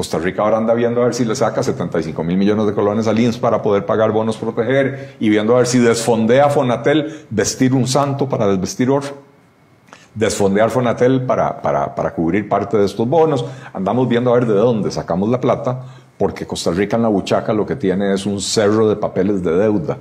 Costa 0.00 0.18
Rica 0.18 0.40
ahora 0.40 0.56
anda 0.56 0.72
viendo 0.72 1.02
a 1.02 1.04
ver 1.04 1.14
si 1.14 1.26
le 1.26 1.36
saca 1.36 1.62
75 1.62 2.24
mil 2.24 2.38
millones 2.38 2.64
de 2.64 2.72
colones 2.72 3.06
al 3.06 3.18
INS 3.18 3.36
para 3.36 3.60
poder 3.60 3.84
pagar 3.84 4.12
bonos 4.12 4.38
proteger 4.38 5.16
y 5.20 5.28
viendo 5.28 5.52
a 5.54 5.58
ver 5.58 5.66
si 5.66 5.78
desfondea 5.78 6.48
Fonatel 6.48 7.26
vestir 7.28 7.74
un 7.74 7.86
santo 7.86 8.26
para 8.26 8.46
desvestir 8.46 8.88
otro. 8.88 9.10
Desfondear 10.14 10.70
Fonatel 10.70 11.26
para, 11.26 11.60
para, 11.60 11.94
para 11.94 12.14
cubrir 12.14 12.48
parte 12.48 12.78
de 12.78 12.86
estos 12.86 13.06
bonos. 13.06 13.44
Andamos 13.74 14.08
viendo 14.08 14.30
a 14.30 14.38
ver 14.38 14.46
de 14.46 14.54
dónde 14.54 14.90
sacamos 14.90 15.28
la 15.28 15.38
plata, 15.38 15.82
porque 16.16 16.46
Costa 16.46 16.70
Rica 16.70 16.96
en 16.96 17.02
la 17.02 17.08
buchaca 17.08 17.52
lo 17.52 17.66
que 17.66 17.76
tiene 17.76 18.14
es 18.14 18.24
un 18.24 18.40
cerro 18.40 18.88
de 18.88 18.96
papeles 18.96 19.42
de 19.42 19.54
deuda 19.54 19.98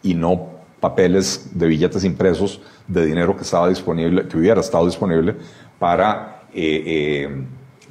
y 0.00 0.14
no 0.14 0.46
papeles 0.78 1.50
de 1.54 1.66
billetes 1.66 2.04
impresos 2.04 2.60
de 2.86 3.04
dinero 3.04 3.34
que 3.34 3.42
estaba 3.42 3.68
disponible, 3.68 4.28
que 4.28 4.38
hubiera 4.38 4.60
estado 4.60 4.86
disponible 4.86 5.34
para 5.80 6.42
eh, 6.54 6.82
eh, 6.86 7.44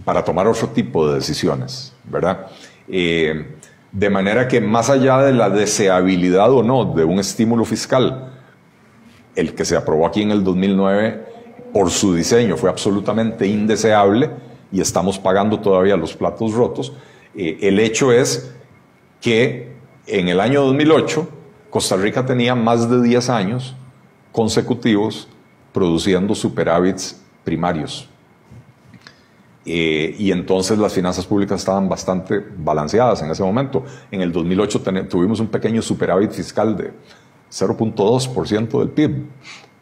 para 0.07 0.23
tomar 0.23 0.47
otro 0.47 0.69
tipo 0.69 1.05
de 1.09 1.15
decisiones, 1.15 1.91
¿verdad? 2.05 2.47
Eh, 2.87 3.57
de 3.91 4.09
manera 4.09 4.47
que 4.47 4.61
más 4.61 4.89
allá 4.89 5.17
de 5.17 5.33
la 5.33 5.49
deseabilidad 5.49 6.49
o 6.53 6.63
no 6.63 6.85
de 6.85 7.03
un 7.03 7.19
estímulo 7.19 7.65
fiscal, 7.65 8.31
el 9.35 9.53
que 9.53 9.65
se 9.65 9.75
aprobó 9.75 10.07
aquí 10.07 10.21
en 10.21 10.31
el 10.31 10.45
2009 10.45 11.25
por 11.73 11.91
su 11.91 12.15
diseño 12.15 12.55
fue 12.55 12.69
absolutamente 12.69 13.47
indeseable 13.47 14.29
y 14.71 14.79
estamos 14.79 15.19
pagando 15.19 15.59
todavía 15.59 15.97
los 15.97 16.13
platos 16.13 16.53
rotos, 16.53 16.93
eh, 17.35 17.57
el 17.63 17.77
hecho 17.77 18.13
es 18.13 18.55
que 19.19 19.73
en 20.05 20.29
el 20.29 20.39
año 20.39 20.63
2008 20.63 21.27
Costa 21.69 21.97
Rica 21.97 22.25
tenía 22.25 22.55
más 22.55 22.89
de 22.89 23.01
10 23.01 23.29
años 23.29 23.75
consecutivos 24.31 25.27
produciendo 25.73 26.33
superávits 26.33 27.21
primarios. 27.43 28.09
Eh, 29.69 30.15
y 30.17 30.31
entonces 30.31 30.79
las 30.79 30.93
finanzas 30.93 31.25
públicas 31.25 31.59
estaban 31.59 31.89
bastante 31.89 32.41
balanceadas 32.57 33.21
en 33.21 33.31
ese 33.31 33.43
momento. 33.43 33.83
En 34.09 34.21
el 34.21 34.31
2008 34.31 34.81
tuvimos 35.09 35.41
un 35.41 35.47
pequeño 35.47 35.81
superávit 35.81 36.31
fiscal 36.31 36.77
de 36.77 36.93
0.2% 37.51 38.79
del 38.79 38.89
PIB. 38.89 39.25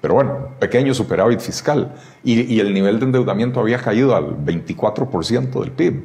Pero 0.01 0.15
bueno, 0.15 0.49
pequeño 0.59 0.91
superávit 0.95 1.39
fiscal. 1.39 1.93
Y, 2.23 2.59
el 2.59 2.73
nivel 2.73 2.99
de 2.99 3.05
endeudamiento 3.05 3.59
había 3.59 3.77
caído 3.77 4.15
al 4.15 4.36
24% 4.43 5.59
del 5.59 5.71
PIB. 5.71 6.03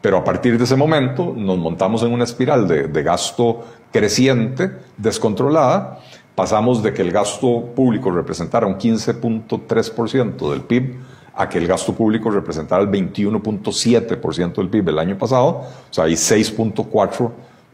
Pero 0.00 0.18
a 0.18 0.24
partir 0.24 0.58
de 0.58 0.64
ese 0.64 0.74
momento 0.74 1.32
nos 1.36 1.56
montamos 1.56 2.02
en 2.02 2.12
una 2.12 2.24
espiral 2.24 2.66
de, 2.66 2.88
de 2.88 3.02
gasto 3.04 3.64
creciente, 3.92 4.72
descontrolada. 4.96 6.00
Pasamos 6.34 6.82
de 6.82 6.92
que 6.92 7.02
el 7.02 7.12
gasto 7.12 7.72
público 7.76 8.10
representara 8.10 8.66
un 8.66 8.74
15.3% 8.74 10.50
del 10.50 10.62
PIB 10.62 10.96
a 11.36 11.48
que 11.48 11.58
el 11.58 11.66
gasto 11.66 11.94
público 11.94 12.30
representara 12.30 12.82
el 12.82 12.90
21.7% 12.90 14.54
del 14.54 14.68
PIB 14.68 14.88
el 14.90 14.98
año 14.98 15.18
pasado, 15.18 15.48
o 15.48 15.66
sea, 15.90 16.04
hay 16.04 16.12
6.4 16.12 17.30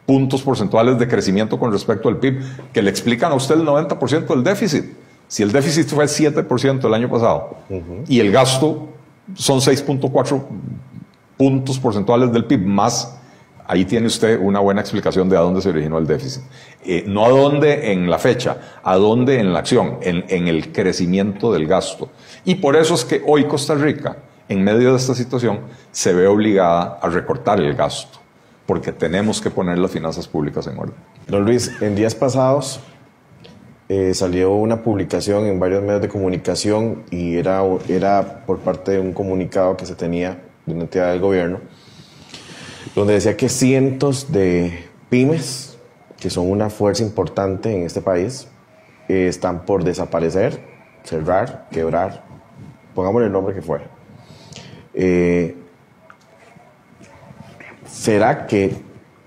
puntos 0.06 0.42
porcentuales 0.42 0.98
de 0.98 1.06
crecimiento 1.06 1.58
con 1.58 1.70
respecto 1.70 2.08
al 2.08 2.16
PIB, 2.16 2.42
que 2.72 2.82
le 2.82 2.90
explican 2.90 3.32
a 3.32 3.34
usted 3.34 3.56
el 3.56 3.66
90% 3.66 4.26
del 4.26 4.42
déficit. 4.42 4.84
Si 5.28 5.42
el 5.42 5.52
déficit 5.52 5.86
fue 5.88 6.04
el 6.04 6.10
7% 6.10 6.84
el 6.84 6.94
año 6.94 7.08
pasado 7.08 7.58
y 8.08 8.18
el 8.18 8.32
gasto 8.32 8.88
son 9.34 9.60
6.4 9.60 10.42
puntos 11.36 11.78
porcentuales 11.78 12.32
del 12.32 12.44
PIB, 12.46 12.66
más 12.66 13.19
ahí 13.70 13.84
tiene 13.84 14.08
usted 14.08 14.36
una 14.40 14.58
buena 14.58 14.80
explicación 14.80 15.28
de 15.28 15.36
a 15.36 15.40
dónde 15.40 15.62
se 15.62 15.68
originó 15.68 15.98
el 15.98 16.06
déficit. 16.06 16.42
Eh, 16.84 17.04
no 17.06 17.24
a 17.24 17.28
dónde 17.28 17.92
en 17.92 18.10
la 18.10 18.18
fecha, 18.18 18.80
a 18.82 18.96
dónde 18.96 19.38
en 19.38 19.52
la 19.52 19.60
acción, 19.60 19.98
en, 20.02 20.48
el 20.48 20.72
crecimiento 20.72 21.52
del 21.52 21.68
gasto. 21.68 22.10
Y 22.44 22.56
por 22.56 22.74
eso 22.74 22.94
es 22.94 23.04
que 23.04 23.22
hoy 23.24 23.44
Costa 23.44 23.76
Rica, 23.76 24.16
en 24.48 24.64
medio 24.64 24.90
de 24.90 24.96
esta 24.96 25.14
situación, 25.14 25.60
se 25.92 26.12
ve 26.12 26.26
obligada 26.26 26.98
a 27.00 27.08
recortar 27.10 27.60
el 27.60 27.74
gasto, 27.76 28.18
porque 28.66 28.90
tenemos 28.90 29.40
que 29.40 29.50
poner 29.50 29.78
las 29.78 29.92
finanzas 29.92 30.26
públicas 30.26 30.66
en 30.66 30.76
orden. 30.76 30.96
Don 31.28 31.44
Luis, 31.44 31.70
en 31.80 31.94
días 31.94 32.16
pasados 32.16 32.80
eh, 33.88 34.14
salió 34.14 34.52
una 34.52 34.82
publicación 34.82 35.46
en 35.46 35.60
varios 35.60 35.84
medios 35.84 36.02
de 36.02 36.08
comunicación 36.08 37.04
y 37.12 37.36
era, 37.36 37.62
era 37.88 38.44
por 38.46 38.58
parte 38.58 38.92
de 38.92 38.98
un 38.98 39.12
comunicado 39.12 39.76
que 39.76 39.86
se 39.86 39.94
tenía 39.94 40.42
de 40.66 40.74
una 40.74 40.82
entidad 40.82 41.12
del 41.12 41.20
gobierno 41.20 41.60
donde 42.94 43.14
decía 43.14 43.36
que 43.36 43.48
cientos 43.48 44.32
de 44.32 44.84
pymes, 45.08 45.78
que 46.18 46.30
son 46.30 46.50
una 46.50 46.70
fuerza 46.70 47.02
importante 47.02 47.74
en 47.74 47.82
este 47.84 48.00
país, 48.00 48.48
eh, 49.08 49.26
están 49.28 49.64
por 49.64 49.84
desaparecer, 49.84 50.60
cerrar, 51.02 51.68
quebrar, 51.70 52.24
pongámosle 52.94 53.26
el 53.26 53.32
nombre 53.32 53.54
que 53.54 53.62
fuera. 53.62 53.86
Eh, 54.94 55.56
¿Será 57.86 58.46
que 58.46 58.74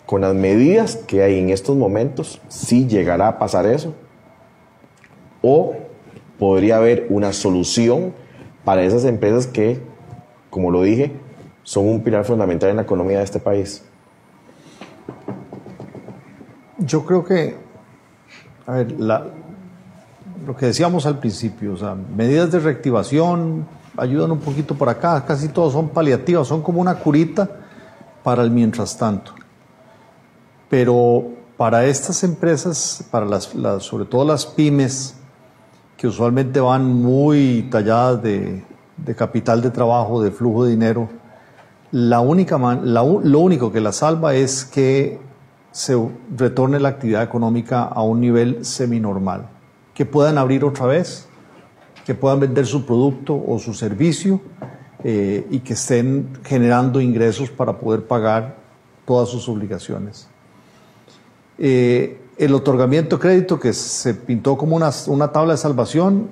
con 0.05 0.21
las 0.21 0.33
medidas 0.33 0.95
que 0.95 1.23
hay 1.23 1.39
en 1.39 1.49
estos 1.49 1.75
momentos 1.75 2.41
sí 2.47 2.87
llegará 2.87 3.27
a 3.27 3.39
pasar 3.39 3.65
eso? 3.65 3.93
¿O 5.41 5.75
podría 6.39 6.77
haber 6.77 7.07
una 7.09 7.33
solución 7.33 8.13
para 8.63 8.83
esas 8.83 9.05
empresas 9.05 9.47
que, 9.47 9.79
como 10.49 10.71
lo 10.71 10.83
dije, 10.83 11.11
son 11.63 11.87
un 11.87 12.03
pilar 12.03 12.25
fundamental 12.25 12.69
en 12.69 12.75
la 12.75 12.81
economía 12.83 13.19
de 13.19 13.23
este 13.23 13.39
país? 13.39 13.83
Yo 16.77 17.05
creo 17.05 17.23
que, 17.23 17.55
a 18.67 18.73
ver, 18.73 18.91
lo 18.91 20.55
que 20.57 20.67
decíamos 20.67 21.05
al 21.05 21.19
principio, 21.19 21.73
o 21.73 21.77
sea, 21.77 21.95
medidas 21.95 22.51
de 22.51 22.59
reactivación 22.59 23.65
ayudan 23.95 24.31
un 24.31 24.39
poquito 24.39 24.75
por 24.75 24.89
acá, 24.89 25.23
casi 25.25 25.47
todos 25.49 25.73
son 25.73 25.89
paliativas, 25.89 26.47
son 26.47 26.61
como 26.61 26.81
una 26.81 26.95
curita 26.95 27.49
para 28.23 28.43
el 28.43 28.51
mientras 28.51 28.97
tanto. 28.97 29.33
Pero 30.69 31.25
para 31.55 31.85
estas 31.85 32.23
empresas, 32.23 33.05
para 33.11 33.25
las, 33.25 33.53
sobre 33.79 34.05
todo 34.05 34.25
las 34.25 34.45
pymes, 34.45 35.15
que 35.95 36.07
usualmente 36.07 36.59
van 36.59 36.85
muy 36.85 37.67
talladas 37.71 38.21
de, 38.21 38.65
de 38.97 39.15
capital 39.15 39.61
de 39.61 39.69
trabajo, 39.69 40.21
de 40.21 40.31
flujo 40.31 40.65
de 40.65 40.71
dinero, 40.71 41.07
la 41.93 42.21
única 42.21 42.57
lo 42.57 43.39
único 43.39 43.71
que 43.71 43.79
la 43.79 43.91
salva 43.91 44.33
es 44.33 44.65
que 44.65 45.19
se 45.71 45.95
retorne 46.35 46.79
la 46.79 46.89
actividad 46.89 47.21
económica 47.21 47.83
a 47.83 48.01
un 48.01 48.19
nivel 48.19 48.65
seminormal. 48.65 49.47
Que 49.93 50.03
puedan 50.03 50.39
abrir 50.39 50.65
otra 50.65 50.87
vez, 50.87 51.27
que 52.03 52.15
puedan 52.15 52.39
vender 52.39 52.65
su 52.65 52.87
producto 52.87 53.39
o 53.47 53.59
su 53.59 53.75
servicio 53.75 54.41
eh, 55.03 55.45
y 55.51 55.59
que 55.59 55.73
estén 55.73 56.29
generando 56.43 56.99
ingresos 56.99 57.51
para 57.51 57.77
poder 57.77 58.07
pagar 58.07 58.57
todas 59.05 59.29
sus 59.29 59.47
obligaciones. 59.47 60.27
Eh, 61.59 62.19
el 62.39 62.55
otorgamiento 62.55 63.17
de 63.17 63.21
crédito 63.21 63.59
que 63.59 63.71
se 63.71 64.15
pintó 64.15 64.57
como 64.57 64.75
una, 64.75 64.89
una 65.05 65.31
tabla 65.31 65.53
de 65.53 65.57
salvación, 65.59 66.29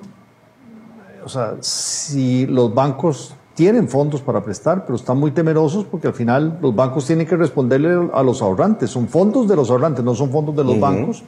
o 1.24 1.28
sea, 1.28 1.54
si 1.60 2.46
los 2.46 2.74
bancos 2.74 3.36
tienen 3.54 3.88
fondos 3.88 4.20
para 4.22 4.42
prestar, 4.42 4.84
pero 4.84 4.96
están 4.96 5.18
muy 5.18 5.30
temerosos 5.30 5.84
porque 5.84 6.06
al 6.06 6.14
final 6.14 6.58
los 6.60 6.74
bancos 6.74 7.06
tienen 7.06 7.26
que 7.26 7.36
responderle 7.36 8.10
a 8.12 8.22
los 8.22 8.40
ahorrantes. 8.40 8.90
Son 8.90 9.08
fondos 9.08 9.48
de 9.48 9.56
los 9.56 9.70
ahorrantes, 9.70 10.04
no 10.04 10.14
son 10.14 10.30
fondos 10.30 10.56
de 10.56 10.64
los 10.64 10.80
bancos. 10.80 11.22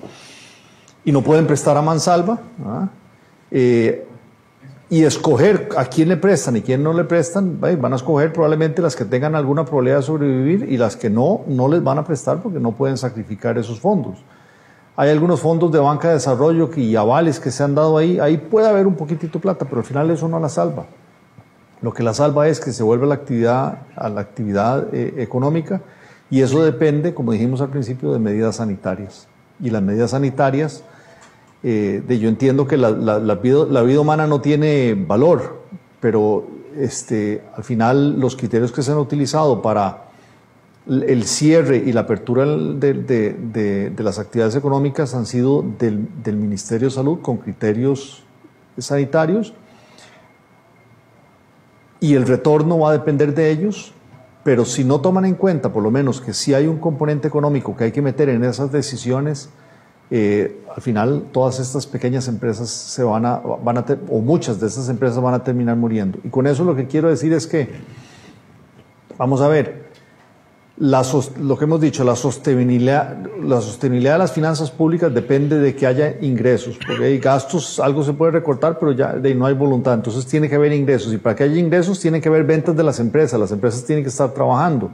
Y 1.05 1.13
no 1.13 1.23
pueden 1.23 1.47
prestar 1.47 1.77
a 1.77 1.83
mansalva. 1.83 2.39
¿ah? 2.65 2.89
Eh, 3.51 4.07
y 4.91 5.03
escoger 5.03 5.71
a 5.77 5.87
quién 5.87 6.09
le 6.09 6.17
prestan 6.17 6.57
y 6.57 6.63
quién 6.63 6.83
no 6.83 6.93
le 6.93 7.05
prestan, 7.05 7.59
van 7.61 7.93
a 7.93 7.97
escoger 7.97 8.33
probablemente 8.33 8.81
las 8.83 8.95
que 8.95 9.05
tengan 9.05 9.35
alguna 9.35 9.65
probabilidad 9.65 9.97
de 9.97 10.03
sobrevivir 10.03 10.69
y 10.71 10.77
las 10.77 10.97
que 10.97 11.11
no, 11.11 11.41
no 11.47 11.69
les 11.69 11.83
van 11.83 11.99
a 11.99 12.05
prestar 12.05 12.43
porque 12.43 12.61
no 12.61 12.73
pueden 12.73 12.97
sacrificar 12.97 13.59
esos 13.59 13.81
fondos. 13.81 14.23
Hay 14.97 15.11
algunos 15.11 15.41
fondos 15.41 15.73
de 15.73 15.81
banca 15.81 16.09
de 16.09 16.15
desarrollo 16.15 16.71
y 16.77 16.95
avales 16.95 17.41
que 17.41 17.51
se 17.51 17.65
han 17.65 17.75
dado 17.75 17.99
ahí, 17.99 18.21
ahí 18.21 18.37
puede 18.37 18.69
haber 18.69 18.87
un 18.87 18.95
poquitito 18.95 19.39
de 19.39 19.43
plata, 19.43 19.65
pero 19.65 19.79
al 19.79 19.85
final 19.85 20.11
eso 20.11 20.29
no 20.29 20.39
la 20.39 20.49
salva. 20.49 20.87
Lo 21.85 21.93
que 21.93 22.03
la 22.03 22.15
salva 22.15 22.49
es 22.49 22.61
que 22.61 22.73
se 22.73 22.83
vuelve 22.83 23.07
la 23.07 23.17
actividad, 23.17 23.81
a 23.95 24.09
la 24.09 24.23
actividad 24.23 24.87
eh, 24.95 25.17
económica 25.19 25.83
y 26.31 26.41
eso 26.41 26.65
depende, 26.65 27.13
como 27.13 27.33
dijimos 27.33 27.61
al 27.61 27.69
principio, 27.69 28.11
de 28.11 28.19
medidas 28.19 28.57
sanitarias. 28.57 29.29
Y 29.61 29.69
las 29.69 29.83
medidas 29.83 30.13
sanitarias, 30.13 30.83
eh, 31.63 32.03
de, 32.09 32.19
yo 32.19 32.31
entiendo 32.31 32.67
que 32.67 32.79
la, 32.79 33.35
vida, 33.35 34.01
humana 34.01 34.27
no 34.27 34.41
tiene 34.41 34.95
valor, 34.95 35.61
pero 36.01 36.47
este, 36.75 37.43
al 37.55 37.65
final 37.65 38.19
los 38.19 38.35
criterios 38.35 38.73
que 38.73 38.83
se 38.83 38.91
han 38.91 38.97
utilizado 38.97 39.61
para 39.61 40.05
el 40.89 41.25
cierre 41.25 41.77
y 41.77 41.93
la 41.93 42.01
apertura 42.01 42.47
de, 42.47 43.93
las 43.99 44.19
actividades 44.19 44.57
económicas 44.57 45.15
han 45.15 45.27
sido 45.27 45.63
del 45.79 46.37
Ministerio 46.39 46.89
de 46.89 46.95
Salud 46.95 47.19
con 47.21 47.37
criterios 47.37 48.25
sanitarios 48.79 49.53
y 52.05 52.17
el 52.17 52.27
retorno 52.27 52.79
va 52.79 52.91
a 52.91 52.93
depender 52.93 53.35
de 53.35 53.51
ellos, 53.51 53.95
pero 54.43 54.67
si 54.67 54.85
no 54.85 55.01
toman 55.01 55.25
en 55.25 55.37
cuenta, 55.37 55.73
por 55.73 55.83
lo 55.83 55.91
menos, 55.91 56.21
que 56.21 56.35
si 56.35 56.53
hay 56.53 56.67
un 56.67 56.79
componente 56.79 57.27
económico 57.27 57.75
que 57.75 57.85
hay 57.85 57.93
que 57.93 58.03
meter 58.03 58.29
en 58.29 58.45
esas 58.45 58.71
decisiones, 58.71 59.49
eh, 60.11 60.61
al 60.77 60.83
final 60.83 61.29
todas 61.33 61.61
estas 61.61 61.87
pequeñas 61.87 62.29
empresas 62.29 62.69
se 62.69 63.03
van 63.03 63.25
a, 63.25 63.39
van 63.39 63.79
a 63.79 63.87
o 64.11 64.21
muchas 64.21 64.61
de 64.61 64.67
estas 64.67 64.91
empresas 64.91 65.19
van 65.19 65.33
a 65.33 65.43
terminar 65.43 65.77
muriendo. 65.77 66.19
Y 66.23 66.29
con 66.29 66.47
eso 66.47 66.63
lo 66.63 66.77
que 66.77 66.87
quiero 66.87 67.09
decir 67.09 67.33
es 67.33 67.47
que, 67.47 67.71
vamos 69.17 69.41
a 69.41 69.49
ver, 69.49 69.84
lo 70.77 71.57
que 71.57 71.65
hemos 71.65 71.81
dicho, 71.81 72.03
la 72.03 72.17
sostenibilidad, 72.17 73.17
la 73.41 73.61
sostenibilidad 73.61 74.15
de 74.15 74.19
las 74.19 74.33
finanzas 74.33 74.73
públicas 74.73 75.15
depende 75.15 75.59
de 75.59 75.77
que 75.77 75.87
haya 75.87 76.17
ingresos, 76.21 76.77
porque 76.85 77.05
hay 77.05 77.19
gastos, 77.19 77.79
algo 77.79 78.03
se 78.03 78.13
puede 78.13 78.33
recortar, 78.33 78.79
pero 78.81 78.91
ya 78.91 79.13
no 79.13 79.47
hay 79.47 79.55
voluntad, 79.55 79.95
entonces 79.95 80.27
tiene 80.27 80.49
que 80.49 80.57
haber 80.57 80.73
ingresos, 80.73 81.13
y 81.13 81.19
para 81.19 81.37
que 81.37 81.45
haya 81.45 81.57
ingresos 81.57 82.01
tiene 82.01 82.21
que 82.21 82.29
haber 82.29 82.43
ventas 82.43 82.77
de 82.77 82.83
las 82.83 82.99
empresas, 82.99 83.39
las 83.39 83.53
empresas 83.53 83.85
tienen 83.85 84.03
que 84.03 84.11
estar 84.11 84.31
trabajando. 84.35 84.91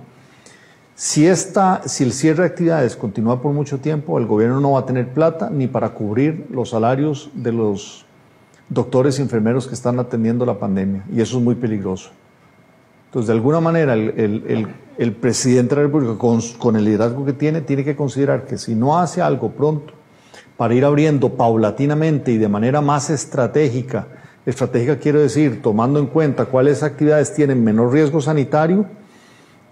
Si, 0.94 1.26
esta, 1.26 1.80
si 1.86 2.04
el 2.04 2.12
cierre 2.12 2.42
de 2.42 2.48
actividades 2.50 2.94
continúa 2.94 3.40
por 3.40 3.54
mucho 3.54 3.78
tiempo, 3.78 4.18
el 4.18 4.26
gobierno 4.26 4.60
no 4.60 4.72
va 4.72 4.80
a 4.80 4.86
tener 4.86 5.14
plata 5.14 5.48
ni 5.48 5.66
para 5.66 5.94
cubrir 5.94 6.46
los 6.50 6.68
salarios 6.70 7.30
de 7.32 7.52
los 7.52 8.04
doctores 8.68 9.18
y 9.18 9.22
enfermeros 9.22 9.66
que 9.66 9.72
están 9.72 9.98
atendiendo 9.98 10.44
la 10.44 10.58
pandemia, 10.58 11.06
y 11.10 11.22
eso 11.22 11.38
es 11.38 11.42
muy 11.42 11.54
peligroso. 11.54 12.10
Entonces, 13.10 13.26
de 13.26 13.32
alguna 13.32 13.58
manera, 13.58 13.94
el, 13.94 15.16
presidente 15.20 15.74
de 15.74 15.80
la 15.80 15.88
República, 15.88 16.16
con, 16.16 16.76
el 16.76 16.84
liderazgo 16.84 17.24
que 17.24 17.32
tiene, 17.32 17.60
tiene 17.60 17.82
que 17.82 17.96
considerar 17.96 18.44
que 18.44 18.56
si 18.56 18.76
no 18.76 19.00
hace 19.00 19.20
algo 19.20 19.50
pronto 19.50 19.94
para 20.56 20.74
ir 20.74 20.84
abriendo 20.84 21.30
paulatinamente 21.30 22.30
y 22.30 22.38
de 22.38 22.46
manera 22.46 22.80
más 22.80 23.10
estratégica, 23.10 24.06
estratégica 24.46 25.00
quiero 25.00 25.18
decir, 25.18 25.60
tomando 25.60 25.98
en 25.98 26.06
cuenta 26.06 26.44
cuáles 26.44 26.84
actividades 26.84 27.34
tienen 27.34 27.64
menor 27.64 27.92
riesgo 27.92 28.20
sanitario 28.20 28.86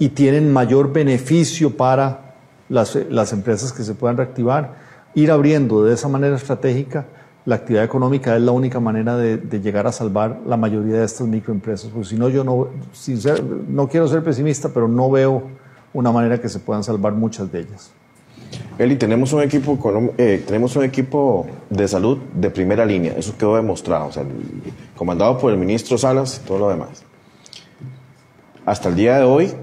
y 0.00 0.08
tienen 0.08 0.52
mayor 0.52 0.92
beneficio 0.92 1.76
para 1.76 2.34
las, 2.68 2.98
las 3.08 3.32
empresas 3.32 3.72
que 3.72 3.84
se 3.84 3.94
puedan 3.94 4.16
reactivar, 4.16 4.74
ir 5.14 5.30
abriendo 5.30 5.84
de 5.84 5.94
esa 5.94 6.08
manera 6.08 6.34
estratégica 6.34 7.06
la 7.48 7.54
actividad 7.54 7.82
económica 7.82 8.36
es 8.36 8.42
la 8.42 8.52
única 8.52 8.78
manera 8.78 9.16
de, 9.16 9.38
llegar 9.62 9.86
a 9.86 9.92
salvar 9.92 10.40
la 10.46 10.58
mayoría 10.58 10.98
de 10.98 11.06
estas 11.06 11.26
microempresas, 11.26 11.90
porque 11.90 12.06
si 12.10 12.16
no, 12.16 12.28
yo 12.28 12.44
no, 12.44 12.68
no 13.68 13.88
quiero 13.88 14.06
ser 14.06 14.22
pesimista, 14.22 14.68
pero 14.68 14.86
no 14.86 15.10
veo 15.10 15.44
una 15.94 16.12
manera 16.12 16.38
que 16.38 16.50
se 16.50 16.58
puedan 16.58 16.84
salvar 16.84 17.14
muchas 17.14 17.50
de 17.50 17.60
ellas. 17.60 17.90
Eli, 18.78 18.96
tenemos 18.96 19.32
un 19.32 19.40
equipo, 19.40 19.78
eh, 20.18 20.44
tenemos 20.46 20.76
un 20.76 20.84
equipo 20.84 21.46
de 21.70 21.88
salud 21.88 22.18
de 22.34 22.50
primera 22.50 22.84
línea, 22.84 23.14
eso 23.16 23.34
quedó 23.38 23.56
demostrado, 23.56 24.08
o 24.08 24.12
sea, 24.12 24.24
comandado 24.94 25.38
por 25.38 25.50
el 25.50 25.56
ministro 25.56 25.96
Salas 25.96 26.42
y 26.44 26.46
todo 26.46 26.58
lo 26.58 26.68
demás. 26.68 27.02
Hasta 28.66 28.90
el 28.90 28.94
día 28.94 29.16
de 29.16 29.24
hoy, 29.24 29.54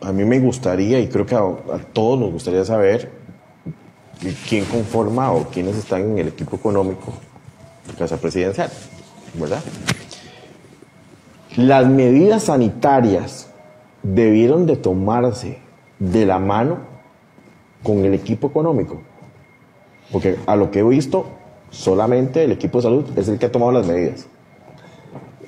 a 0.00 0.12
mí 0.12 0.24
me 0.24 0.38
gustaría, 0.38 1.00
y 1.00 1.08
creo 1.08 1.26
que 1.26 1.34
a 1.34 1.78
todos 1.92 2.20
nos 2.20 2.30
gustaría 2.30 2.64
saber, 2.64 3.10
quién 4.48 4.64
conforma 4.64 5.32
o 5.32 5.44
quiénes 5.48 5.76
están 5.76 6.02
en 6.02 6.18
el 6.18 6.28
equipo 6.28 6.56
económico 6.56 7.12
de 7.86 7.94
Casa 7.94 8.16
Presidencial, 8.16 8.70
¿verdad? 9.34 9.62
Las 11.56 11.86
medidas 11.86 12.44
sanitarias 12.44 13.50
debieron 14.02 14.66
de 14.66 14.76
tomarse 14.76 15.58
de 15.98 16.26
la 16.26 16.38
mano 16.38 16.78
con 17.82 18.04
el 18.04 18.14
equipo 18.14 18.48
económico, 18.48 19.00
porque 20.10 20.36
a 20.46 20.56
lo 20.56 20.70
que 20.70 20.80
he 20.80 20.82
visto, 20.82 21.26
solamente 21.70 22.44
el 22.44 22.52
equipo 22.52 22.78
de 22.78 22.82
salud 22.82 23.18
es 23.18 23.28
el 23.28 23.38
que 23.38 23.46
ha 23.46 23.52
tomado 23.52 23.72
las 23.72 23.86
medidas. 23.86 24.26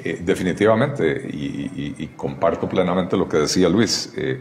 Eh, 0.04 0.20
definitivamente, 0.24 1.28
y, 1.32 2.10
comparto 2.16 2.68
plenamente 2.68 3.16
lo 3.16 3.28
que 3.28 3.38
decía 3.38 3.68
Luis, 3.68 4.12
eh, 4.16 4.40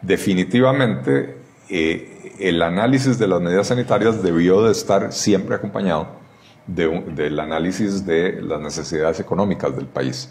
definitivamente 0.00 1.39
eh, 1.70 2.34
el 2.38 2.60
análisis 2.62 3.18
de 3.18 3.28
las 3.28 3.40
medidas 3.40 3.68
sanitarias 3.68 4.22
debió 4.22 4.62
de 4.62 4.72
estar 4.72 5.12
siempre 5.12 5.54
acompañado 5.54 6.20
del 6.66 7.40
análisis 7.40 8.04
de 8.06 8.40
las 8.42 8.60
necesidades 8.60 9.20
económicas 9.20 9.74
del 9.74 9.86
país. 9.86 10.30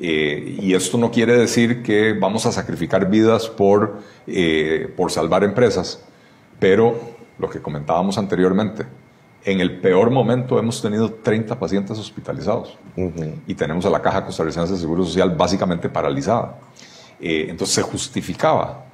Eh, 0.00 0.58
y 0.60 0.74
esto 0.74 0.98
no 0.98 1.10
quiere 1.10 1.36
decir 1.36 1.82
que 1.82 2.12
vamos 2.12 2.44
a 2.46 2.52
sacrificar 2.52 3.08
vidas 3.08 3.48
por, 3.48 4.00
eh, 4.26 4.92
por 4.96 5.10
salvar 5.10 5.42
empresas, 5.42 6.04
pero 6.58 6.98
lo 7.38 7.48
que 7.48 7.60
comentábamos 7.60 8.18
anteriormente, 8.18 8.84
en 9.44 9.60
el 9.60 9.80
peor 9.80 10.10
momento 10.10 10.58
hemos 10.58 10.82
tenido 10.82 11.10
30 11.10 11.58
pacientes 11.58 11.98
hospitalizados 11.98 12.76
y 13.46 13.54
tenemos 13.54 13.86
a 13.86 13.90
la 13.90 14.02
Caja 14.02 14.24
Costarricense 14.24 14.72
de 14.72 14.78
Seguro 14.78 15.04
Social 15.04 15.30
básicamente 15.36 15.88
paralizada. 15.88 16.58
Eh, 17.20 17.46
entonces 17.48 17.76
se 17.76 17.82
justificaba 17.82 18.85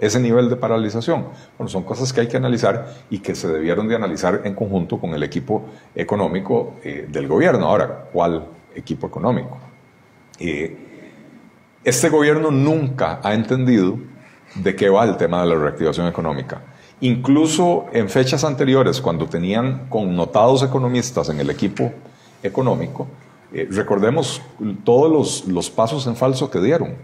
ese 0.00 0.18
nivel 0.18 0.48
de 0.48 0.56
paralización? 0.56 1.26
Bueno, 1.58 1.68
son 1.68 1.84
cosas 1.84 2.12
que 2.12 2.22
hay 2.22 2.28
que 2.28 2.36
analizar 2.36 2.94
y 3.10 3.18
que 3.18 3.34
se 3.34 3.48
debieron 3.48 3.86
de 3.86 3.94
analizar 3.94 4.42
en 4.44 4.54
conjunto 4.54 4.98
con 4.98 5.14
el 5.14 5.22
equipo 5.22 5.66
económico 5.94 6.74
eh, 6.82 7.06
del 7.08 7.28
gobierno. 7.28 7.66
Ahora, 7.66 8.08
¿cuál 8.12 8.46
equipo 8.74 9.06
económico? 9.06 9.58
Eh, 10.38 10.76
este 11.84 12.08
gobierno 12.08 12.50
nunca 12.50 13.20
ha 13.22 13.34
entendido 13.34 13.98
de 14.54 14.74
qué 14.74 14.88
va 14.88 15.04
el 15.04 15.16
tema 15.16 15.42
de 15.42 15.48
la 15.48 15.54
reactivación 15.54 16.06
económica. 16.06 16.62
Incluso 17.02 17.86
en 17.92 18.08
fechas 18.10 18.44
anteriores, 18.44 19.00
cuando 19.00 19.26
tenían 19.26 19.86
connotados 19.88 20.62
economistas 20.62 21.28
en 21.30 21.40
el 21.40 21.48
equipo 21.48 21.92
económico, 22.42 23.06
eh, 23.52 23.66
recordemos 23.70 24.42
todos 24.84 25.10
los, 25.10 25.46
los 25.46 25.70
pasos 25.70 26.06
en 26.06 26.16
falso 26.16 26.50
que 26.50 26.60
dieron. 26.60 26.96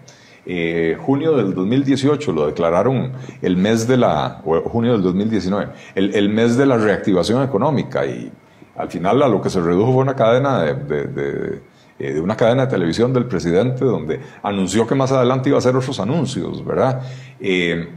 Eh, 0.49 0.97
junio 1.01 1.37
del 1.37 1.55
2018 1.55 2.31
lo 2.33 2.47
declararon 2.47 3.13
el 3.43 3.57
mes 3.57 3.89
de 3.89 3.97
la, 3.97 4.43
junio 4.45 4.93
del 4.93 5.03
2019, 5.03 5.73
el, 5.97 6.15
el, 6.15 6.29
mes 6.29 6.57
de 6.57 6.67
la 6.67 6.77
reactivación 6.77 7.43
económica 7.43 8.07
y 8.07 8.31
al 8.77 8.89
final 8.89 9.21
a 9.25 9.29
lo 9.29 9.43
que 9.43 9.51
se 9.51 9.61
redujo 9.61 9.93
fue 9.93 10.03
una 10.03 10.15
cadena 10.15 10.63
de, 10.63 11.61
eh, 11.99 12.13
de, 12.13 12.21
una 12.21 12.37
cadena 12.37 12.67
de 12.67 12.71
televisión 12.71 13.13
del 13.13 13.27
presidente 13.27 13.85
donde 13.85 14.21
anunció 14.43 14.87
que 14.87 14.95
más 14.95 15.11
adelante 15.11 15.49
iba 15.49 15.57
a 15.57 15.59
hacer 15.59 15.75
otros 15.75 15.99
anuncios, 15.99 16.65
¿verdad? 16.65 17.03
Eh, 17.41 17.89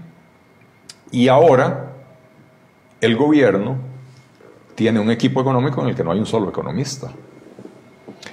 y 1.11 1.27
ahora 1.27 1.93
el 2.99 3.15
gobierno 3.15 3.77
tiene 4.73 4.99
un 4.99 5.11
equipo 5.11 5.41
económico 5.41 5.81
en 5.81 5.89
el 5.89 5.95
que 5.95 6.03
no 6.03 6.11
hay 6.11 6.19
un 6.19 6.25
solo 6.25 6.49
economista. 6.49 7.11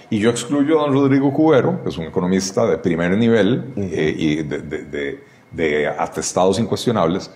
Y 0.08 0.20
yo 0.20 0.30
excluyo 0.30 0.78
a 0.78 0.84
don 0.84 0.92
Rodrigo 0.92 1.32
Cubero, 1.32 1.82
que 1.82 1.88
es 1.88 1.98
un 1.98 2.04
economista 2.04 2.64
de 2.66 2.78
primer 2.78 3.16
nivel 3.16 3.72
eh, 3.76 4.14
y 4.16 4.42
de, 4.42 5.88
atestados 5.98 6.58
incuestionables, 6.58 7.30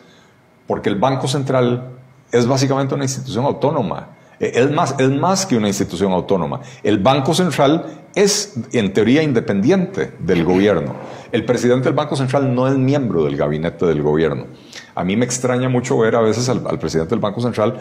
porque 0.67 0.89
el 0.89 0.97
Banco 0.97 1.27
Central 1.27 1.99
es 2.31 2.47
básicamente 2.47 2.95
una 2.95 3.05
institución 3.05 3.45
autónoma. 3.45 4.11
Eh, 4.39 4.53
Es 4.55 4.71
más, 4.71 4.95
es 4.99 5.11
más 5.11 5.47
que 5.47 5.57
una 5.57 5.67
institución 5.67 6.13
autónoma. 6.13 6.61
El 6.85 6.99
Banco 6.99 7.35
Central 7.35 8.05
es, 8.15 8.55
en 8.73 8.93
teoría, 8.93 9.23
independiente 9.23 10.13
del 10.21 10.45
gobierno. 10.45 10.95
El 11.33 11.45
presidente 11.45 11.85
del 11.85 11.95
Banco 11.95 12.15
Central 12.15 12.55
no 12.55 12.69
es 12.69 12.77
miembro 12.77 13.25
del 13.25 13.37
gabinete 13.37 13.85
del 13.87 14.03
gobierno. 14.03 14.47
A 14.95 15.03
mí 15.03 15.17
me 15.17 15.25
extraña 15.25 15.69
mucho 15.69 15.99
ver 15.99 16.15
a 16.15 16.21
veces 16.21 16.49
al, 16.49 16.65
al 16.67 16.79
presidente 16.79 17.11
del 17.11 17.21
Banco 17.21 17.41
Central 17.41 17.81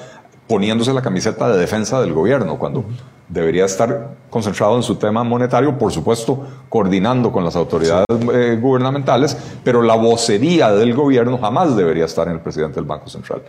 poniéndose 0.49 0.91
la 0.95 1.03
camiseta 1.03 1.47
de 1.47 1.59
defensa 1.59 2.01
del 2.01 2.11
gobierno, 2.11 2.57
cuando 2.57 2.83
debería 3.27 3.65
estar 3.65 4.15
concentrado 4.31 4.75
en 4.75 4.81
su 4.81 4.95
tema 4.95 5.23
monetario, 5.23 5.77
por 5.77 5.91
supuesto, 5.91 6.43
coordinando 6.67 7.31
con 7.31 7.45
las 7.45 7.55
autoridades 7.55 8.07
eh, 8.33 8.57
gubernamentales, 8.59 9.37
pero 9.63 9.83
la 9.83 9.93
vocería 9.93 10.71
del 10.71 10.95
gobierno 10.95 11.37
jamás 11.37 11.77
debería 11.77 12.05
estar 12.05 12.27
en 12.27 12.33
el 12.33 12.39
presidente 12.39 12.77
del 12.77 12.85
Banco 12.85 13.07
Central. 13.07 13.43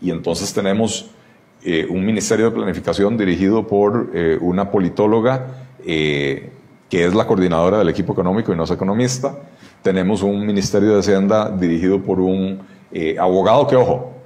Y 0.00 0.10
entonces 0.10 0.50
tenemos 0.54 1.10
eh, 1.62 1.86
un 1.90 2.06
ministerio 2.06 2.46
de 2.46 2.52
planificación 2.52 3.18
dirigido 3.18 3.66
por 3.66 4.08
eh, 4.14 4.38
una 4.40 4.70
politóloga 4.70 5.46
que 5.84 6.52
es 6.90 7.14
la 7.14 7.26
coordinadora 7.26 7.78
del 7.78 7.88
equipo 7.88 8.12
económico 8.12 8.52
y 8.52 8.56
no 8.56 8.64
es 8.64 8.70
economista. 8.70 9.34
Tenemos 9.82 10.22
un 10.22 10.46
ministerio 10.46 10.92
de 10.92 11.00
Hacienda 11.00 11.50
dirigido 11.50 12.00
por 12.02 12.20
un 12.20 12.60
abogado 13.18 13.66
que, 13.66 13.76
ojo, 13.76 14.19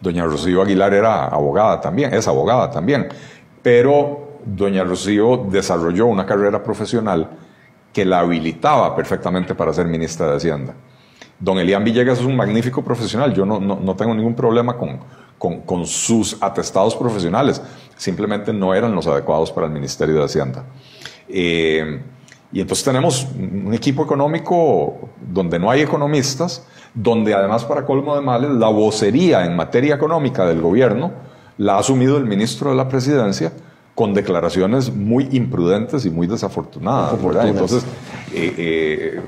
doña 0.00 0.24
Rocío 0.24 0.62
Aguilar 0.62 0.94
era 0.94 1.26
abogada 1.26 1.80
también, 1.80 2.12
es 2.14 2.26
abogada 2.26 2.70
también, 2.70 3.08
pero 3.62 4.38
doña 4.44 4.84
Rocío 4.84 5.46
desarrolló 5.50 6.06
una 6.06 6.26
carrera 6.26 6.62
profesional 6.62 7.28
que 7.92 8.04
la 8.04 8.20
habilitaba 8.20 8.94
perfectamente 8.94 9.54
para 9.54 9.72
ser 9.72 9.86
ministra 9.86 10.30
de 10.30 10.36
Hacienda. 10.36 10.74
Don 11.38 11.58
Elian 11.58 11.82
Villegas 11.84 12.18
es 12.18 12.24
un 12.24 12.36
magnífico 12.36 12.82
profesional, 12.82 13.32
yo 13.34 13.44
no, 13.44 13.58
no, 13.60 13.78
no 13.80 13.96
tengo 13.96 14.14
ningún 14.14 14.34
problema 14.34 14.76
con, 14.76 15.00
con, 15.38 15.86
sus 15.86 16.36
atestados 16.42 16.94
profesionales, 16.94 17.62
simplemente 17.96 18.52
no 18.52 18.74
eran 18.74 18.94
los 18.94 19.06
adecuados 19.06 19.50
para 19.50 19.66
el 19.66 19.72
Ministerio 19.72 20.16
de 20.16 20.24
Hacienda. 20.24 20.64
Eh, 21.28 22.02
y 22.52 22.60
entonces 22.60 22.84
tenemos 22.84 23.26
un 23.38 23.72
equipo 23.72 24.02
económico 24.02 25.08
donde 25.20 25.58
no 25.58 25.70
hay 25.70 25.80
economistas, 25.80 26.66
donde 26.94 27.34
además 27.34 27.64
para 27.64 27.84
colmo 27.84 28.14
de 28.14 28.22
males 28.22 28.50
la 28.50 28.68
vocería 28.68 29.44
en 29.44 29.56
materia 29.56 29.94
económica 29.94 30.46
del 30.46 30.60
gobierno 30.60 31.12
la 31.58 31.74
ha 31.74 31.78
asumido 31.78 32.16
el 32.16 32.24
ministro 32.24 32.70
de 32.70 32.76
la 32.76 32.88
presidencia 32.88 33.52
con 33.94 34.14
declaraciones 34.14 34.92
muy 34.94 35.28
imprudentes 35.32 36.06
y 36.06 36.10
muy 36.10 36.26
desafortunadas. 36.26 37.18
Entonces 37.44 37.84
eh, 38.32 38.54
eh, 38.56 39.20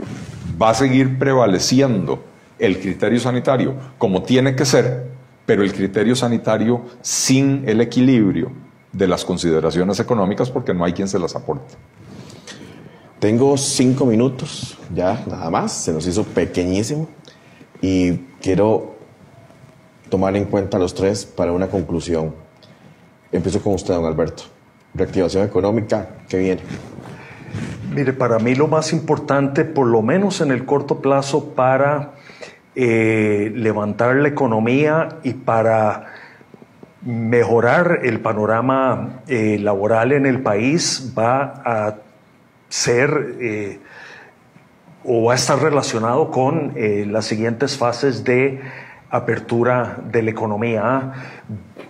va 0.60 0.70
a 0.70 0.74
seguir 0.74 1.18
prevaleciendo 1.18 2.24
el 2.58 2.80
criterio 2.80 3.20
sanitario 3.20 3.74
como 3.98 4.22
tiene 4.22 4.56
que 4.56 4.64
ser, 4.64 5.10
pero 5.44 5.62
el 5.62 5.72
criterio 5.72 6.16
sanitario 6.16 6.82
sin 7.02 7.64
el 7.68 7.80
equilibrio 7.80 8.50
de 8.92 9.08
las 9.08 9.24
consideraciones 9.24 10.00
económicas 10.00 10.50
porque 10.50 10.72
no 10.72 10.84
hay 10.84 10.92
quien 10.92 11.08
se 11.08 11.18
las 11.18 11.36
aporte. 11.36 11.74
Tengo 13.18 13.56
cinco 13.56 14.06
minutos, 14.06 14.78
ya 14.94 15.22
nada 15.28 15.48
más, 15.50 15.72
se 15.72 15.92
nos 15.92 16.06
hizo 16.06 16.24
pequeñísimo 16.24 17.08
y 17.82 18.12
quiero 18.40 18.94
tomar 20.08 20.34
en 20.36 20.46
cuenta 20.46 20.78
los 20.78 20.94
tres 20.94 21.26
para 21.26 21.52
una 21.52 21.66
conclusión. 21.66 22.34
Empiezo 23.30 23.60
con 23.60 23.74
usted, 23.74 23.92
don 23.92 24.06
Alberto. 24.06 24.44
Reactivación 24.94 25.44
económica, 25.44 26.08
¿qué 26.28 26.38
viene? 26.38 26.62
Mire, 27.94 28.12
para 28.12 28.38
mí 28.38 28.54
lo 28.54 28.68
más 28.68 28.92
importante, 28.92 29.64
por 29.64 29.86
lo 29.86 30.00
menos 30.00 30.40
en 30.40 30.50
el 30.50 30.64
corto 30.64 31.00
plazo, 31.00 31.54
para 31.54 32.12
eh, 32.74 33.52
levantar 33.54 34.16
la 34.16 34.28
economía 34.28 35.18
y 35.22 35.34
para 35.34 36.06
mejorar 37.02 38.00
el 38.04 38.20
panorama 38.20 39.22
eh, 39.26 39.58
laboral 39.58 40.12
en 40.12 40.24
el 40.24 40.40
país, 40.40 41.12
va 41.18 41.62
a 41.64 41.96
ser 42.68 43.36
eh, 43.40 43.78
o 45.04 45.24
va 45.24 45.32
a 45.32 45.36
estar 45.36 45.60
relacionado 45.60 46.30
con 46.30 46.72
eh, 46.76 47.06
las 47.08 47.26
siguientes 47.26 47.76
fases 47.76 48.24
de 48.24 48.60
apertura 49.10 49.98
de 50.10 50.22
la 50.22 50.30
economía. 50.30 51.12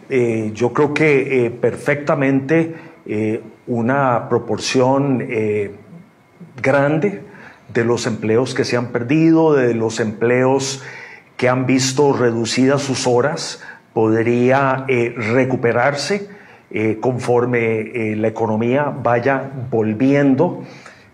Eh, 0.08 0.50
yo 0.54 0.72
creo 0.72 0.92
que 0.92 1.56
perfectamente 1.60 2.92
una 3.66 4.28
proporción 4.28 5.26
grande 6.62 7.22
de 7.72 7.84
los 7.84 8.06
empleos 8.06 8.54
que 8.54 8.64
se 8.64 8.76
han 8.76 8.88
perdido, 8.88 9.54
de 9.54 9.74
los 9.74 9.98
empleos 9.98 10.82
que 11.36 11.48
han 11.48 11.66
visto 11.66 12.12
reducidas 12.12 12.82
sus 12.82 13.06
horas, 13.06 13.60
podría 13.92 14.86
recuperarse 14.86 16.28
eh, 16.74 16.96
conforme 17.02 17.80
eh, 17.80 18.16
la 18.16 18.28
economía 18.28 18.84
vaya 18.84 19.50
volviendo 19.70 20.64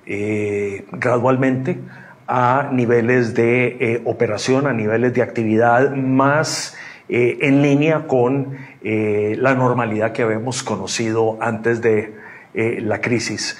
eh, 0.08 0.84
gradualmente 0.92 1.78
a 2.26 2.70
niveles 2.72 3.34
de 3.34 4.02
operación, 4.04 4.66
a 4.66 4.72
niveles 4.72 5.14
de 5.14 5.22
actividad 5.22 5.94
más 5.94 6.76
en 7.10 7.62
línea 7.62 8.06
con 8.06 8.58
la 8.82 9.54
normalidad 9.54 10.12
que 10.12 10.24
habíamos 10.24 10.62
conocido 10.62 11.38
antes 11.40 11.80
de 11.80 12.12
la 12.52 13.00
crisis. 13.00 13.58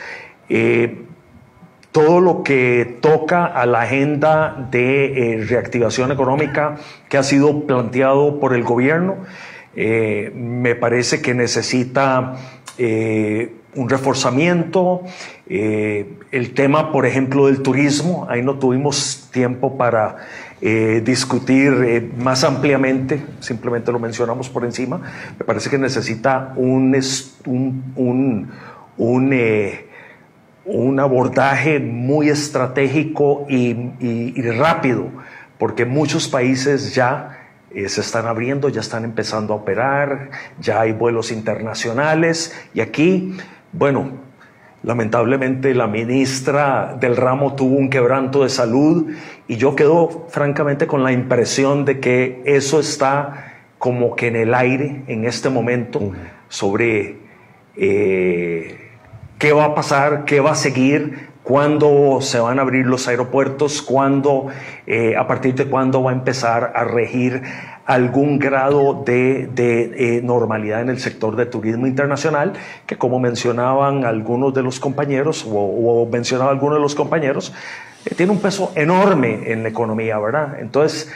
todo 1.93 2.21
lo 2.21 2.43
que 2.43 2.99
toca 3.01 3.47
a 3.47 3.65
la 3.65 3.81
agenda 3.81 4.69
de 4.71 5.47
reactivación 5.49 6.13
económica 6.13 6.77
que 7.09 7.17
ha 7.17 7.23
sido 7.23 7.67
planteado 7.67 8.39
por 8.39 8.55
el 8.55 8.65
gobierno, 8.65 9.17
eh, 9.81 10.33
me 10.35 10.75
parece 10.75 11.23
que 11.23 11.35
necesita 11.35 12.35
eh, 12.79 13.55
un 13.75 13.89
reforzamiento. 13.89 15.03
Eh, 15.49 16.19
el 16.31 16.55
tema, 16.55 16.93
por 16.93 17.07
ejemplo, 17.07 17.47
del 17.47 17.63
turismo, 17.63 18.27
ahí 18.29 18.43
no 18.43 18.59
tuvimos 18.59 19.29
tiempo 19.33 19.77
para 19.77 20.17
eh, 20.61 21.03
discutir 21.05 21.73
eh, 21.87 22.11
más 22.19 22.45
ampliamente, 22.45 23.23
simplemente 23.41 23.93
lo 23.93 23.99
mencionamos 23.99 24.49
por 24.49 24.65
encima. 24.65 25.01
Me 25.39 25.45
parece 25.45 25.71
que 25.71 25.79
necesita 25.79 26.53
un, 26.57 26.99
un, 27.47 27.93
un, 27.97 28.51
un, 28.97 29.73
un 30.65 31.01
abordaje 31.01 31.79
muy 31.79 32.29
estratégico 32.29 33.47
y, 33.49 34.41
rápido, 34.53 35.07
porque 35.59 35.85
muchos 35.85 36.29
países 36.29 36.95
ya 36.95 37.35
se 37.71 38.01
están 38.01 38.27
abriendo, 38.27 38.71
ya 38.71 38.81
están 38.81 39.05
empezando 39.05 39.53
a 39.53 39.57
operar, 39.57 40.31
ya 40.59 40.81
hay 40.81 40.93
vuelos 40.93 41.31
internacionales 41.31 42.55
y 42.73 42.81
aquí, 42.81 43.35
bueno, 43.73 44.11
lamentablemente 44.83 45.75
la 45.75 45.87
ministra 45.87 46.97
del 46.99 47.17
ramo 47.17 47.55
tuvo 47.55 47.77
un 47.77 47.91
quebranto 47.91 48.43
de 48.43 48.49
salud 48.49 49.13
y 49.47 49.57
yo 49.57 49.75
quedo 49.77 50.27
francamente 50.29 50.87
con 50.87 51.03
la 51.03 51.13
impresión 51.13 51.85
de 51.85 52.01
que 52.01 52.43
eso 52.45 52.81
está 52.81 53.55
como 53.79 54.17
que 54.17 54.29
en 54.29 54.37
el 54.37 54.55
aire 54.55 55.03
en 55.07 55.25
este 55.25 55.51
momento 55.51 56.13
sobre 56.49 57.17
eh, 57.77 58.89
qué 59.39 59.53
va 59.53 59.67
a 59.67 59.75
pasar, 59.75 60.25
qué 60.25 60.41
va 60.41 60.53
a 60.53 60.57
seguir, 60.57 61.28
cuándo 61.49 62.19
se 62.21 62.39
van 62.39 62.59
a 62.59 62.63
abrir 62.63 62.85
los 62.85 63.09
aeropuertos, 63.09 63.81
cuándo, 63.81 64.49
eh, 64.87 65.17
a 65.17 65.27
partir 65.27 65.55
de 65.55 65.65
cuándo 65.65 66.03
va 66.03 66.11
a 66.11 66.15
empezar 66.15 66.75
a 66.77 66.85
regir 66.85 67.43
algún 67.87 68.39
grado 68.39 69.03
de, 69.03 69.49
eh, 69.57 70.21
normalidad 70.23 70.83
en 70.83 70.91
el 70.91 70.99
sector 70.99 71.37
de 71.37 71.47
turismo 71.47 71.87
internacional, 71.87 72.53
que 72.85 72.99
como 72.99 73.19
mencionaban 73.19 74.05
algunos 74.05 74.53
de 74.53 74.63
los 74.63 74.79
compañeros, 74.79 75.47
o, 75.51 76.03
o 76.03 76.07
mencionaba 76.07 76.51
algunos 76.51 76.77
de 76.77 76.83
los 76.83 76.95
compañeros, 76.95 77.55
eh, 78.05 78.15
tiene 78.15 78.33
un 78.33 78.41
peso 78.41 78.73
enorme 78.75 79.51
en 79.51 79.63
la 79.63 79.71
economía, 79.71 80.19
¿verdad? 80.19 80.61
Entonces, 80.61 81.11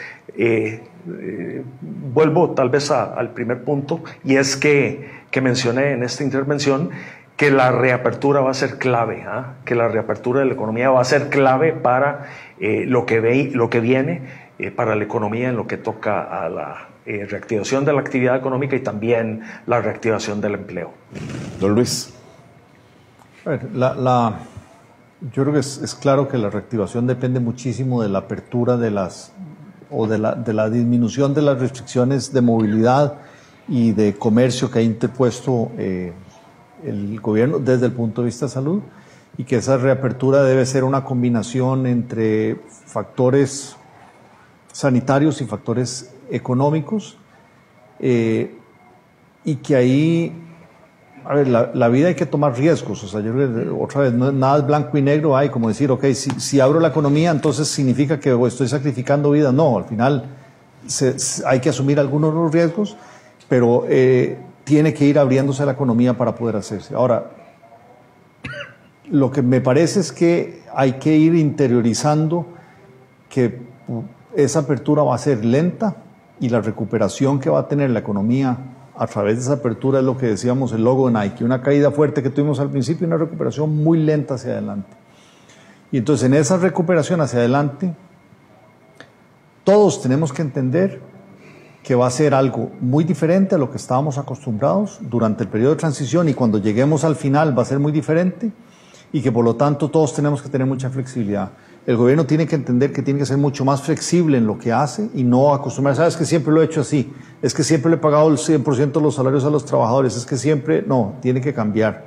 vuelvo 2.15 2.53
tal 2.53 2.71
vez 2.71 2.91
al 2.91 3.33
primer 3.35 3.65
punto, 3.65 4.03
y 4.25 4.37
es 4.37 4.57
que, 4.57 5.11
que 5.31 5.43
mencioné 5.43 5.93
en 5.93 6.05
esta 6.05 6.25
intervención, 6.25 6.89
que 7.43 7.51
la 7.51 7.73
reapertura 7.73 8.41
va 8.41 8.53
a 8.53 8.55
ser 8.55 8.79
clave, 8.79 9.25
¿eh? 9.27 9.43
que 9.65 9.75
la 9.75 9.89
reapertura 9.89 10.39
de 10.39 10.47
la 10.47 10.53
economía 10.53 10.91
va 10.91 11.01
a 11.01 11.05
ser 11.05 11.29
clave 11.29 11.73
para 11.73 12.27
eh, 12.61 12.85
lo, 12.87 13.05
que 13.05 13.19
ve, 13.19 13.51
lo 13.53 13.69
que 13.69 13.81
viene, 13.81 14.23
eh, 14.61 14.71
para 14.71 14.95
la 14.95 15.03
economía 15.03 15.49
en 15.49 15.57
lo 15.57 15.67
que 15.67 15.77
toca 15.77 16.23
a 16.23 16.49
la 16.49 16.87
reactivación 17.05 17.85
de 17.85 17.95
la 17.95 18.01
actividad 18.01 18.37
económica 18.37 18.77
y 18.77 18.79
también 18.79 19.43
la 19.67 19.81
reactivación 19.81 20.41
del 20.41 20.55
empleo. 20.55 20.93
Don 21.59 21.75
Luis. 21.75 22.15
La, 23.75 23.93
la, 23.95 24.39
yo 25.35 25.43
creo 25.43 25.53
que 25.53 25.59
es, 25.59 25.79
es, 25.79 25.97
claro 25.97 26.29
que 26.29 26.39
la 26.39 26.49
reactivación 26.49 27.09
depende 27.09 27.41
muchísimo 27.41 28.05
de 28.05 28.09
la 28.09 28.21
apertura 28.21 28.77
de 28.77 28.93
las 28.93 29.33
o 29.91 30.07
de 30.07 30.19
la, 30.19 30.37
de 30.37 30.53
la 30.53 30.71
disminución 30.71 31.35
de 31.35 31.43
las 31.43 31.59
restricciones 31.59 32.33
de 32.33 32.41
movilidad 32.41 33.15
y 33.67 33.91
de 33.91 34.15
comercio 34.15 34.71
que 34.71 34.79
ha 34.79 34.83
interpuesto 34.83 35.73
eh, 35.77 36.13
el 36.85 37.21
gobierno 37.21 37.59
desde 37.59 37.87
el 37.87 37.93
punto 37.93 38.23
de 38.23 38.27
vista 38.27 38.47
de 38.47 38.53
salud 38.53 38.83
y 39.39 39.45
que 39.45 39.57
esa 39.57 39.77
reapertura 39.77 40.43
debe 40.43 40.67
ser 40.67 40.85
una 40.85 41.05
combinación 41.05 41.87
entre 41.87 42.57
factores 42.87 43.77
sanitarios 44.73 45.41
y 45.41 45.47
factores 45.47 46.15
económicos. 46.31 47.17
Eh, 47.99 48.59
y 49.45 49.57
que 49.57 49.77
ahí, 49.77 50.33
a 51.25 51.35
ver, 51.35 51.49
la, 51.49 51.71
la, 51.75 51.89
vida 51.89 52.09
hay 52.09 52.15
que 52.15 52.27
tomar 52.27 52.57
riesgos. 52.57 53.03
O 53.05 53.09
sea, 53.09 53.21
yo 53.21 53.33
otra 53.81 54.03
vez, 54.03 54.13
no, 54.13 54.31
nada 54.33 54.59
es 54.59 54.67
blanco 54.67 54.97
y 54.99 55.03
negro, 55.03 55.37
hay 55.37 55.49
como 55.49 55.69
decir, 55.69 55.91
ok, 55.91 56.05
si, 56.15 56.31
si 56.41 56.61
abro 56.61 56.81
la 56.81 56.89
economía, 56.89 57.31
entonces 57.31 57.69
significa 57.69 58.21
que 58.21 58.37
estoy 58.47 58.69
sacrificando 58.69 59.31
vida. 59.31 59.53
No, 59.53 59.79
al 59.79 59.85
final 59.85 60.25
se, 60.87 61.17
hay 61.47 61.61
que 61.61 61.71
asumir 61.71 61.99
algunos 61.99 62.53
riesgos, 62.53 62.97
pero 63.49 63.85
eh, 63.89 64.39
tiene 64.65 64.95
que 64.95 65.05
ir 65.05 65.19
abriéndose 65.19 65.65
la 65.67 65.73
economía 65.73 66.17
para 66.17 66.35
poder 66.35 66.57
hacerse. 66.57 66.95
Ahora, 66.95 67.31
lo 69.11 69.31
que 69.31 69.43
me 69.43 69.61
parece 69.61 70.01
es 70.01 70.13
que 70.13 70.63
hay 70.75 70.95
que 70.95 71.17
ir 71.17 71.35
interiorizando 71.35 72.47
que 73.29 73.61
esa 74.35 74.61
apertura 74.61 75.03
va 75.03 75.15
a 75.15 75.19
ser 75.19 75.45
lenta 75.45 75.97
y 76.41 76.49
la 76.49 76.61
recuperación 76.61 77.39
que 77.39 77.51
va 77.51 77.61
a 77.61 77.69
tener 77.69 77.91
la 77.91 77.99
economía 77.99 78.57
a 78.97 79.07
través 79.07 79.37
de 79.37 79.43
esa 79.43 79.55
apertura 79.55 79.99
es 79.99 80.05
lo 80.05 80.17
que 80.17 80.27
decíamos 80.27 80.73
el 80.73 80.85
logo 80.85 81.09
de 81.11 81.19
Nike, 81.19 81.45
una 81.45 81.63
caída 81.63 81.91
fuerte 81.91 82.23
que 82.23 82.31
tuvimos 82.31 82.61
al 82.61 82.71
principio 82.71 83.07
y 83.07 83.09
una 83.09 83.17
recuperación 83.17 83.77
muy 83.83 83.99
lenta 83.99 84.35
hacia 84.35 84.53
adelante. 84.53 84.97
Y 85.91 85.99
entonces 85.99 86.27
en 86.27 86.35
esa 86.35 86.57
recuperación 86.57 87.21
hacia 87.21 87.39
adelante, 87.39 87.95
todos 89.65 90.03
tenemos 90.03 90.33
que 90.33 90.43
entender 90.43 91.01
que 91.83 91.95
va 91.95 92.07
a 92.07 92.11
ser 92.11 92.35
algo 92.35 92.71
muy 92.81 93.05
diferente 93.05 93.57
a 93.57 93.59
lo 93.59 93.71
que 93.71 93.77
estábamos 93.77 94.17
acostumbrados 94.17 94.99
durante 95.01 95.43
el 95.45 95.49
periodo 95.49 95.71
de 95.71 95.81
transición 95.81 96.29
y 96.29 96.35
cuando 96.35 96.59
lleguemos 96.59 97.05
al 97.05 97.17
final 97.17 97.57
va 97.59 97.63
a 97.63 97.67
ser 97.67 97.81
muy 97.81 97.91
diferente 97.91 98.53
y 99.13 99.21
que 99.21 99.33
por 99.33 99.45
lo 99.45 99.57
tanto 99.57 99.91
todos 99.91 100.15
tenemos 100.15 100.41
que 100.41 100.49
tener 100.49 100.67
mucha 100.67 100.91
flexibilidad. 100.91 101.51
El 101.85 101.97
gobierno 101.97 102.25
tiene 102.25 102.47
que 102.47 102.55
entender 102.55 102.93
que 102.93 103.03
tiene 103.03 103.19
que 103.19 103.27
ser 103.27 103.39
mucho 103.39 103.65
más 103.65 103.83
flexible 103.83 104.39
en 104.39 104.47
lo 104.47 104.57
que 104.57 104.73
hace 104.73 105.11
y 105.15 105.25
no 105.25 105.53
acostumbrarse, 105.53 105.99
sabes 105.99 106.17
que 106.17 106.25
siempre 106.25 106.53
lo 106.53 106.63
he 106.63 106.67
hecho 106.67 106.81
así, 106.81 107.13
es 107.43 107.53
que 107.53 107.65
siempre 107.65 107.91
le 107.91 107.97
he 107.97 108.01
pagado 108.01 108.29
el 108.29 108.37
100% 108.37 108.93
de 108.93 109.01
los 109.01 109.17
salarios 109.17 109.45
a 109.45 109.51
los 109.51 109.65
trabajadores, 109.65 110.17
es 110.17 110.25
que 110.25 110.37
siempre, 110.37 110.85
no, 110.87 111.15
tiene 111.21 111.41
que 111.41 111.53
cambiar. 111.53 112.05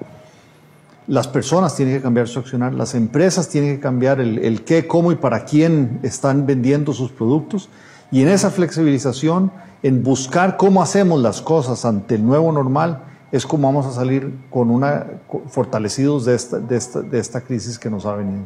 Las 1.08 1.28
personas 1.28 1.76
tienen 1.76 1.98
que 1.98 2.02
cambiar 2.02 2.30
su 2.30 2.40
accionar, 2.40 2.74
las 2.74 2.96
empresas 2.96 3.50
tienen 3.50 3.76
que 3.76 3.82
cambiar 3.82 4.22
el, 4.22 4.40
el 4.40 4.64
qué, 4.64 4.88
cómo 4.88 5.12
y 5.12 5.16
para 5.16 5.44
quién 5.44 6.00
están 6.02 6.46
vendiendo 6.46 6.94
sus 6.94 7.12
productos 7.12 7.70
y 8.12 8.22
en 8.22 8.30
esa 8.30 8.52
flexibilización, 8.52 9.52
en 9.84 10.04
buscar 10.04 10.58
cómo 10.58 10.82
hacemos 10.82 11.20
las 11.22 11.42
cosas 11.42 11.86
ante 11.86 12.16
el 12.16 12.26
nuevo 12.26 12.52
normal, 12.52 13.04
es 13.32 13.46
como 13.46 13.68
vamos 13.68 13.86
a 13.86 13.92
salir 13.92 14.34
con 14.50 14.70
una, 14.70 15.06
fortalecidos 15.48 16.26
de 16.26 16.36
esta, 16.36 16.60
de, 16.60 16.78
esta, 16.78 17.02
de 17.02 17.20
esta 17.20 17.42
crisis 17.42 17.78
que 17.78 17.90
nos 17.90 18.06
ha 18.06 18.16
venido. 18.16 18.46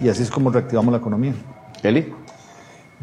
Y 0.00 0.08
así 0.08 0.22
es 0.22 0.30
como 0.30 0.50
reactivamos 0.50 0.92
la 0.92 0.98
economía. 0.98 1.34
Eli. 1.82 2.12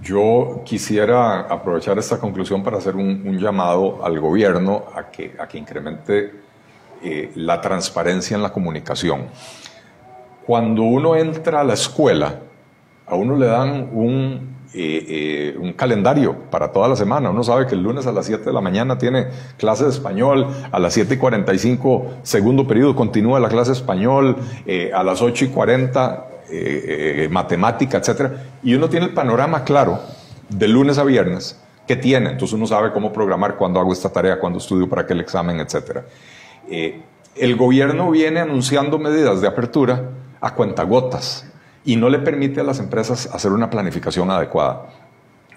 Yo 0.01 0.61
quisiera 0.65 1.41
aprovechar 1.41 1.97
esta 1.99 2.17
conclusión 2.17 2.63
para 2.63 2.77
hacer 2.77 2.95
un, 2.95 3.21
un 3.25 3.37
llamado 3.37 4.03
al 4.03 4.19
gobierno 4.19 4.83
a 4.95 5.11
que, 5.11 5.35
a 5.39 5.47
que 5.47 5.59
incremente 5.59 6.31
eh, 7.03 7.31
la 7.35 7.61
transparencia 7.61 8.35
en 8.35 8.41
la 8.41 8.51
comunicación. 8.51 9.25
Cuando 10.45 10.83
uno 10.83 11.15
entra 11.15 11.61
a 11.61 11.63
la 11.63 11.73
escuela, 11.73 12.39
a 13.05 13.15
uno 13.15 13.35
le 13.35 13.45
dan 13.45 13.89
un 13.93 14.52
eh, 14.75 15.55
un 15.59 15.73
calendario 15.73 16.35
para 16.49 16.71
toda 16.71 16.87
la 16.87 16.95
semana. 16.95 17.29
Uno 17.29 17.43
sabe 17.43 17.67
que 17.67 17.75
el 17.75 17.83
lunes 17.83 18.07
a 18.07 18.11
las 18.11 18.25
7 18.25 18.43
de 18.43 18.53
la 18.53 18.61
mañana 18.61 18.97
tiene 18.97 19.27
clase 19.57 19.83
de 19.83 19.91
español, 19.91 20.47
a 20.71 20.79
las 20.79 20.93
7 20.93 21.13
y 21.13 21.17
45 21.17 22.13
segundo 22.23 22.65
periodo 22.65 22.95
continúa 22.95 23.39
la 23.39 23.49
clase 23.49 23.69
de 23.69 23.77
español, 23.77 24.35
eh, 24.65 24.91
a 24.91 25.03
las 25.03 25.21
8 25.21 25.45
y 25.45 25.47
40 25.49 26.27
eh, 26.49 27.27
matemática, 27.29 27.99
etc. 27.99 28.31
Y 28.63 28.73
uno 28.73 28.89
tiene 28.89 29.05
el 29.05 29.13
panorama 29.13 29.63
claro 29.63 29.99
de 30.49 30.67
lunes 30.67 30.97
a 30.97 31.03
viernes 31.03 31.59
que 31.87 31.95
tiene. 31.95 32.31
Entonces 32.31 32.55
uno 32.55 32.65
sabe 32.65 32.91
cómo 32.91 33.13
programar 33.13 33.57
cuándo 33.57 33.79
hago 33.79 33.93
esta 33.93 34.09
tarea, 34.09 34.39
cuándo 34.39 34.57
estudio 34.57 34.89
para 34.89 35.03
aquel 35.03 35.19
examen, 35.19 35.59
etc. 35.59 35.99
el 37.35 37.55
gobierno 37.55 38.09
viene 38.09 38.39
anunciando 38.39 38.97
medidas 38.97 39.39
de 39.39 39.47
apertura 39.47 40.09
a 40.41 40.55
cuentagotas 40.55 41.45
y 41.85 41.95
no 41.95 42.09
le 42.09 42.19
permite 42.19 42.61
a 42.61 42.63
las 42.63 42.79
empresas 42.79 43.29
hacer 43.33 43.51
una 43.51 43.69
planificación 43.69 44.29
adecuada. 44.31 44.87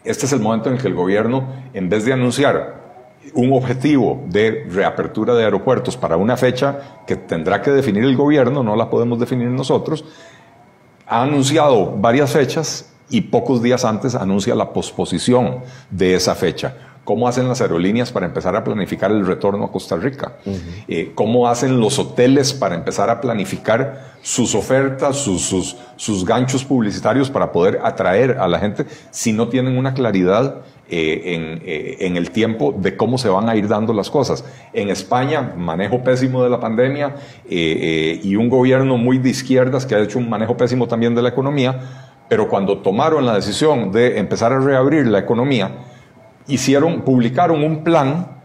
Este 0.04 0.26
es 0.26 0.32
el 0.32 0.40
momento 0.40 0.68
en 0.68 0.76
el 0.76 0.82
que 0.82 0.88
el 0.88 0.94
gobierno, 0.94 1.46
en 1.72 1.88
vez 1.88 2.04
de 2.04 2.12
anunciar 2.12 2.86
un 3.34 3.52
objetivo 3.52 4.24
de 4.28 4.66
reapertura 4.70 5.34
de 5.34 5.44
aeropuertos 5.44 5.96
para 5.96 6.16
una 6.16 6.36
fecha 6.36 7.02
que 7.06 7.16
tendrá 7.16 7.60
que 7.60 7.70
definir 7.70 8.04
el 8.04 8.16
gobierno, 8.16 8.62
no 8.62 8.76
la 8.76 8.88
podemos 8.88 9.18
definir 9.18 9.48
nosotros, 9.48 10.04
ha 11.06 11.22
anunciado 11.22 11.92
varias 11.96 12.32
fechas 12.32 12.92
y 13.08 13.22
pocos 13.22 13.62
días 13.62 13.84
antes 13.84 14.14
anuncia 14.14 14.54
la 14.54 14.72
posposición 14.72 15.60
de 15.90 16.14
esa 16.14 16.34
fecha 16.34 16.85
cómo 17.06 17.28
hacen 17.28 17.46
las 17.48 17.60
aerolíneas 17.60 18.10
para 18.10 18.26
empezar 18.26 18.56
a 18.56 18.64
planificar 18.64 19.12
el 19.12 19.24
retorno 19.24 19.64
a 19.64 19.70
Costa 19.70 19.96
Rica, 19.96 20.32
eh, 20.88 21.12
cómo 21.14 21.48
hacen 21.48 21.78
los 21.80 22.00
hoteles 22.00 22.52
para 22.52 22.74
empezar 22.74 23.08
a 23.10 23.20
planificar 23.20 24.16
sus 24.22 24.56
ofertas, 24.56 25.16
sus, 25.16 25.76
sus, 25.96 26.24
ganchos 26.24 26.64
publicitarios 26.64 27.30
para 27.30 27.52
poder 27.52 27.78
atraer 27.84 28.38
a 28.40 28.48
la 28.48 28.58
gente 28.58 28.86
si 29.12 29.32
no 29.32 29.48
tienen 29.48 29.78
una 29.78 29.94
claridad 29.94 30.62
eh, 30.90 31.22
en, 31.34 31.62
eh, 31.64 31.96
en, 32.00 32.16
el 32.16 32.32
tiempo 32.32 32.74
de 32.76 32.96
cómo 32.96 33.18
se 33.18 33.28
van 33.28 33.48
a 33.48 33.54
ir 33.54 33.68
dando 33.68 33.92
las 33.92 34.10
cosas. 34.10 34.44
En 34.72 34.90
España, 34.90 35.54
manejo 35.56 36.02
pésimo 36.02 36.42
de 36.42 36.50
la 36.50 36.58
pandemia 36.58 37.14
y 37.48 38.34
un 38.34 38.48
gobierno 38.48 38.96
muy 38.96 39.18
de 39.18 39.30
izquierdas 39.30 39.86
que 39.86 39.94
ha 39.94 40.00
hecho 40.00 40.18
un 40.18 40.28
manejo 40.28 40.56
pésimo 40.56 40.88
también 40.88 41.14
de 41.14 41.22
la 41.22 41.28
economía, 41.28 41.78
pero 42.28 42.48
cuando 42.48 42.78
tomaron 42.78 43.24
la 43.24 43.34
decisión 43.34 43.92
de 43.92 44.18
empezar 44.18 44.52
a 44.52 44.58
reabrir 44.58 45.06
la 45.06 45.20
economía, 45.20 45.70
hicieron, 46.46 47.02
publicaron 47.02 47.62
un 47.62 47.82
plan 47.84 48.36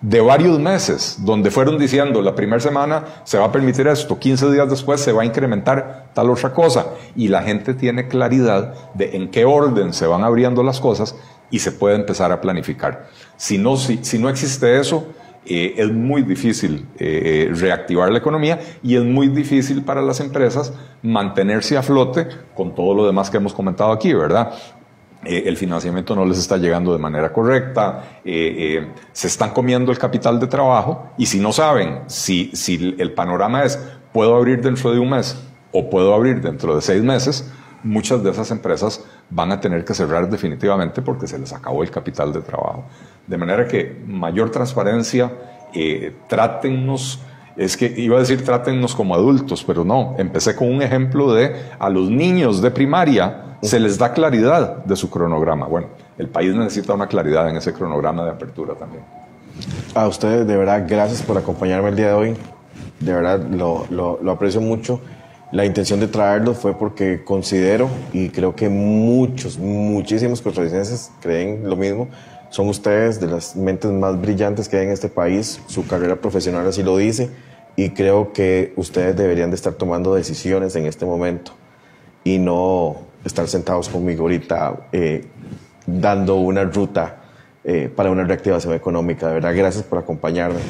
de 0.00 0.20
varios 0.20 0.58
meses, 0.58 1.18
donde 1.20 1.50
fueron 1.50 1.78
diciendo, 1.78 2.22
la 2.22 2.34
primera 2.34 2.60
semana 2.60 3.04
se 3.24 3.38
va 3.38 3.46
a 3.46 3.52
permitir 3.52 3.86
esto, 3.86 4.18
15 4.18 4.50
días 4.50 4.68
después 4.70 5.00
se 5.00 5.12
va 5.12 5.22
a 5.22 5.24
incrementar 5.26 6.06
tal 6.14 6.30
otra 6.30 6.54
cosa, 6.54 6.86
y 7.14 7.28
la 7.28 7.42
gente 7.42 7.74
tiene 7.74 8.08
claridad 8.08 8.74
de 8.94 9.16
en 9.16 9.30
qué 9.30 9.44
orden 9.44 9.92
se 9.92 10.06
van 10.06 10.24
abriendo 10.24 10.62
las 10.62 10.80
cosas 10.80 11.14
y 11.50 11.58
se 11.58 11.72
puede 11.72 11.96
empezar 11.96 12.32
a 12.32 12.40
planificar. 12.40 13.08
Si 13.36 13.58
no, 13.58 13.76
si, 13.76 14.18
no 14.18 14.30
existe 14.30 14.80
eso, 14.80 15.08
eh, 15.44 15.74
es 15.76 15.92
muy 15.92 16.22
difícil 16.22 16.86
eh, 16.98 17.50
reactivar 17.54 18.10
la 18.10 18.18
economía 18.18 18.58
y 18.82 18.96
es 18.96 19.02
muy 19.02 19.28
difícil 19.28 19.82
para 19.82 20.00
las 20.00 20.20
empresas 20.20 20.72
mantenerse 21.02 21.76
a 21.76 21.82
flote 21.82 22.26
con 22.54 22.74
todo 22.74 22.94
lo 22.94 23.06
demás 23.06 23.30
que 23.30 23.36
hemos 23.36 23.52
comentado 23.52 23.92
aquí, 23.92 24.14
¿verdad? 24.14 24.52
Eh, 25.24 25.42
el 25.46 25.56
financiamiento 25.58 26.16
no 26.16 26.24
les 26.24 26.38
está 26.38 26.56
llegando 26.56 26.94
de 26.94 26.98
manera 26.98 27.30
correcta, 27.30 28.20
eh, 28.24 28.78
eh, 28.78 28.88
se 29.12 29.26
están 29.26 29.50
comiendo 29.50 29.92
el 29.92 29.98
capital 29.98 30.40
de 30.40 30.46
trabajo 30.46 31.10
y 31.18 31.26
si 31.26 31.38
no 31.40 31.52
saben 31.52 32.00
si, 32.06 32.50
si 32.54 32.96
el 32.98 33.12
panorama 33.12 33.64
es 33.64 33.78
puedo 34.12 34.34
abrir 34.34 34.62
dentro 34.62 34.92
de 34.92 34.98
un 34.98 35.10
mes 35.10 35.36
o 35.72 35.90
puedo 35.90 36.14
abrir 36.14 36.40
dentro 36.40 36.74
de 36.74 36.80
seis 36.80 37.02
meses, 37.02 37.52
muchas 37.82 38.22
de 38.22 38.30
esas 38.30 38.50
empresas 38.50 39.04
van 39.28 39.52
a 39.52 39.60
tener 39.60 39.84
que 39.84 39.92
cerrar 39.92 40.28
definitivamente 40.30 41.02
porque 41.02 41.26
se 41.26 41.38
les 41.38 41.52
acabó 41.52 41.82
el 41.82 41.90
capital 41.90 42.32
de 42.32 42.40
trabajo. 42.40 42.84
De 43.26 43.36
manera 43.36 43.68
que 43.68 44.02
mayor 44.06 44.50
transparencia, 44.50 45.30
trátennos, 46.28 47.20
es 47.56 47.76
que 47.76 47.92
iba 47.96 48.16
a 48.16 48.20
decir 48.20 48.44
trátennos 48.44 48.94
como 48.94 49.14
adultos, 49.14 49.64
pero 49.64 49.84
no, 49.84 50.14
empecé 50.18 50.54
con 50.54 50.68
un 50.68 50.82
ejemplo 50.82 51.32
de 51.32 51.54
a 51.78 51.88
los 51.90 52.10
niños 52.10 52.62
de 52.62 52.70
primaria, 52.70 53.56
se 53.62 53.78
les 53.78 53.98
da 53.98 54.12
claridad 54.12 54.84
de 54.84 54.96
su 54.96 55.10
cronograma. 55.10 55.66
Bueno, 55.66 55.88
el 56.18 56.28
país 56.28 56.54
necesita 56.54 56.94
una 56.94 57.06
claridad 57.06 57.48
en 57.48 57.56
ese 57.56 57.72
cronograma 57.72 58.24
de 58.24 58.30
apertura 58.30 58.74
también. 58.74 59.02
A 59.94 60.06
ustedes, 60.06 60.46
de 60.46 60.56
verdad, 60.56 60.84
gracias 60.88 61.22
por 61.22 61.36
acompañarme 61.36 61.90
el 61.90 61.96
día 61.96 62.08
de 62.08 62.14
hoy. 62.14 62.36
De 63.00 63.12
verdad, 63.12 63.40
lo, 63.40 63.86
lo, 63.90 64.30
aprecio 64.30 64.60
mucho. 64.60 65.00
La 65.52 65.64
intención 65.64 65.98
de 65.98 66.06
traerlo 66.06 66.54
fue 66.54 66.74
porque 66.74 67.24
considero, 67.24 67.88
y 68.12 68.28
creo 68.28 68.54
que 68.54 68.68
muchos, 68.68 69.58
muchísimos 69.58 70.40
costarricenses 70.40 71.10
creen 71.20 71.68
lo 71.68 71.76
mismo, 71.76 72.08
son 72.50 72.68
ustedes 72.68 73.20
de 73.20 73.28
las 73.28 73.56
mentes 73.56 73.90
más 73.90 74.20
brillantes 74.20 74.68
que 74.68 74.76
hay 74.76 74.86
en 74.86 74.92
este 74.92 75.08
país, 75.08 75.60
su 75.66 75.86
carrera 75.86 76.16
profesional 76.16 76.66
así 76.66 76.82
lo 76.82 76.96
dice, 76.96 77.30
y 77.76 77.90
creo 77.90 78.32
que 78.32 78.72
ustedes 78.76 79.16
deberían 79.16 79.50
de 79.50 79.56
estar 79.56 79.72
tomando 79.72 80.14
decisiones 80.14 80.76
en 80.76 80.86
este 80.86 81.06
momento 81.06 81.52
y 82.24 82.38
no 82.38 82.96
estar 83.24 83.48
sentados 83.48 83.88
conmigo 83.88 84.22
ahorita 84.22 84.88
eh, 84.92 85.26
dando 85.86 86.36
una 86.36 86.64
ruta 86.64 87.16
eh, 87.64 87.90
para 87.94 88.10
una 88.10 88.24
reactivación 88.24 88.74
económica. 88.74 89.28
De 89.28 89.34
verdad, 89.34 89.54
gracias 89.54 89.84
por 89.84 89.98
acompañarme 89.98 90.60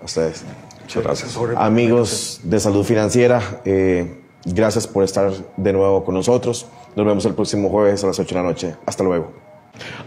a 0.00 0.04
ustedes. 0.04 0.44
Muchas 0.82 1.02
gracias. 1.02 1.38
Amigos 1.56 2.40
de 2.42 2.58
Salud 2.58 2.84
Financiera, 2.84 3.40
eh, 3.64 4.20
gracias 4.44 4.86
por 4.86 5.04
estar 5.04 5.32
de 5.56 5.72
nuevo 5.72 6.04
con 6.04 6.14
nosotros. 6.14 6.66
Nos 6.96 7.06
vemos 7.06 7.24
el 7.24 7.34
próximo 7.34 7.68
jueves 7.68 8.02
a 8.02 8.08
las 8.08 8.18
8 8.18 8.34
de 8.34 8.40
la 8.40 8.46
noche. 8.46 8.74
Hasta 8.84 9.04
luego. 9.04 9.49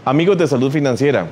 Amigos 0.04 0.38
de 0.38 0.46
Salud 0.46 0.70
Financiera, 0.70 1.26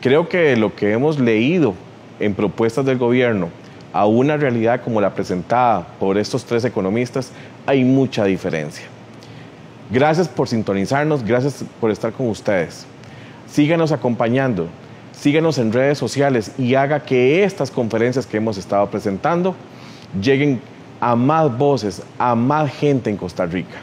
creo 0.00 0.28
que 0.28 0.56
lo 0.56 0.74
que 0.74 0.92
hemos 0.92 1.18
leído 1.18 1.74
en 2.20 2.34
propuestas 2.34 2.84
del 2.84 2.98
gobierno 2.98 3.48
a 3.92 4.06
una 4.06 4.36
realidad 4.36 4.82
como 4.82 5.00
la 5.00 5.14
presentada 5.14 5.86
por 5.98 6.18
estos 6.18 6.44
tres 6.44 6.64
economistas, 6.64 7.30
hay 7.66 7.84
mucha 7.84 8.24
diferencia. 8.24 8.84
Gracias 9.90 10.28
por 10.28 10.48
sintonizarnos, 10.48 11.24
gracias 11.24 11.64
por 11.80 11.90
estar 11.90 12.12
con 12.12 12.28
ustedes. 12.28 12.86
Síganos 13.46 13.92
acompañando. 13.92 14.68
síguenos 15.12 15.56
en 15.58 15.72
redes 15.72 15.96
sociales 15.96 16.52
y 16.58 16.74
haga 16.74 17.00
que 17.00 17.42
estas 17.42 17.70
conferencias 17.70 18.26
que 18.26 18.36
hemos 18.36 18.58
estado 18.58 18.86
presentando 18.90 19.54
lleguen 20.20 20.60
a 21.00 21.16
más 21.16 21.56
voces, 21.56 22.02
a 22.18 22.34
más 22.34 22.70
gente 22.70 23.08
en 23.08 23.16
Costa 23.16 23.46
Rica. 23.46 23.78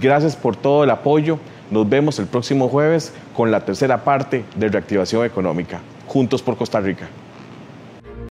Gracias 0.00 0.36
por 0.36 0.56
todo 0.56 0.84
el 0.84 0.90
apoyo. 0.90 1.38
Nos 1.70 1.88
vemos 1.88 2.18
el 2.18 2.26
próximo 2.26 2.68
jueves 2.68 3.12
con 3.36 3.50
la 3.50 3.64
tercera 3.64 4.04
parte 4.04 4.44
de 4.56 4.68
reactivación 4.68 5.24
económica. 5.24 5.80
Juntos 6.06 6.42
por 6.42 6.56
Costa 6.56 6.80
Rica. 6.80 7.08